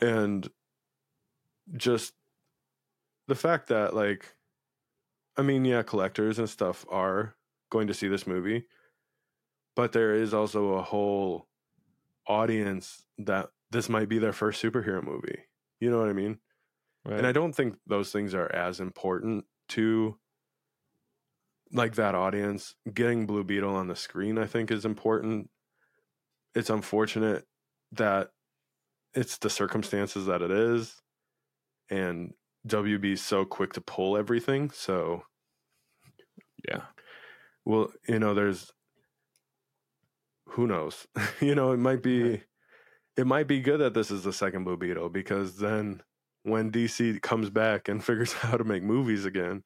And 0.03 0.49
just 1.77 2.13
the 3.27 3.35
fact 3.35 3.67
that, 3.67 3.93
like, 3.93 4.35
I 5.37 5.43
mean, 5.43 5.63
yeah, 5.63 5.83
collectors 5.83 6.39
and 6.39 6.49
stuff 6.49 6.85
are 6.89 7.35
going 7.69 7.87
to 7.87 7.93
see 7.93 8.07
this 8.07 8.25
movie, 8.25 8.65
but 9.75 9.91
there 9.91 10.13
is 10.13 10.33
also 10.33 10.73
a 10.73 10.81
whole 10.81 11.47
audience 12.27 13.05
that 13.17 13.49
this 13.69 13.89
might 13.89 14.09
be 14.09 14.19
their 14.19 14.33
first 14.33 14.61
superhero 14.61 15.03
movie. 15.03 15.39
You 15.79 15.89
know 15.89 15.99
what 15.99 16.09
I 16.09 16.13
mean? 16.13 16.39
right 17.05 17.17
And 17.17 17.27
I 17.27 17.31
don't 17.31 17.53
think 17.53 17.75
those 17.87 18.11
things 18.11 18.33
are 18.33 18.53
as 18.53 18.79
important 18.79 19.45
to 19.71 20.17
like 21.73 21.95
that 21.95 22.15
audience 22.15 22.75
getting 22.93 23.25
Blue 23.25 23.43
Beetle 23.43 23.75
on 23.75 23.87
the 23.87 23.95
screen. 23.95 24.37
I 24.37 24.45
think 24.45 24.71
is 24.71 24.85
important. 24.85 25.49
It's 26.53 26.69
unfortunate 26.69 27.45
that 27.93 28.29
it's 29.13 29.37
the 29.37 29.49
circumstances 29.49 30.25
that 30.25 30.41
it 30.41 30.51
is, 30.51 31.01
and 31.89 32.33
WB's 32.67 33.21
so 33.21 33.45
quick 33.45 33.73
to 33.73 33.81
pull 33.81 34.17
everything. 34.17 34.69
So 34.71 35.23
Yeah. 36.67 36.83
well, 37.65 37.91
you 38.07 38.19
know, 38.19 38.33
there's 38.33 38.71
who 40.47 40.67
knows. 40.67 41.07
you 41.41 41.55
know, 41.55 41.71
it 41.71 41.77
might 41.77 42.03
be 42.03 42.23
Right. 42.31 42.43
it 43.17 43.27
might 43.27 43.47
be 43.47 43.61
good 43.61 43.79
that 43.79 43.93
this 43.93 44.11
is 44.11 44.23
the 44.23 44.33
second 44.33 44.63
Blue 44.65 44.77
Beetle 44.77 45.09
because 45.09 45.57
then 45.57 46.01
when 46.43 46.71
DC 46.71 47.21
comes 47.21 47.49
back 47.49 47.87
and 47.87 48.03
figures 48.03 48.33
out 48.35 48.51
how 48.51 48.57
to 48.57 48.63
make 48.63 48.83
movies 48.83 49.25
again, 49.25 49.63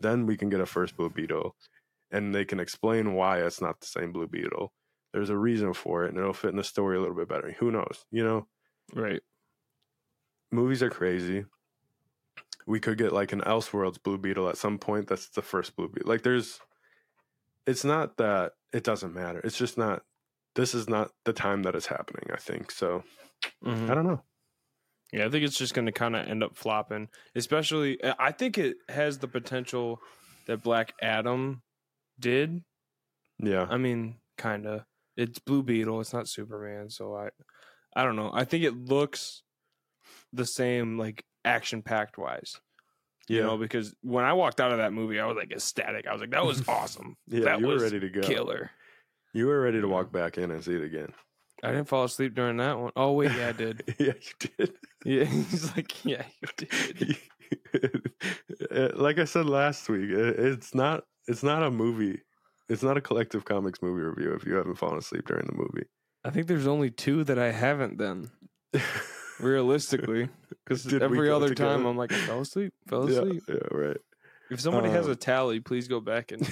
then 0.00 0.26
we 0.26 0.36
can 0.36 0.48
get 0.48 0.60
a 0.60 0.66
first 0.66 0.96
Blue 0.96 1.10
Beetle 1.10 1.54
and 2.10 2.34
they 2.34 2.44
can 2.44 2.60
explain 2.60 3.14
why 3.14 3.38
it's 3.38 3.60
not 3.60 3.80
the 3.80 3.86
same 3.86 4.12
Blue 4.12 4.26
Beetle. 4.28 4.72
There's 5.12 5.30
a 5.30 5.36
reason 5.36 5.72
for 5.74 6.04
it 6.04 6.10
and 6.10 6.18
it'll 6.18 6.32
fit 6.32 6.50
in 6.50 6.56
the 6.56 6.64
story 6.64 6.96
a 6.96 7.00
little 7.00 7.14
bit 7.16 7.28
better. 7.28 7.52
Who 7.58 7.70
knows? 7.70 8.04
You 8.10 8.24
know, 8.24 8.46
Right. 8.94 9.22
movies 10.50 10.82
are 10.82 10.90
crazy. 10.90 11.44
We 12.66 12.80
could 12.80 12.98
get 12.98 13.12
like 13.12 13.32
an 13.32 13.40
Elseworlds 13.40 14.02
Blue 14.02 14.18
Beetle 14.18 14.48
at 14.48 14.56
some 14.56 14.78
point. 14.78 15.08
That's 15.08 15.28
the 15.30 15.42
first 15.42 15.74
Blue 15.76 15.88
Beetle. 15.88 16.08
Like 16.08 16.22
there's, 16.22 16.60
it's 17.66 17.84
not 17.84 18.16
that 18.18 18.52
it 18.72 18.84
doesn't 18.84 19.14
matter. 19.14 19.40
It's 19.44 19.56
just 19.58 19.76
not. 19.78 20.02
This 20.54 20.74
is 20.74 20.88
not 20.88 21.10
the 21.24 21.32
time 21.32 21.62
that 21.62 21.74
it's 21.74 21.86
happening. 21.86 22.24
I 22.32 22.36
think 22.36 22.70
so. 22.70 23.04
Mhm. 23.64 23.88
I 23.90 23.94
don't 23.94 24.06
know. 24.06 24.22
Yeah, 25.12 25.26
I 25.26 25.28
think 25.28 25.44
it's 25.44 25.58
just 25.58 25.74
going 25.74 25.86
to 25.86 25.92
kind 25.92 26.16
of 26.16 26.26
end 26.26 26.42
up 26.42 26.56
flopping. 26.56 27.08
Especially, 27.34 28.00
uh, 28.02 28.14
I 28.18 28.32
think 28.32 28.56
it 28.56 28.76
has 28.88 29.18
the 29.18 29.28
potential 29.28 30.00
that 30.46 30.62
Black 30.62 30.94
Adam 31.02 31.62
did. 32.18 32.62
Yeah, 33.38 33.66
I 33.68 33.76
mean, 33.76 34.16
kind 34.38 34.66
of. 34.66 34.84
It's 35.16 35.38
Blue 35.38 35.62
Beetle. 35.62 36.00
It's 36.00 36.14
not 36.14 36.28
Superman, 36.28 36.88
so 36.88 37.14
I, 37.14 37.28
I 37.94 38.04
don't 38.04 38.16
know. 38.16 38.30
I 38.32 38.44
think 38.44 38.64
it 38.64 38.74
looks 38.74 39.42
the 40.32 40.46
same, 40.46 40.98
like 40.98 41.24
action 41.44 41.82
packed 41.82 42.16
wise. 42.16 42.58
You 43.28 43.38
yeah, 43.38 43.42
know, 43.44 43.58
because 43.58 43.94
when 44.02 44.24
I 44.24 44.32
walked 44.32 44.60
out 44.60 44.72
of 44.72 44.78
that 44.78 44.92
movie, 44.92 45.20
I 45.20 45.26
was 45.26 45.36
like 45.36 45.52
ecstatic. 45.52 46.06
I 46.06 46.12
was 46.12 46.20
like, 46.20 46.30
"That 46.30 46.44
was 46.44 46.66
awesome. 46.68 47.16
yeah. 47.28 47.44
that 47.44 47.60
you 47.60 47.66
were 47.66 47.74
was 47.74 47.82
ready 47.82 48.00
to 48.00 48.08
go. 48.08 48.20
killer." 48.22 48.70
You 49.34 49.46
were 49.46 49.60
ready 49.60 49.80
to 49.80 49.88
walk 49.88 50.12
back 50.12 50.38
in 50.38 50.50
and 50.50 50.62
see 50.62 50.74
it 50.74 50.82
again. 50.82 51.12
I 51.62 51.68
didn't 51.72 51.88
fall 51.88 52.04
asleep 52.04 52.34
during 52.34 52.56
that 52.58 52.78
one. 52.78 52.92
Oh 52.96 53.12
wait, 53.12 53.30
yeah, 53.36 53.48
I 53.48 53.52
did. 53.52 53.82
yeah, 53.98 54.12
you 54.20 54.48
did. 54.58 54.72
Yeah, 55.04 55.24
he's 55.50 55.74
like, 55.76 56.04
"Yeah, 56.04 56.24
you 56.40 56.48
did." 56.56 57.16
Uh, 58.70 58.88
like 58.94 59.18
I 59.18 59.24
said 59.24 59.44
last 59.44 59.88
week, 59.90 60.08
it's 60.10 60.74
not. 60.74 61.04
It's 61.28 61.42
not 61.42 61.62
a 61.62 61.70
movie. 61.70 62.22
It's 62.70 62.82
not 62.82 62.96
a 62.96 63.00
collective 63.02 63.44
comics 63.44 63.82
movie 63.82 64.02
review 64.02 64.32
if 64.34 64.46
you 64.46 64.54
haven't 64.54 64.76
fallen 64.76 64.96
asleep 64.98 65.26
during 65.26 65.46
the 65.46 65.52
movie. 65.52 65.86
I 66.24 66.30
think 66.30 66.46
there's 66.46 66.66
only 66.66 66.90
two 66.90 67.24
that 67.24 67.38
I 67.38 67.50
haven't 67.52 67.98
then. 67.98 68.30
realistically 69.40 70.28
because 70.64 70.90
every 70.94 71.28
other 71.30 71.48
together? 71.48 71.74
time 71.74 71.84
i'm 71.86 71.96
like 71.96 72.12
i 72.12 72.16
fell 72.26 72.40
asleep 72.40 72.72
fell 72.86 73.02
asleep 73.08 73.42
yeah, 73.48 73.56
right. 73.72 73.96
if 74.50 74.60
somebody 74.60 74.88
has 74.88 75.06
Um, 75.06 75.12
a 75.12 75.16
tally 75.16 75.58
please 75.60 75.88
go 75.88 76.00
back 76.00 76.30
and 76.32 76.42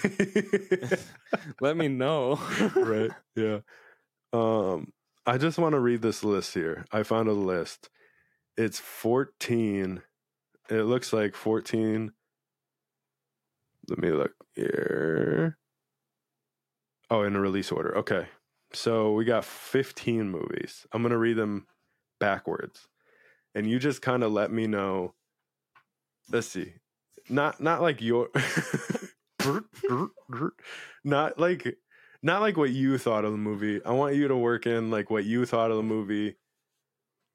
let 1.60 1.76
me 1.76 1.88
know 1.88 2.38
right. 2.74 3.10
Yeah. 3.36 3.58
Um, 4.32 4.92
I 5.26 5.38
just 5.38 5.58
want 5.58 5.74
to 5.74 5.80
read 5.80 6.02
this 6.02 6.24
list 6.24 6.54
here. 6.54 6.86
I 6.92 7.02
found 7.02 7.28
a 7.28 7.32
list. 7.32 7.90
It's 8.56 8.78
14. 8.78 10.02
It 10.68 10.82
looks 10.82 11.12
like 11.12 11.34
14. 11.34 12.12
Let 13.88 13.98
me 13.98 14.10
look 14.10 14.32
here. 14.54 15.58
Oh, 17.10 17.22
in 17.22 17.36
a 17.36 17.40
release 17.40 17.72
order. 17.72 17.96
Okay. 17.98 18.26
So 18.72 19.12
we 19.12 19.24
got 19.24 19.44
15 19.44 20.30
movies. 20.30 20.86
I'm 20.92 21.02
going 21.02 21.10
to 21.10 21.18
read 21.18 21.36
them 21.36 21.66
backwards. 22.18 22.88
And 23.54 23.68
you 23.68 23.78
just 23.78 24.00
kind 24.00 24.22
of 24.22 24.32
let 24.32 24.52
me 24.52 24.66
know. 24.66 25.14
Let's 26.30 26.46
see. 26.46 26.74
Not 27.28 27.60
not 27.60 27.82
like 27.82 28.00
your 28.00 28.28
not 31.04 31.38
like 31.38 31.76
not 32.22 32.40
like 32.40 32.56
what 32.56 32.70
you 32.70 32.98
thought 32.98 33.24
of 33.24 33.32
the 33.32 33.38
movie. 33.38 33.80
I 33.84 33.92
want 33.92 34.14
you 34.14 34.28
to 34.28 34.36
work 34.36 34.66
in 34.66 34.90
like 34.90 35.10
what 35.10 35.24
you 35.24 35.46
thought 35.46 35.70
of 35.70 35.76
the 35.76 35.82
movie, 35.82 36.36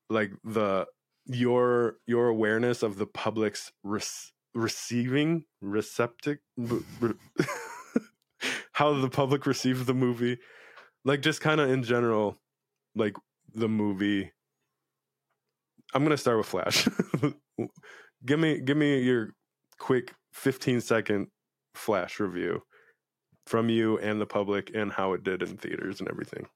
like 0.09 0.31
the 0.43 0.87
your 1.25 1.97
your 2.05 2.27
awareness 2.27 2.83
of 2.83 2.97
the 2.97 3.07
public's 3.07 3.71
rec- 3.83 4.03
receiving 4.53 5.45
receptic 5.61 6.39
how 8.73 8.93
the 8.93 9.09
public 9.09 9.45
received 9.45 9.87
the 9.87 9.93
movie, 9.93 10.37
like 11.03 11.21
just 11.21 11.41
kind 11.41 11.59
of 11.59 11.69
in 11.69 11.81
general, 11.83 12.37
like 12.95 13.15
the 13.53 13.69
movie. 13.69 14.31
I'm 15.93 16.03
gonna 16.03 16.17
start 16.17 16.37
with 16.37 16.47
Flash. 16.47 16.87
give 18.25 18.39
me 18.39 18.59
give 18.59 18.77
me 18.77 18.99
your 18.99 19.29
quick 19.79 20.13
15 20.33 20.81
second 20.81 21.27
Flash 21.73 22.19
review 22.19 22.61
from 23.45 23.69
you 23.69 23.97
and 23.99 24.19
the 24.19 24.25
public 24.25 24.71
and 24.73 24.91
how 24.91 25.13
it 25.13 25.23
did 25.23 25.41
in 25.41 25.57
theaters 25.57 25.99
and 25.99 26.09
everything. 26.09 26.47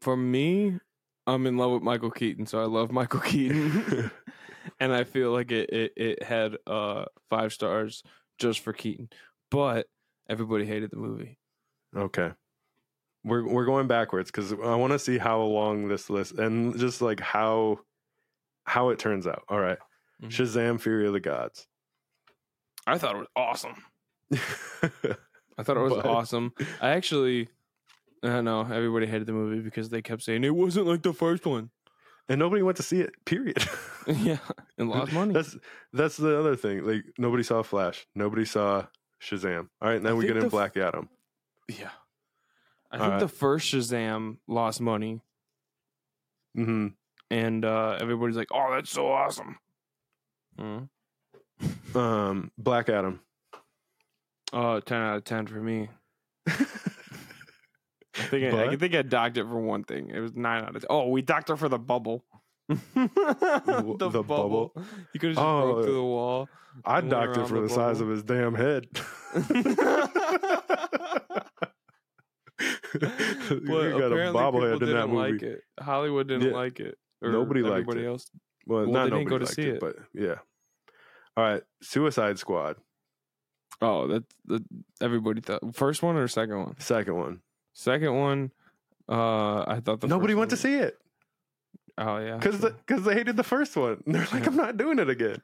for 0.00 0.16
me 0.16 0.78
i'm 1.26 1.46
in 1.46 1.56
love 1.56 1.70
with 1.72 1.82
michael 1.82 2.10
keaton 2.10 2.46
so 2.46 2.60
i 2.60 2.64
love 2.64 2.90
michael 3.00 3.20
keaton 3.20 4.10
and 4.80 4.92
i 4.92 5.02
feel 5.04 5.32
like 5.32 5.50
it, 5.50 5.70
it 5.70 5.92
it 5.96 6.22
had 6.22 6.56
uh 6.66 7.04
five 7.30 7.52
stars 7.52 8.02
just 8.38 8.60
for 8.60 8.72
keaton 8.72 9.08
but 9.50 9.86
everybody 10.28 10.64
hated 10.66 10.90
the 10.90 10.96
movie 10.96 11.38
okay. 11.96 12.32
We're 13.24 13.46
we're 13.46 13.64
going 13.66 13.88
backwards 13.88 14.30
cuz 14.30 14.52
I 14.52 14.74
want 14.76 14.92
to 14.92 14.98
see 14.98 15.18
how 15.18 15.40
long 15.42 15.88
this 15.88 16.08
list 16.08 16.32
and 16.38 16.78
just 16.78 17.02
like 17.02 17.18
how 17.20 17.80
how 18.64 18.90
it 18.90 18.98
turns 18.98 19.26
out. 19.26 19.42
All 19.48 19.58
right. 19.58 19.78
Mhm. 20.22 20.28
Shazam 20.30 20.80
Fury 20.80 21.06
of 21.06 21.12
the 21.14 21.20
Gods. 21.20 21.66
i 22.86 22.96
thought 22.96 23.16
it 23.16 23.18
was 23.18 23.26
awesome 23.34 23.74
I 25.58 25.62
thought 25.64 25.76
it 25.76 25.80
was 25.80 25.94
But- 25.94 26.06
awesome. 26.06 26.52
I 26.80 26.90
actually, 26.90 27.48
I 28.22 28.28
don't 28.28 28.44
know 28.44 28.60
everybody 28.62 29.06
hated 29.06 29.26
the 29.26 29.32
movie 29.32 29.60
because 29.60 29.88
they 29.90 30.00
kept 30.02 30.22
saying 30.22 30.44
it 30.44 30.54
wasn't 30.54 30.86
like 30.86 31.02
the 31.02 31.12
first 31.12 31.44
one. 31.46 31.70
and 32.28 32.38
nobody 32.38 32.62
went 32.62 32.76
to 32.76 32.82
see 32.82 33.00
it. 33.00 33.12
Period. 33.24 33.58
yeah, 34.06 34.38
and 34.78 34.88
lost 34.88 35.12
money. 35.12 35.34
That's 35.34 35.56
that's 35.92 36.16
the 36.16 36.38
other 36.38 36.56
thing. 36.56 36.84
Like 36.86 37.04
nobody 37.18 37.42
saw 37.42 37.62
Flash. 37.62 38.06
Nobody 38.14 38.44
saw 38.44 38.86
Shazam. 39.20 39.68
All 39.82 39.88
right, 39.90 40.02
now 40.02 40.10
I 40.10 40.12
we 40.14 40.26
get 40.26 40.36
in 40.36 40.40
the 40.40 40.46
f- 40.46 40.50
Black 40.52 40.76
Adam. 40.76 41.08
yeah, 41.68 41.90
I 42.90 42.96
All 42.96 43.00
think 43.02 43.10
right. 43.12 43.20
the 43.20 43.28
first 43.28 43.72
Shazam 43.72 44.36
lost 44.46 44.80
money, 44.80 45.20
hmm 46.54 46.88
and 47.30 47.64
uh, 47.64 47.98
everybody's 48.00 48.36
like, 48.36 48.48
"Oh, 48.52 48.70
that's 48.72 48.90
so 48.90 49.08
awesome." 49.08 49.58
Mm. 50.58 50.88
Um, 51.94 52.50
Black 52.56 52.88
Adam. 52.88 53.20
Uh, 54.52 54.80
ten 54.80 55.00
out 55.00 55.16
of 55.18 55.24
ten 55.24 55.46
for 55.46 55.60
me. 55.60 55.88
I 56.48 56.52
think 58.22 58.52
I, 58.54 58.66
I 58.68 58.76
think 58.76 58.94
I 58.94 59.02
docked 59.02 59.36
it 59.36 59.44
for 59.44 59.60
one 59.60 59.84
thing. 59.84 60.10
It 60.10 60.20
was 60.20 60.34
nine 60.34 60.64
out 60.64 60.74
of 60.74 60.82
ten. 60.82 60.86
Oh, 60.90 61.08
we 61.08 61.22
docked 61.22 61.50
it 61.50 61.56
for 61.56 61.68
the 61.68 61.78
bubble. 61.78 62.24
the 62.68 64.24
bubble? 64.26 64.72
You 65.14 65.20
could 65.20 65.30
have 65.30 65.36
just 65.36 65.44
broke 65.44 65.76
Oh. 65.78 65.82
through 65.82 65.94
the 65.94 66.02
wall. 66.02 66.48
I 66.84 67.00
docked 67.00 67.36
it 67.36 67.46
for 67.48 67.54
the 67.60 67.60
the 67.62 67.68
size 67.68 68.00
of 68.00 68.08
his 68.08 68.22
damn 68.22 68.54
head. 68.54 68.86
But 72.58 73.60
you 73.60 73.98
got 73.98 74.12
a 74.12 74.32
bobblehead 74.32 74.72
people 74.72 74.72
in 74.72 74.78
that 74.78 74.78
didn't 74.80 75.10
movie. 75.10 75.32
like 75.32 75.42
it. 75.42 75.60
Hollywood 75.80 76.28
didn't 76.28 76.48
Yeah. 76.48 76.54
like 76.56 76.80
it. 76.80 76.98
Nobody 77.22 77.62
liked 77.62 77.72
everybody 77.88 78.04
it. 78.04 78.08
else. 78.08 78.30
Well, 78.66 78.80
Well, 78.82 78.90
not 78.92 79.04
they 79.04 79.10
didn't 79.10 79.24
nobody 79.28 79.44
go 79.44 79.46
to 79.46 79.52
see 79.52 79.62
it, 79.62 79.74
it. 79.76 79.80
but 79.80 79.96
yeah. 80.12 80.34
All 81.36 81.44
right, 81.44 81.62
Suicide 81.82 82.38
Squad, 82.38 82.76
Oh, 83.80 84.06
that 84.08 84.24
that 84.46 84.64
everybody 85.00 85.40
thought 85.40 85.74
first 85.74 86.02
one 86.02 86.16
or 86.16 86.26
second 86.28 86.58
one. 86.58 86.74
second 86.80 87.14
one. 87.16 87.40
Second 87.74 88.14
one, 88.14 88.50
uh, 89.08 89.64
I 89.68 89.80
thought 89.84 90.00
the 90.00 90.08
Nobody 90.08 90.34
went 90.34 90.50
to 90.50 90.56
see 90.56 90.74
it 90.74 90.98
Oh 91.96 92.18
yeah, 92.18 92.36
because 92.36 92.60
because 92.60 93.04
they 93.04 93.14
hated 93.14 93.36
the 93.36 93.42
first 93.44 93.76
one. 93.76 94.02
They're 94.06 94.26
like. 94.32 94.46
I'm 94.46 94.56
not 94.56 94.76
doing 94.76 94.98
it 95.00 95.08
again. 95.10 95.42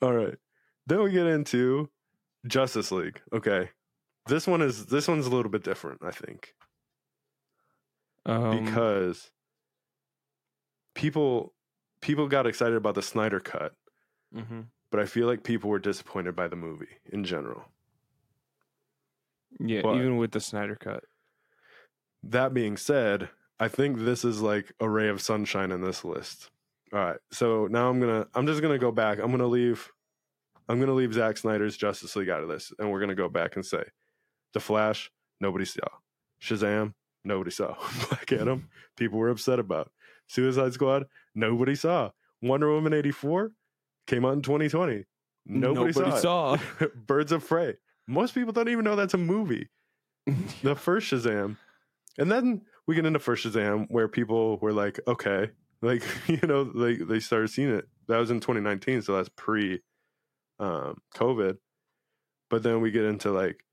All 0.00 0.12
right, 0.12 0.36
then 0.86 1.02
we 1.02 1.10
get 1.12 1.26
into 1.26 1.90
Justice 2.46 2.90
League. 2.90 3.20
Okay, 3.32 3.68
this 4.26 4.46
one 4.46 4.62
is 4.62 4.86
this 4.86 5.06
one's 5.06 5.26
a 5.26 5.30
little 5.30 5.50
bit 5.50 5.62
different, 5.62 6.00
I 6.02 6.10
think. 6.12 6.54
um, 8.26 8.64
because 8.64 9.30
people 10.94 11.52
people 12.00 12.26
got 12.28 12.46
excited 12.46 12.76
about 12.76 12.94
the 12.94 13.02
Snyder 13.02 13.40
cut, 13.40 13.74
mhm. 14.34 14.66
But 14.94 15.02
I 15.02 15.06
feel 15.06 15.26
like 15.26 15.42
people 15.42 15.70
were 15.70 15.80
disappointed 15.80 16.36
by 16.36 16.46
the 16.46 16.54
movie 16.54 16.86
in 17.10 17.24
general. 17.24 17.64
yeah, 19.58 19.82
But- 19.82 19.96
even 19.96 20.18
with 20.18 20.30
the 20.30 20.38
Snyder 20.38 20.76
cut. 20.76 21.02
That 22.22 22.54
being 22.54 22.76
said, 22.76 23.28
I 23.58 23.66
think 23.66 23.98
this 23.98 24.24
is 24.24 24.40
like 24.40 24.70
a 24.78 24.88
ray 24.88 25.08
of 25.08 25.20
sunshine 25.20 25.72
in 25.72 25.80
this 25.80 26.04
list. 26.04 26.48
All 26.92 27.00
right, 27.00 27.18
so 27.32 27.66
now 27.66 27.90
I'm 27.90 27.98
gonna 27.98 28.28
I'm 28.36 28.46
just 28.46 28.62
gonna 28.62 28.78
go 28.78 28.92
back. 28.92 29.18
I'm 29.18 29.32
gonna 29.32 29.48
leave 29.48 29.90
I'm 30.68 30.76
going 30.78 30.88
to 30.88 30.94
leave 30.94 31.12
Zack 31.12 31.38
Snyder's 31.38 31.76
Justice 31.76 32.14
League 32.14 32.30
out 32.30 32.44
of 32.44 32.48
this, 32.48 32.72
and 32.78 32.88
we're 32.90 33.00
going 33.00 33.08
to 33.10 33.14
go 33.16 33.28
back 33.28 33.56
and 33.56 33.66
say, 33.66 33.82
The 34.54 34.60
Flash, 34.60 35.10
nobody 35.40 35.64
saw. 35.64 35.88
Shazam, 36.40 36.94
nobody 37.24 37.50
saw. 37.50 37.74
Black 38.08 38.32
Adam, 38.32 38.70
people 38.96 39.18
were 39.18 39.28
upset 39.28 39.58
about. 39.58 39.90
Suicide 40.28 40.72
Squad, 40.72 41.04
nobody 41.34 41.74
saw. 41.74 42.12
Wonder 42.40 42.72
Woman 42.72 42.94
84 42.94 43.52
came 44.06 44.24
out 44.24 44.34
in 44.34 44.42
2020. 44.42 45.04
Nobody, 45.46 45.92
saw. 45.92 46.16
saw. 46.16 46.58
Birds 47.06 47.32
of 47.32 47.46
Prey. 47.46 47.74
Most 48.06 48.34
people 48.34 48.52
don't 48.52 48.68
even 48.68 48.84
know 48.84 48.96
that's 48.96 49.14
a 49.14 49.18
movie. 49.18 49.68
the 50.62 50.74
first 50.76 51.12
Shazam. 51.12 51.56
And 52.18 52.30
then 52.30 52.62
we 52.86 52.94
get 52.94 53.06
into 53.06 53.18
first 53.18 53.46
Shazam 53.46 53.86
where 53.88 54.08
people 54.08 54.58
were 54.58 54.72
like, 54.72 55.00
okay, 55.06 55.50
like, 55.82 56.02
you 56.26 56.40
know, 56.46 56.64
they, 56.64 56.96
they 56.96 57.20
started 57.20 57.48
seeing 57.48 57.70
it. 57.70 57.86
That 58.08 58.18
was 58.18 58.30
in 58.30 58.40
2019, 58.40 59.02
so 59.02 59.16
that's 59.16 59.30
pre 59.30 59.80
um, 60.58 60.98
COVID. 61.14 61.56
But 62.50 62.62
then 62.62 62.80
we 62.80 62.90
get 62.90 63.04
into 63.04 63.32
like 63.32 63.64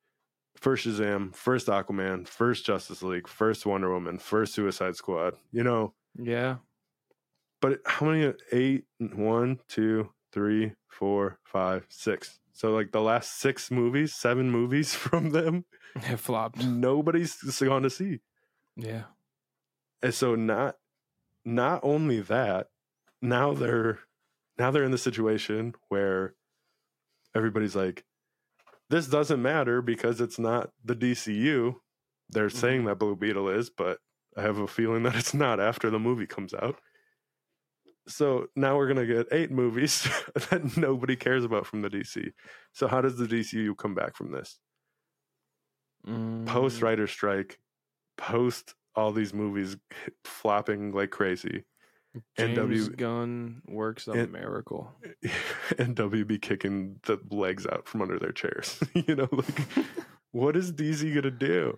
first 0.57 0.87
Shazam, 0.87 1.35
first 1.35 1.67
Aquaman, 1.67 2.27
first 2.27 2.65
Justice 2.65 3.03
League, 3.03 3.27
first 3.27 3.65
Wonder 3.65 3.91
Woman, 3.91 4.17
first 4.17 4.53
Suicide 4.53 4.95
Squad, 4.95 5.35
you 5.51 5.63
know. 5.63 5.93
yeah. 6.17 6.57
But 7.61 7.79
how 7.85 8.07
many? 8.07 8.33
Eight, 8.51 8.85
one, 8.99 9.59
two, 9.67 10.09
three, 10.31 10.73
four, 10.87 11.39
five, 11.43 11.85
six. 11.89 12.39
So 12.53 12.71
like 12.71 12.91
the 12.91 13.01
last 13.01 13.39
six 13.39 13.71
movies, 13.71 14.13
seven 14.13 14.51
movies 14.51 14.93
from 14.95 15.31
them, 15.31 15.65
It 15.95 16.17
flopped. 16.17 16.63
nobody's 16.63 17.35
gone 17.59 17.83
to 17.83 17.89
see. 17.89 18.19
Yeah. 18.75 19.03
And 20.01 20.13
so 20.13 20.35
not 20.35 20.75
not 21.43 21.81
only 21.83 22.21
that, 22.21 22.67
now 23.21 23.53
they're 23.53 23.99
now 24.57 24.71
they're 24.71 24.83
in 24.83 24.91
the 24.91 24.97
situation 24.97 25.73
where 25.89 26.35
everybody's 27.35 27.75
like, 27.75 28.05
this 28.89 29.07
doesn't 29.07 29.41
matter 29.41 29.81
because 29.81 30.21
it's 30.21 30.37
not 30.37 30.71
the 30.83 30.95
DCU. 30.95 31.75
They're 32.29 32.47
mm-hmm. 32.47 32.57
saying 32.57 32.85
that 32.85 32.99
Blue 32.99 33.15
Beetle 33.15 33.49
is, 33.49 33.69
but 33.69 33.99
I 34.37 34.41
have 34.41 34.57
a 34.57 34.67
feeling 34.67 35.03
that 35.03 35.15
it's 35.15 35.33
not 35.33 35.59
after 35.59 35.89
the 35.89 35.99
movie 35.99 36.27
comes 36.27 36.53
out. 36.53 36.77
So 38.07 38.47
now 38.55 38.77
we're 38.77 38.87
gonna 38.87 39.05
get 39.05 39.27
eight 39.31 39.51
movies 39.51 40.07
that 40.49 40.75
nobody 40.77 41.15
cares 41.15 41.43
about 41.45 41.65
from 41.67 41.81
the 41.81 41.89
DC. 41.89 42.31
So 42.73 42.87
how 42.87 43.01
does 43.01 43.17
the 43.17 43.27
DCU 43.27 43.77
come 43.77 43.93
back 43.95 44.15
from 44.15 44.31
this? 44.31 44.59
Post 46.05 46.79
Mm, 46.79 46.81
writer 46.81 47.07
strike, 47.07 47.59
post 48.17 48.73
all 48.95 49.11
these 49.11 49.33
movies 49.33 49.77
flopping 50.25 50.91
like 50.93 51.11
crazy, 51.11 51.63
James 52.37 52.57
NW 52.57 52.97
Gunn 52.97 53.61
works 53.67 54.07
a 54.07 54.11
and- 54.13 54.31
miracle. 54.31 54.91
and 55.77 55.95
WB 55.95 56.41
kicking 56.41 56.99
the 57.03 57.19
legs 57.29 57.67
out 57.67 57.87
from 57.87 58.01
under 58.01 58.17
their 58.17 58.31
chairs. 58.31 58.81
you 58.95 59.15
know, 59.15 59.29
like 59.31 59.85
what 60.31 60.55
is 60.57 60.73
DC 60.73 61.13
gonna 61.13 61.29
do? 61.29 61.77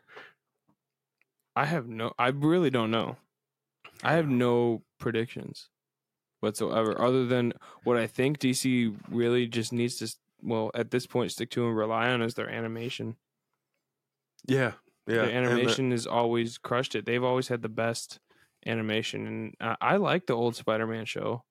I 1.56 1.66
have 1.66 1.88
no. 1.88 2.14
I 2.18 2.30
really 2.30 2.70
don't 2.70 2.92
know. 2.92 3.18
I 4.02 4.14
have 4.14 4.28
no 4.28 4.82
predictions 5.00 5.70
whatsoever, 6.44 7.02
other 7.02 7.26
than 7.26 7.54
what 7.86 7.98
I 7.98 8.08
think 8.08 8.40
DC 8.40 8.96
really 9.10 9.48
just 9.48 9.74
needs 9.74 9.98
to. 9.98 10.16
Well, 10.44 10.72
at 10.76 10.92
this 10.92 11.08
point, 11.08 11.32
stick 11.32 11.50
to 11.52 11.68
and 11.68 11.76
rely 11.78 12.10
on 12.12 12.22
is 12.22 12.36
their 12.36 12.50
animation. 12.50 13.18
Yeah, 14.48 14.74
yeah. 15.08 15.26
the 15.26 15.32
and 15.32 15.46
the- 15.52 15.56
animation 15.56 15.92
has 15.92 16.06
always 16.08 16.58
crushed 16.58 16.96
it. 16.96 17.06
They've 17.06 17.24
always 17.24 17.48
had 17.48 17.62
the 17.62 17.70
best 17.70 18.20
animation, 18.66 19.28
and 19.28 19.56
I, 19.60 19.78
I 19.82 19.98
like 19.98 20.28
the 20.28 20.34
old 20.36 20.56
Spider-Man 20.56 21.06
show. 21.06 21.44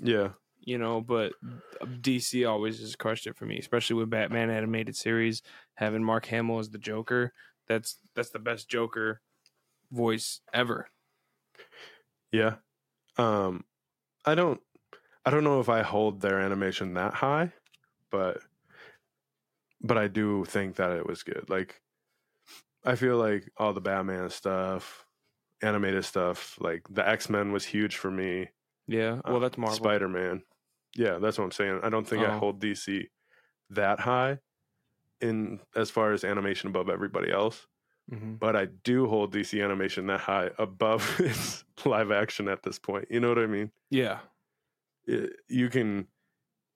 yeah, 0.00 0.30
You 0.60 0.78
know, 0.78 1.00
but 1.00 1.32
DC 1.82 2.48
always 2.48 2.80
has 2.80 2.96
crushed 2.96 3.26
it 3.26 3.36
for 3.36 3.46
me, 3.46 3.58
especially 3.58 3.96
with 3.96 4.10
Batman 4.10 4.50
animated 4.50 4.96
series 4.96 5.42
having 5.74 6.04
Mark 6.04 6.26
Hamill 6.26 6.58
as 6.58 6.70
the 6.70 6.78
Joker. 6.78 7.32
That's 7.68 7.98
that's 8.14 8.30
the 8.30 8.38
best 8.38 8.68
Joker 8.68 9.20
voice 9.92 10.40
ever. 10.52 10.88
yeah. 12.32 12.56
Um, 13.16 13.64
I 14.30 14.34
don't, 14.36 14.60
I 15.26 15.30
don't 15.30 15.44
know 15.44 15.60
if 15.60 15.68
I 15.68 15.82
hold 15.82 16.20
their 16.20 16.38
animation 16.40 16.94
that 16.94 17.14
high, 17.14 17.52
but, 18.10 18.38
but 19.82 19.98
I 19.98 20.08
do 20.08 20.44
think 20.44 20.76
that 20.76 20.92
it 20.92 21.06
was 21.06 21.22
good. 21.24 21.50
Like, 21.50 21.82
I 22.84 22.94
feel 22.94 23.16
like 23.18 23.50
all 23.56 23.72
the 23.72 23.80
Batman 23.80 24.30
stuff, 24.30 25.04
animated 25.62 26.04
stuff, 26.04 26.56
like 26.60 26.82
the 26.88 27.06
X 27.06 27.28
Men 27.28 27.52
was 27.52 27.64
huge 27.64 27.96
for 27.96 28.10
me. 28.10 28.48
Yeah, 28.86 29.20
well, 29.26 29.36
Uh, 29.36 29.40
that's 29.40 29.58
Marvel. 29.58 29.76
Spider 29.76 30.08
Man. 30.08 30.42
Yeah, 30.94 31.18
that's 31.18 31.38
what 31.38 31.44
I'm 31.44 31.52
saying. 31.52 31.80
I 31.82 31.90
don't 31.90 32.06
think 32.06 32.24
I 32.24 32.34
Oh. 32.36 32.38
hold 32.38 32.60
DC 32.60 33.08
that 33.70 34.00
high 34.00 34.38
in 35.20 35.60
as 35.76 35.90
far 35.90 36.12
as 36.12 36.24
animation 36.24 36.68
above 36.70 36.88
everybody 36.88 37.30
else, 37.30 37.66
Mhm. 38.10 38.38
but 38.40 38.56
I 38.56 38.64
do 38.66 39.06
hold 39.06 39.32
DC 39.32 39.62
animation 39.62 40.06
that 40.08 40.20
high 40.20 40.50
above 40.58 41.02
its 41.20 41.64
live 41.84 42.10
action 42.10 42.48
at 42.48 42.62
this 42.62 42.78
point. 42.78 43.06
You 43.10 43.20
know 43.20 43.28
what 43.28 43.38
I 43.38 43.46
mean? 43.46 43.70
Yeah, 43.90 44.18
It, 45.06 45.32
you 45.48 45.68
can 45.68 46.08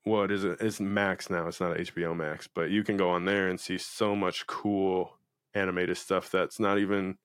what 0.04 0.30
is 0.30 0.44
it? 0.44 0.58
It's 0.60 0.80
Max 0.80 1.30
now. 1.30 1.48
It's 1.48 1.60
not 1.60 1.76
HBO 1.78 2.14
Max, 2.14 2.46
but 2.46 2.70
you 2.70 2.84
can 2.84 2.96
go 2.98 3.08
on 3.10 3.24
there 3.24 3.48
and 3.48 3.58
see 3.58 3.78
so 3.78 4.14
much 4.14 4.46
cool 4.46 5.16
animated 5.54 5.96
stuff 5.96 6.30
that's 6.30 6.60
not 6.60 6.78
even 6.78 7.16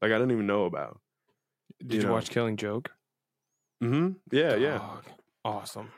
like 0.00 0.12
I 0.12 0.18
didn't 0.18 0.30
even 0.32 0.46
know 0.46 0.64
about. 0.64 1.00
did 1.80 1.94
You 1.94 2.00
you, 2.00 2.06
know. 2.06 2.12
watch 2.12 2.30
Killing 2.30 2.56
Joke? 2.56 2.92
Mm 3.82 3.88
hmm. 3.88 4.08
Yeah, 4.36 4.54
yeah. 4.56 4.80
Awesome. 5.44 5.90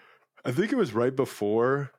I 0.45 0.53
think 0.53 0.73
it 0.73 0.77
was 0.77 0.93
right 0.95 1.15
before 1.15 1.91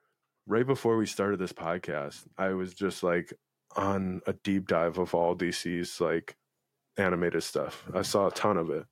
right 0.47 0.65
before 0.65 0.97
we 0.97 1.05
started 1.05 1.39
this 1.39 1.53
podcast. 1.53 2.25
I 2.37 2.49
was 2.53 2.73
just 2.73 3.03
like 3.03 3.33
on 3.75 4.21
a 4.27 4.33
deep 4.33 4.67
dive 4.67 4.97
of 4.97 5.13
all 5.13 5.35
DC's 5.35 5.99
like 6.01 6.35
animated 6.97 7.43
stuff. 7.43 7.85
I 7.93 8.01
saw 8.03 8.27
a 8.27 8.31
ton 8.31 8.57
of 8.57 8.69
it. 8.69 8.85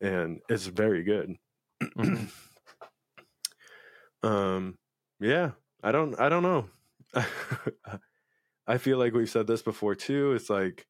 And 0.00 0.40
it's 0.48 0.66
very 0.66 1.02
good. 1.02 1.36
Mhm. 1.82 2.30
um 4.22 4.76
yeah, 5.20 5.52
I 5.82 5.92
don't 5.92 6.18
I 6.20 6.28
don't 6.28 6.42
know. 6.42 6.68
I 8.66 8.78
feel 8.78 8.98
like 8.98 9.14
we've 9.14 9.30
said 9.30 9.46
this 9.46 9.62
before 9.62 9.94
too. 9.94 10.32
It's 10.32 10.50
like 10.50 10.86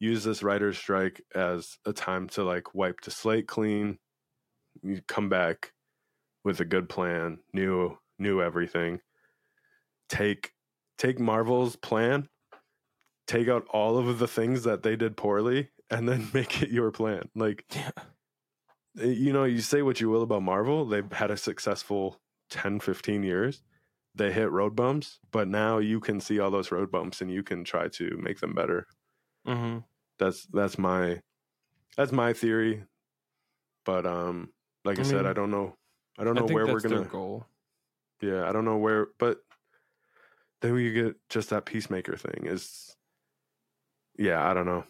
use 0.00 0.24
this 0.24 0.42
writer's 0.42 0.78
strike 0.78 1.22
as 1.34 1.78
a 1.86 1.92
time 1.92 2.28
to 2.30 2.44
like 2.44 2.74
wipe 2.74 3.00
the 3.02 3.10
slate 3.10 3.46
clean. 3.46 3.98
You 4.82 5.00
come 5.06 5.28
back 5.28 5.72
with 6.44 6.60
a 6.60 6.64
good 6.64 6.88
plan, 6.88 7.38
new 7.52 7.98
new 8.18 8.42
everything. 8.42 9.00
Take 10.08 10.52
take 10.98 11.18
Marvel's 11.18 11.76
plan, 11.76 12.28
take 13.26 13.48
out 13.48 13.66
all 13.70 13.98
of 13.98 14.18
the 14.18 14.28
things 14.28 14.64
that 14.64 14.82
they 14.82 14.96
did 14.96 15.16
poorly, 15.16 15.70
and 15.90 16.08
then 16.08 16.30
make 16.34 16.62
it 16.62 16.70
your 16.70 16.90
plan. 16.90 17.30
Like 17.34 17.66
Yeah. 17.74 17.90
eh, 18.98 19.06
you 19.06 19.32
know, 19.32 19.44
you 19.44 19.60
say 19.60 19.82
what 19.82 20.00
you 20.00 20.08
will 20.08 20.22
about 20.22 20.42
Marvel, 20.42 20.84
they've 20.84 21.10
had 21.12 21.30
a 21.30 21.36
successful 21.36 22.20
10, 22.50 22.80
15 22.80 23.22
years. 23.22 23.62
They 24.14 24.32
hit 24.32 24.50
road 24.50 24.76
bumps, 24.76 25.20
but 25.30 25.48
now 25.48 25.78
you 25.78 25.98
can 25.98 26.20
see 26.20 26.38
all 26.38 26.50
those 26.50 26.70
road 26.70 26.90
bumps 26.90 27.22
and 27.22 27.30
you 27.30 27.42
can 27.42 27.64
try 27.64 27.88
to 27.88 28.16
make 28.18 28.40
them 28.40 28.54
better. 28.54 28.86
hmm 29.44 29.78
That's 30.18 30.46
that's 30.46 30.78
my 30.78 31.20
that's 31.96 32.12
my 32.12 32.32
theory. 32.34 32.86
But 33.84 34.06
um 34.06 34.52
like 34.84 34.98
I, 34.98 35.02
I 35.02 35.02
said, 35.02 35.26
I 35.26 35.32
don't 35.32 35.50
know 35.50 35.76
I 36.18 36.24
don't 36.24 36.36
I 36.36 36.42
know 36.42 36.46
think 36.46 36.48
where 36.48 36.66
that's 36.66 36.68
we're 36.68 36.80
gonna 36.80 37.06
goal. 37.06 37.46
Yeah, 38.20 38.48
I 38.48 38.52
don't 38.52 38.64
know 38.64 38.78
where 38.78 39.08
but 39.18 39.42
then 40.62 40.72
we 40.74 40.92
get 40.92 41.16
just 41.28 41.50
that 41.50 41.66
peacemaker 41.66 42.16
thing 42.16 42.46
is 42.46 42.96
yeah, 44.18 44.48
I 44.48 44.54
don't 44.54 44.66
know. 44.66 44.86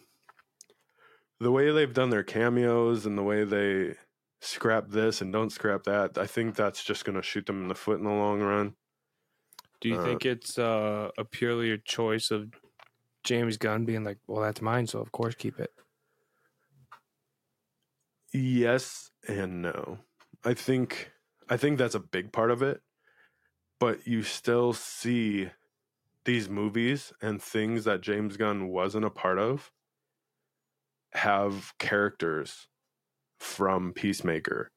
The 1.39 1.51
way 1.51 1.71
they've 1.71 1.93
done 1.93 2.09
their 2.09 2.23
cameos 2.23 3.05
and 3.05 3.17
the 3.17 3.23
way 3.23 3.43
they 3.43 3.97
scrap 4.41 4.89
this 4.89 5.21
and 5.21 5.31
don't 5.31 5.51
scrap 5.51 5.83
that, 5.83 6.17
I 6.17 6.25
think 6.27 6.55
that's 6.55 6.83
just 6.83 7.05
gonna 7.05 7.21
shoot 7.21 7.45
them 7.45 7.61
in 7.61 7.67
the 7.67 7.75
foot 7.75 7.99
in 7.99 8.05
the 8.05 8.11
long 8.11 8.41
run. 8.41 8.75
Do 9.81 9.89
you 9.89 9.97
Uh, 9.97 10.03
think 10.03 10.25
it's 10.25 10.57
uh, 10.57 11.11
a 11.17 11.25
purely 11.25 11.71
a 11.71 11.77
choice 11.77 12.31
of 12.31 12.53
James 13.23 13.57
Gunn 13.57 13.85
being 13.85 14.03
like, 14.03 14.19
"Well, 14.27 14.41
that's 14.41 14.61
mine, 14.61 14.87
so 14.87 14.99
of 15.01 15.11
course 15.11 15.35
keep 15.35 15.59
it." 15.59 15.73
Yes 18.33 19.11
and 19.27 19.61
no. 19.61 19.99
I 20.43 20.53
think 20.53 21.11
I 21.49 21.57
think 21.57 21.77
that's 21.77 21.95
a 21.95 21.99
big 21.99 22.31
part 22.31 22.51
of 22.51 22.61
it. 22.61 22.81
But 23.79 24.07
you 24.07 24.23
still 24.23 24.73
see 24.73 25.51
these 26.25 26.49
movies 26.49 27.13
and 27.21 27.41
things 27.41 27.83
that 27.85 28.01
James 28.01 28.37
Gunn 28.37 28.67
wasn't 28.67 29.05
a 29.05 29.09
part 29.09 29.39
of 29.39 29.71
have 31.13 31.73
characters 31.79 32.67
from 33.39 33.93
Peacemaker 33.93 34.69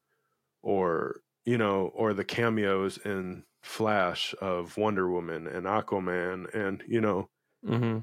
or 0.61 1.21
you 1.45 1.57
know 1.57 1.91
or 1.95 2.13
the 2.13 2.25
cameos 2.25 2.97
in 2.97 3.43
Flash 3.63 4.35
of 4.41 4.77
Wonder 4.77 5.09
Woman 5.09 5.47
and 5.47 5.65
Aquaman 5.65 6.53
and 6.53 6.83
you 6.87 7.01
know 7.01 7.29
Mm-hmm. 7.65 7.99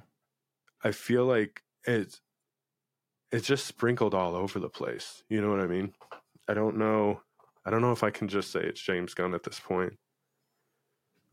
I 0.82 0.92
feel 0.92 1.24
like 1.24 1.62
it's 1.86 2.20
it's 3.32 3.46
just 3.46 3.66
sprinkled 3.66 4.14
all 4.14 4.34
over 4.34 4.58
the 4.58 4.68
place. 4.68 5.24
You 5.28 5.40
know 5.40 5.50
what 5.50 5.60
I 5.60 5.66
mean? 5.66 5.94
I 6.48 6.54
don't 6.54 6.76
know. 6.76 7.22
I 7.64 7.70
don't 7.70 7.80
know 7.80 7.92
if 7.92 8.04
I 8.04 8.10
can 8.10 8.28
just 8.28 8.50
say 8.50 8.60
it's 8.60 8.80
James 8.80 9.14
Gunn 9.14 9.34
at 9.34 9.42
this 9.42 9.58
point. 9.58 9.94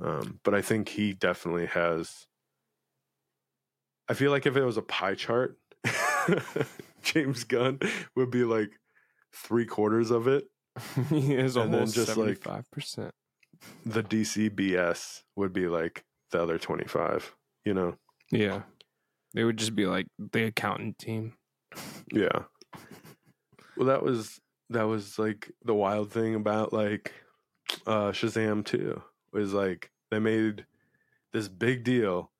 Um, 0.03 0.39
but 0.43 0.53
I 0.53 0.61
think 0.61 0.89
he 0.89 1.13
definitely 1.13 1.67
has. 1.67 2.25
I 4.09 4.13
feel 4.13 4.31
like 4.31 4.45
if 4.45 4.57
it 4.57 4.63
was 4.63 4.77
a 4.77 4.81
pie 4.81 5.15
chart, 5.15 5.57
James 7.03 7.43
Gunn 7.43 7.79
would 8.15 8.31
be 8.31 8.43
like 8.43 8.71
three 9.33 9.65
quarters 9.65 10.11
of 10.11 10.27
it. 10.27 10.45
he 11.09 11.35
is 11.35 11.55
And 11.55 11.73
almost 11.75 11.95
just, 11.95 12.09
like, 12.09 12.15
seventy 12.15 12.35
five 12.35 12.71
percent. 12.71 13.13
The 13.85 14.03
DC 14.03 14.49
BS 14.49 15.21
would 15.35 15.53
be 15.53 15.67
like 15.67 16.03
the 16.31 16.41
other 16.41 16.57
25, 16.57 17.35
you 17.63 17.75
know? 17.75 17.95
Yeah, 18.31 18.63
they 19.33 19.43
would 19.43 19.57
just 19.57 19.75
be 19.75 19.85
like 19.85 20.07
the 20.17 20.45
accountant 20.45 20.97
team. 20.97 21.33
Yeah. 22.11 22.45
Well, 23.77 23.87
that 23.87 24.01
was 24.03 24.39
that 24.69 24.83
was 24.83 25.19
like 25.19 25.51
the 25.63 25.75
wild 25.75 26.11
thing 26.11 26.33
about 26.35 26.73
like 26.73 27.13
uh 27.85 28.11
Shazam 28.11 28.65
2 28.65 29.01
was 29.31 29.53
like 29.53 29.91
they 30.09 30.19
made 30.19 30.65
this 31.33 31.47
big 31.47 31.83
deal 31.83 32.31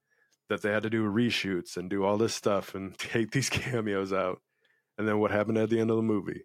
that 0.49 0.61
they 0.61 0.71
had 0.71 0.83
to 0.83 0.89
do 0.89 1.03
reshoots 1.09 1.77
and 1.77 1.89
do 1.89 2.03
all 2.03 2.17
this 2.17 2.35
stuff 2.35 2.75
and 2.75 2.97
take 2.97 3.31
these 3.31 3.49
cameos 3.49 4.11
out. 4.11 4.41
And 4.97 5.07
then 5.07 5.19
what 5.19 5.31
happened 5.31 5.57
at 5.57 5.69
the 5.69 5.79
end 5.79 5.89
of 5.89 5.95
the 5.95 6.03
movie? 6.03 6.43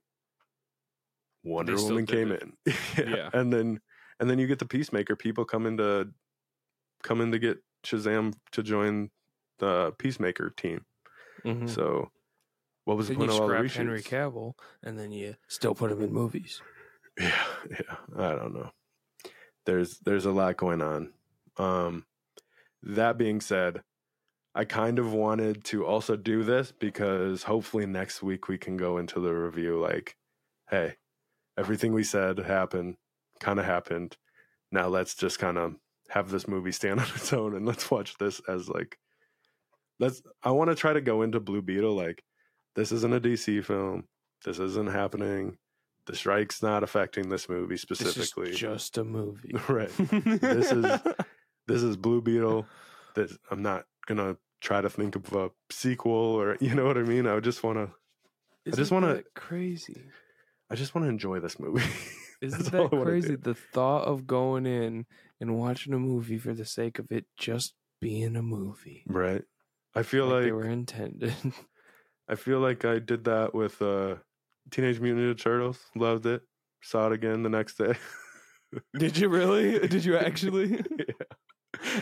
Wonder 1.44 1.76
They 1.76 1.82
Woman 1.82 2.07
came 2.07 2.32
it. 2.32 2.42
in. 2.42 2.74
Yeah. 3.09 3.30
And 3.32 3.53
then 3.53 3.80
and 4.18 4.30
then 4.30 4.38
you 4.38 4.47
get 4.47 4.59
the 4.59 4.66
Peacemaker 4.66 5.16
people 5.16 5.44
coming 5.44 5.76
to 5.76 6.09
come 7.03 7.20
in 7.20 7.32
to 7.32 7.38
get 7.38 7.59
Shazam 7.84 8.34
to 8.53 8.62
join 8.62 9.11
the 9.59 9.92
Peacemaker 9.99 10.51
team. 10.57 10.84
Mhm. 11.44 11.68
So 11.68 12.11
what 12.84 12.97
was 12.97 13.09
the 13.09 13.14
Then 13.14 13.22
you 13.22 13.28
point 13.28 13.38
of 13.38 13.51
all 13.51 13.62
the? 13.62 13.68
Henry 13.68 14.03
Cavill, 14.03 14.55
and 14.82 14.99
then 14.99 15.11
you 15.12 15.34
still 15.49 15.74
put 15.74 15.90
him 15.92 16.01
in 16.03 16.12
movies. 16.12 16.62
Yeah, 17.18 17.44
yeah. 17.70 17.97
I 18.14 18.34
don't 18.34 18.53
know. 18.53 18.70
There's 19.66 19.98
there's 19.98 20.26
a 20.26 20.32
lot 20.32 20.56
going 20.56 20.82
on. 20.82 21.12
Um 21.56 22.06
that 22.82 23.18
being 23.18 23.40
said, 23.40 23.82
I 24.54 24.64
kind 24.64 24.98
of 24.98 25.12
wanted 25.12 25.64
to 25.64 25.84
also 25.84 26.16
do 26.16 26.42
this 26.44 26.72
because 26.72 27.42
hopefully 27.42 27.86
next 27.86 28.22
week 28.22 28.48
we 28.48 28.58
can 28.58 28.76
go 28.76 28.98
into 28.98 29.20
the 29.20 29.34
review 29.34 29.80
like, 29.80 30.16
hey, 30.70 30.94
everything 31.58 31.92
we 31.92 32.04
said 32.04 32.38
happened, 32.38 32.96
kind 33.40 33.58
of 33.58 33.66
happened. 33.66 34.16
Now 34.72 34.88
let's 34.88 35.14
just 35.14 35.38
kind 35.38 35.58
of 35.58 35.74
have 36.08 36.30
this 36.30 36.48
movie 36.48 36.72
stand 36.72 37.00
on 37.00 37.06
its 37.14 37.32
own 37.32 37.54
and 37.54 37.66
let's 37.66 37.90
watch 37.90 38.16
this 38.18 38.40
as 38.48 38.68
like 38.68 38.98
let's 39.98 40.22
I 40.42 40.50
want 40.50 40.70
to 40.70 40.76
try 40.76 40.92
to 40.92 41.00
go 41.00 41.22
into 41.22 41.40
Blue 41.40 41.62
Beetle 41.62 41.94
like 41.94 42.22
this 42.74 42.92
isn't 42.92 43.14
a 43.14 43.20
DC 43.20 43.64
film. 43.64 44.04
This 44.44 44.58
isn't 44.58 44.90
happening. 44.90 45.56
The 46.07 46.14
strike's 46.16 46.62
not 46.62 46.82
affecting 46.82 47.28
this 47.28 47.48
movie 47.48 47.76
specifically. 47.76 48.46
This 48.46 48.54
is 48.54 48.61
just 48.61 48.98
a 48.98 49.04
movie. 49.04 49.52
right. 49.68 49.90
This 49.96 50.72
is- 50.72 51.00
This 51.68 51.82
is 51.82 51.96
Blue 51.96 52.22
Beetle. 52.22 52.64
This 53.16 53.36
I'm 53.50 53.61
not 53.62 53.86
gonna 54.07 54.36
try 54.61 54.80
to 54.80 54.88
think 54.88 55.16
of 55.16 55.32
a 55.32 55.50
sequel 55.70 56.12
or 56.12 56.57
you 56.61 56.74
know 56.74 56.86
what 56.86 56.96
I 56.96 57.02
mean. 57.02 57.26
I 57.26 57.40
just 57.40 57.62
want 57.64 57.78
to. 57.78 57.90
just 58.66 58.78
Isn't 58.78 58.94
wanna- 58.94 59.14
that 59.14 59.34
crazy. 59.34 60.04
I 60.70 60.74
just 60.76 60.94
want 60.94 61.04
to 61.07 61.09
enjoy 61.09 61.40
this 61.40 61.59
movie. 61.59 61.84
Isn't 62.40 62.70
that 62.70 62.90
crazy? 62.90 63.34
The 63.36 63.54
thought 63.54 64.04
of 64.04 64.26
going 64.26 64.66
in 64.66 65.07
and 65.40 65.59
watching 65.59 65.92
a 65.94 65.98
movie 65.98 66.38
for 66.38 66.54
the 66.54 66.64
sake 66.64 66.98
of 66.98 67.11
it 67.11 67.24
just 67.36 67.74
being 68.00 68.36
a 68.36 68.42
movie, 68.42 69.04
right. 69.09 69.42
I 69.94 70.02
feel 70.02 70.26
like, 70.26 70.34
like, 70.34 70.44
they 70.44 70.52
were 70.52 70.68
intended. 70.68 71.34
I 72.28 72.34
feel 72.34 72.61
like 72.61 72.84
I 72.84 72.98
did 72.98 73.24
that 73.24 73.54
with 73.54 73.80
uh, 73.80 74.16
Teenage 74.70 75.00
Mutant 75.00 75.36
Ninja 75.38 75.40
Turtles. 75.42 75.78
Loved 75.94 76.26
it. 76.26 76.42
Saw 76.82 77.06
it 77.06 77.12
again 77.12 77.42
the 77.42 77.48
next 77.48 77.76
day. 77.78 77.94
Did 78.98 79.16
you 79.16 79.28
really? 79.28 79.78
Did 79.88 80.04
you 80.04 80.16
actually? 80.16 80.68
yeah. 80.98 81.14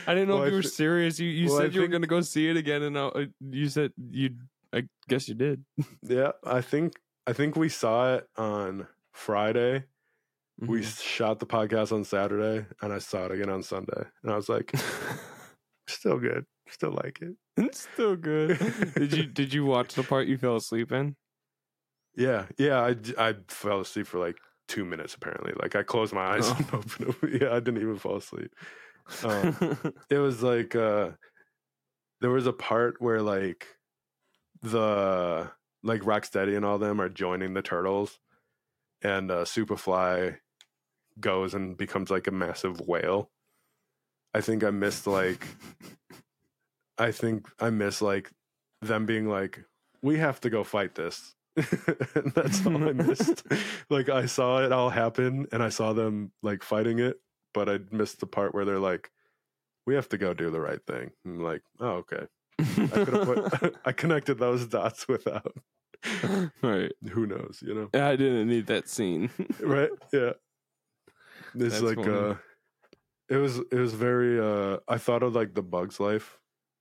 I 0.06 0.14
didn't 0.14 0.28
know 0.28 0.36
Well, 0.36 0.44
if 0.44 0.50
you 0.50 0.56
were 0.56 0.62
serious. 0.62 1.18
You 1.18 1.28
you 1.28 1.48
well, 1.48 1.58
I 1.58 1.62
said 1.64 1.74
you 1.74 1.80
were 1.82 1.88
going 1.88 2.02
to 2.02 2.08
go 2.08 2.20
see 2.20 2.48
it 2.48 2.56
again, 2.56 2.82
and 2.82 2.96
uh, 2.96 3.10
you 3.40 3.68
said 3.68 3.92
you. 4.10 4.30
I 4.72 4.84
guess 5.08 5.28
you 5.28 5.34
did. 5.34 5.64
Yeah, 6.02 6.32
I 6.44 6.60
think 6.60 6.94
I 7.26 7.32
think 7.32 7.56
we 7.56 7.68
saw 7.68 8.14
it 8.16 8.28
on 8.36 8.86
Friday. 9.12 9.84
We 10.60 10.80
Mhm. 10.80 11.02
shot 11.02 11.38
the 11.40 11.46
podcast 11.46 11.92
on 11.92 12.04
Saturday, 12.04 12.66
and 12.80 12.92
I 12.92 12.98
saw 12.98 13.26
it 13.26 13.32
again 13.32 13.50
on 13.50 13.62
Sunday, 13.62 14.04
and 14.22 14.32
I 14.32 14.36
was 14.36 14.48
like, 14.48 14.72
still 15.88 16.18
good, 16.18 16.46
still 16.68 16.92
like 16.92 17.20
it. 17.22 17.34
it's 17.56 17.88
still 17.92 18.16
good. 18.16 18.58
did 18.96 19.12
you 19.12 19.26
Did 19.26 19.52
you 19.52 19.64
watch 19.64 19.94
the 19.94 20.02
part 20.02 20.26
you 20.28 20.38
fell 20.38 20.56
asleep 20.56 20.92
in? 20.92 21.16
Yeah, 22.16 22.46
yeah. 22.58 22.80
I, 22.80 22.96
I 23.18 23.34
fell 23.48 23.80
asleep 23.80 24.06
for 24.06 24.18
like 24.18 24.36
two 24.68 24.84
minutes 24.84 25.14
apparently. 25.14 25.52
Like 25.60 25.74
I 25.76 25.82
closed 25.82 26.12
my 26.12 26.36
eyes 26.36 26.44
Oh. 26.48 26.56
and 26.58 26.74
opened 26.74 27.14
them. 27.20 27.38
Yeah, 27.40 27.50
I 27.52 27.60
didn't 27.60 27.82
even 27.82 27.96
fall 27.98 28.16
asleep. 28.16 28.54
Um, 29.22 29.78
it 30.10 30.18
was 30.18 30.42
like 30.42 30.74
uh 30.74 31.10
there 32.20 32.30
was 32.30 32.46
a 32.46 32.52
part 32.52 33.00
where 33.00 33.20
like 33.20 33.66
the 34.62 35.50
like 35.82 36.00
Rocksteady 36.02 36.56
and 36.56 36.64
all 36.64 36.78
them 36.78 37.00
are 37.00 37.08
joining 37.10 37.52
the 37.54 37.62
turtles 37.62 38.18
and 39.02 39.30
uh 39.30 39.44
Superfly 39.44 40.38
goes 41.20 41.52
and 41.54 41.76
becomes 41.76 42.10
like 42.10 42.26
a 42.26 42.30
massive 42.32 42.80
whale. 42.80 43.30
I 44.32 44.40
think 44.40 44.64
I 44.64 44.70
missed 44.70 45.06
like 45.06 45.46
I 46.98 47.10
think 47.12 47.48
I 47.60 47.70
missed 47.70 48.00
like 48.02 48.30
them 48.80 49.04
being 49.04 49.28
like, 49.28 49.64
We 50.02 50.18
have 50.18 50.40
to 50.42 50.50
go 50.50 50.64
fight 50.64 50.94
this. 50.94 51.34
And 51.56 52.32
that's 52.34 52.66
all 52.66 52.88
I 52.88 52.92
missed. 52.92 53.44
like 53.90 54.08
I 54.08 54.26
saw 54.26 54.64
it 54.64 54.72
all 54.72 54.90
happen 54.90 55.46
and 55.52 55.62
I 55.62 55.68
saw 55.68 55.92
them 55.92 56.32
like 56.42 56.62
fighting 56.62 56.98
it, 56.98 57.20
but 57.52 57.68
I 57.68 57.78
missed 57.90 58.20
the 58.20 58.26
part 58.26 58.54
where 58.54 58.64
they're 58.64 58.78
like, 58.78 59.10
We 59.86 59.94
have 59.94 60.08
to 60.10 60.18
go 60.18 60.34
do 60.34 60.50
the 60.50 60.60
right 60.60 60.84
thing. 60.86 61.10
I'm 61.24 61.40
like, 61.42 61.62
oh 61.80 62.04
okay. 62.04 62.26
I 62.58 63.04
put 63.04 63.76
I 63.84 63.92
connected 63.92 64.38
those 64.38 64.66
dots 64.66 65.08
without 65.08 65.56
right. 66.62 66.92
who 67.10 67.26
knows, 67.26 67.62
you 67.64 67.74
know? 67.74 67.88
I 68.00 68.16
didn't 68.16 68.48
need 68.48 68.66
that 68.66 68.88
scene. 68.88 69.30
right 69.60 69.90
yeah 70.12 70.32
it's 71.54 71.80
That's 71.80 71.82
like 71.82 71.96
funny. 71.96 72.10
uh 72.10 72.34
it 73.28 73.36
was 73.36 73.58
it 73.58 73.78
was 73.78 73.94
very 73.94 74.38
uh 74.40 74.78
i 74.88 74.98
thought 74.98 75.22
of 75.22 75.34
like 75.34 75.54
the 75.54 75.62
bugs 75.62 75.98
life 76.00 76.38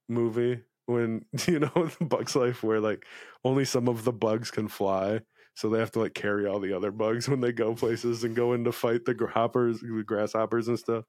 movie 0.09 0.61
when 0.85 1.25
you 1.47 1.59
know 1.59 1.71
the 1.99 2.05
bugs 2.05 2.35
life 2.35 2.63
where 2.63 2.79
like 2.79 3.05
only 3.43 3.65
some 3.65 3.87
of 3.87 4.03
the 4.03 4.11
bugs 4.13 4.51
can 4.51 4.67
fly 4.67 5.19
so 5.55 5.69
they 5.69 5.79
have 5.79 5.91
to 5.91 5.99
like 5.99 6.13
carry 6.13 6.45
all 6.47 6.59
the 6.59 6.73
other 6.75 6.91
bugs 6.91 7.27
when 7.29 7.41
they 7.41 7.51
go 7.51 7.73
places 7.75 8.23
and 8.23 8.35
go 8.35 8.53
in 8.53 8.63
to 8.63 8.71
fight 8.71 9.05
the 9.05 9.15
hoppers 9.33 9.79
the 9.81 10.03
grasshoppers 10.05 10.67
and 10.67 10.77
stuff 10.79 11.05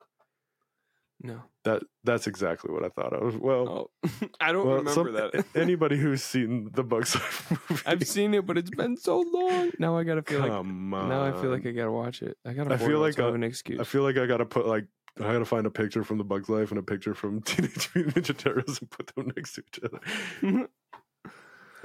no. 1.23 1.41
that 1.65 1.83
that's 2.03 2.27
exactly 2.27 2.73
what 2.73 2.85
i 2.85 2.89
thought 2.89 3.13
of 3.15 3.39
well, 3.41 3.89
Oh, 4.05 4.09
I 4.41 4.53
don't 4.53 4.67
well 4.67 4.77
remember 4.79 4.93
some- 4.93 5.13
that. 5.13 5.45
anybody 5.55 5.97
who's 5.97 6.23
seen 6.23 6.71
the 6.75 6.83
bugs 6.85 7.15
life 7.15 7.51
movie 7.71 7.83
I've 7.87 8.07
seen 8.07 8.35
it, 8.35 8.45
but 8.45 8.59
it's 8.59 8.71
been 8.71 8.97
so 8.97 9.21
long. 9.21 9.71
Now 9.79 9.97
I 9.97 10.05
gotta 10.05 10.23
feel 10.23 10.41
like. 10.41 10.51
on 10.51 10.91
Now 10.91 11.25
I 11.25 11.33
feel 11.33 11.51
like 11.51 11.65
I 11.67 11.71
gotta 11.71 11.91
watch 11.93 12.21
it. 12.23 12.37
I 12.45 12.53
gotta. 12.53 12.75
I 12.75 12.77
feel 12.79 12.99
like 12.99 13.19
I- 13.19 13.29
an 13.29 13.43
excuse. 13.45 13.81
I 13.81 13.85
feel 13.85 14.03
like 14.03 14.17
I 14.19 14.27
gotta 14.27 14.45
put 14.45 14.67
like 14.67 14.87
I 15.19 15.33
gotta 15.33 15.45
find 15.45 15.67
a 15.67 15.71
picture 15.71 16.03
from 16.03 16.19
the 16.19 16.25
Bugs 16.25 16.49
Life 16.49 16.71
and 16.71 16.79
a 16.79 16.83
picture 16.83 17.15
from 17.15 17.41
Teenage 17.45 17.89
Mutant 17.95 18.17
Ninja 18.17 18.37
Turtles 18.37 18.81
and 18.81 18.91
put 18.91 19.15
them 19.15 19.31
next 19.37 19.55
to 19.55 19.63
each 19.69 19.81
other. 19.85 20.69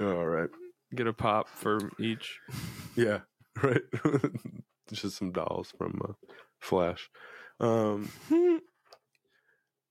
All 0.00 0.26
right, 0.26 0.48
Get 0.94 1.06
a 1.06 1.12
pop 1.12 1.48
for 1.48 1.90
each. 1.98 2.40
yeah, 2.96 3.20
right. 3.62 3.82
Just 4.92 5.16
some 5.16 5.30
dolls 5.30 5.72
from 5.78 6.00
uh, 6.08 6.12
Flash. 6.58 7.08
Um, 7.60 8.10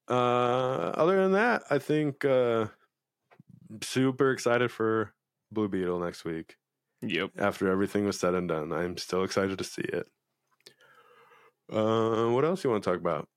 uh, 0.09 0.11
other 0.11 1.21
than 1.21 1.33
that, 1.33 1.63
I 1.69 1.77
think 1.77 2.25
uh, 2.25 2.65
super 3.81 4.31
excited 4.31 4.71
for 4.71 5.13
Blue 5.51 5.67
Beetle 5.69 5.99
next 5.99 6.25
week. 6.25 6.55
Yep. 7.01 7.31
After 7.37 7.69
everything 7.71 8.05
was 8.05 8.19
said 8.19 8.33
and 8.33 8.49
done, 8.49 8.73
I'm 8.73 8.97
still 8.97 9.23
excited 9.23 9.57
to 9.59 9.63
see 9.63 9.83
it. 9.83 10.07
Uh, 11.71 12.29
what 12.31 12.43
else 12.45 12.63
you 12.63 12.69
want 12.69 12.83
to 12.83 12.89
talk 12.89 12.99
about? 12.99 13.27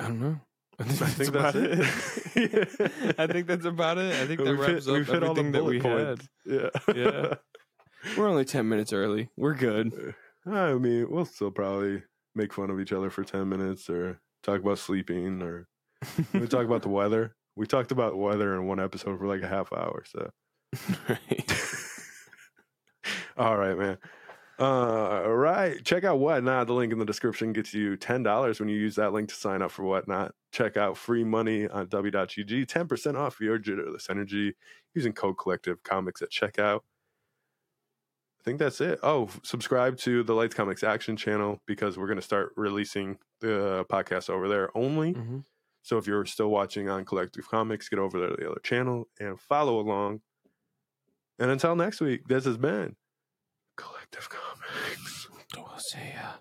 I 0.00 0.04
don't 0.08 0.20
know. 0.20 0.40
I 0.80 0.84
think, 0.84 1.02
I 1.02 1.04
that's 1.04 1.14
think 1.14 1.32
that's 1.32 1.56
it. 1.56 2.80
it. 2.80 3.14
I 3.18 3.26
think 3.26 3.46
that's 3.46 3.66
about 3.66 3.98
it. 3.98 4.14
I 4.14 4.26
think 4.26 4.38
that 4.42 4.50
We've 4.50 4.58
hit- 4.58 4.72
wraps 4.74 4.88
up 4.88 4.94
we've 4.94 5.06
hit 5.06 5.22
all 5.22 5.34
the 5.34 5.40
everything 5.40 5.52
that 5.52 5.64
we 5.64 5.78
bullet 5.78 6.20
had. 6.46 6.70
Yeah. 6.86 6.94
Yeah. 6.94 7.34
We're 8.16 8.28
only 8.28 8.46
ten 8.46 8.66
minutes 8.68 8.92
early. 8.94 9.28
We're 9.36 9.54
good. 9.54 10.14
I 10.46 10.72
mean, 10.74 11.10
we'll 11.10 11.26
still 11.26 11.50
probably 11.50 12.02
make 12.34 12.54
fun 12.54 12.70
of 12.70 12.80
each 12.80 12.92
other 12.92 13.10
for 13.10 13.24
10 13.24 13.46
minutes 13.46 13.90
or 13.90 14.20
talk 14.42 14.60
about 14.60 14.78
sleeping 14.78 15.42
or 15.42 15.66
we 16.32 16.46
talk 16.46 16.64
about 16.64 16.80
the 16.80 16.88
weather. 16.88 17.34
We 17.56 17.66
talked 17.66 17.92
about 17.92 18.16
weather 18.16 18.54
in 18.54 18.66
one 18.66 18.80
episode 18.80 19.18
for 19.18 19.26
like 19.26 19.42
a 19.42 19.48
half 19.48 19.70
hour. 19.70 20.02
So, 20.06 20.30
right. 21.10 21.52
all 23.36 23.58
right, 23.58 23.76
man. 23.76 23.98
Uh, 24.60 25.22
all 25.24 25.36
right. 25.36 25.82
Check 25.84 26.04
out 26.04 26.18
Whatnot. 26.18 26.66
The 26.66 26.74
link 26.74 26.92
in 26.92 26.98
the 26.98 27.06
description 27.06 27.52
gets 27.54 27.72
you 27.72 27.96
$10 27.96 28.60
when 28.60 28.68
you 28.68 28.76
use 28.76 28.94
that 28.96 29.12
link 29.12 29.30
to 29.30 29.34
sign 29.34 29.62
up 29.62 29.70
for 29.70 29.84
Whatnot. 29.84 30.34
Check 30.52 30.76
out 30.76 30.98
free 30.98 31.24
money 31.24 31.66
on 31.66 31.88
w.gg. 31.88 32.66
10% 32.66 33.16
off 33.16 33.40
your 33.40 33.58
jitterless 33.58 34.10
energy 34.10 34.54
using 34.94 35.14
code 35.14 35.38
collective 35.38 35.82
comics 35.82 36.20
at 36.20 36.30
checkout. 36.30 36.80
I 38.38 38.42
think 38.44 38.58
that's 38.58 38.80
it. 38.82 38.98
Oh, 39.02 39.28
subscribe 39.42 39.96
to 39.98 40.22
the 40.22 40.34
Lights 40.34 40.54
Comics 40.54 40.82
Action 40.82 41.16
channel 41.16 41.60
because 41.66 41.96
we're 41.96 42.06
going 42.06 42.18
to 42.18 42.22
start 42.22 42.52
releasing 42.56 43.18
the 43.40 43.86
podcast 43.90 44.28
over 44.30 44.48
there 44.48 44.76
only. 44.76 45.14
Mhm. 45.14 45.44
So 45.82 45.96
if 45.96 46.06
you're 46.06 46.26
still 46.26 46.48
watching 46.50 46.88
on 46.88 47.04
Collective 47.06 47.48
Comics, 47.48 47.88
get 47.88 47.98
over 47.98 48.18
there 48.18 48.28
to 48.30 48.36
the 48.36 48.50
other 48.50 48.60
channel 48.62 49.08
and 49.18 49.40
follow 49.40 49.78
along. 49.78 50.20
And 51.38 51.50
until 51.50 51.74
next 51.76 52.00
week, 52.02 52.28
this 52.28 52.44
has 52.44 52.58
been 52.58 52.96
Collective 53.80 54.28
Comics. 54.28 55.28
We'll 55.56 55.78
see 55.78 56.12
ya. 56.14 56.36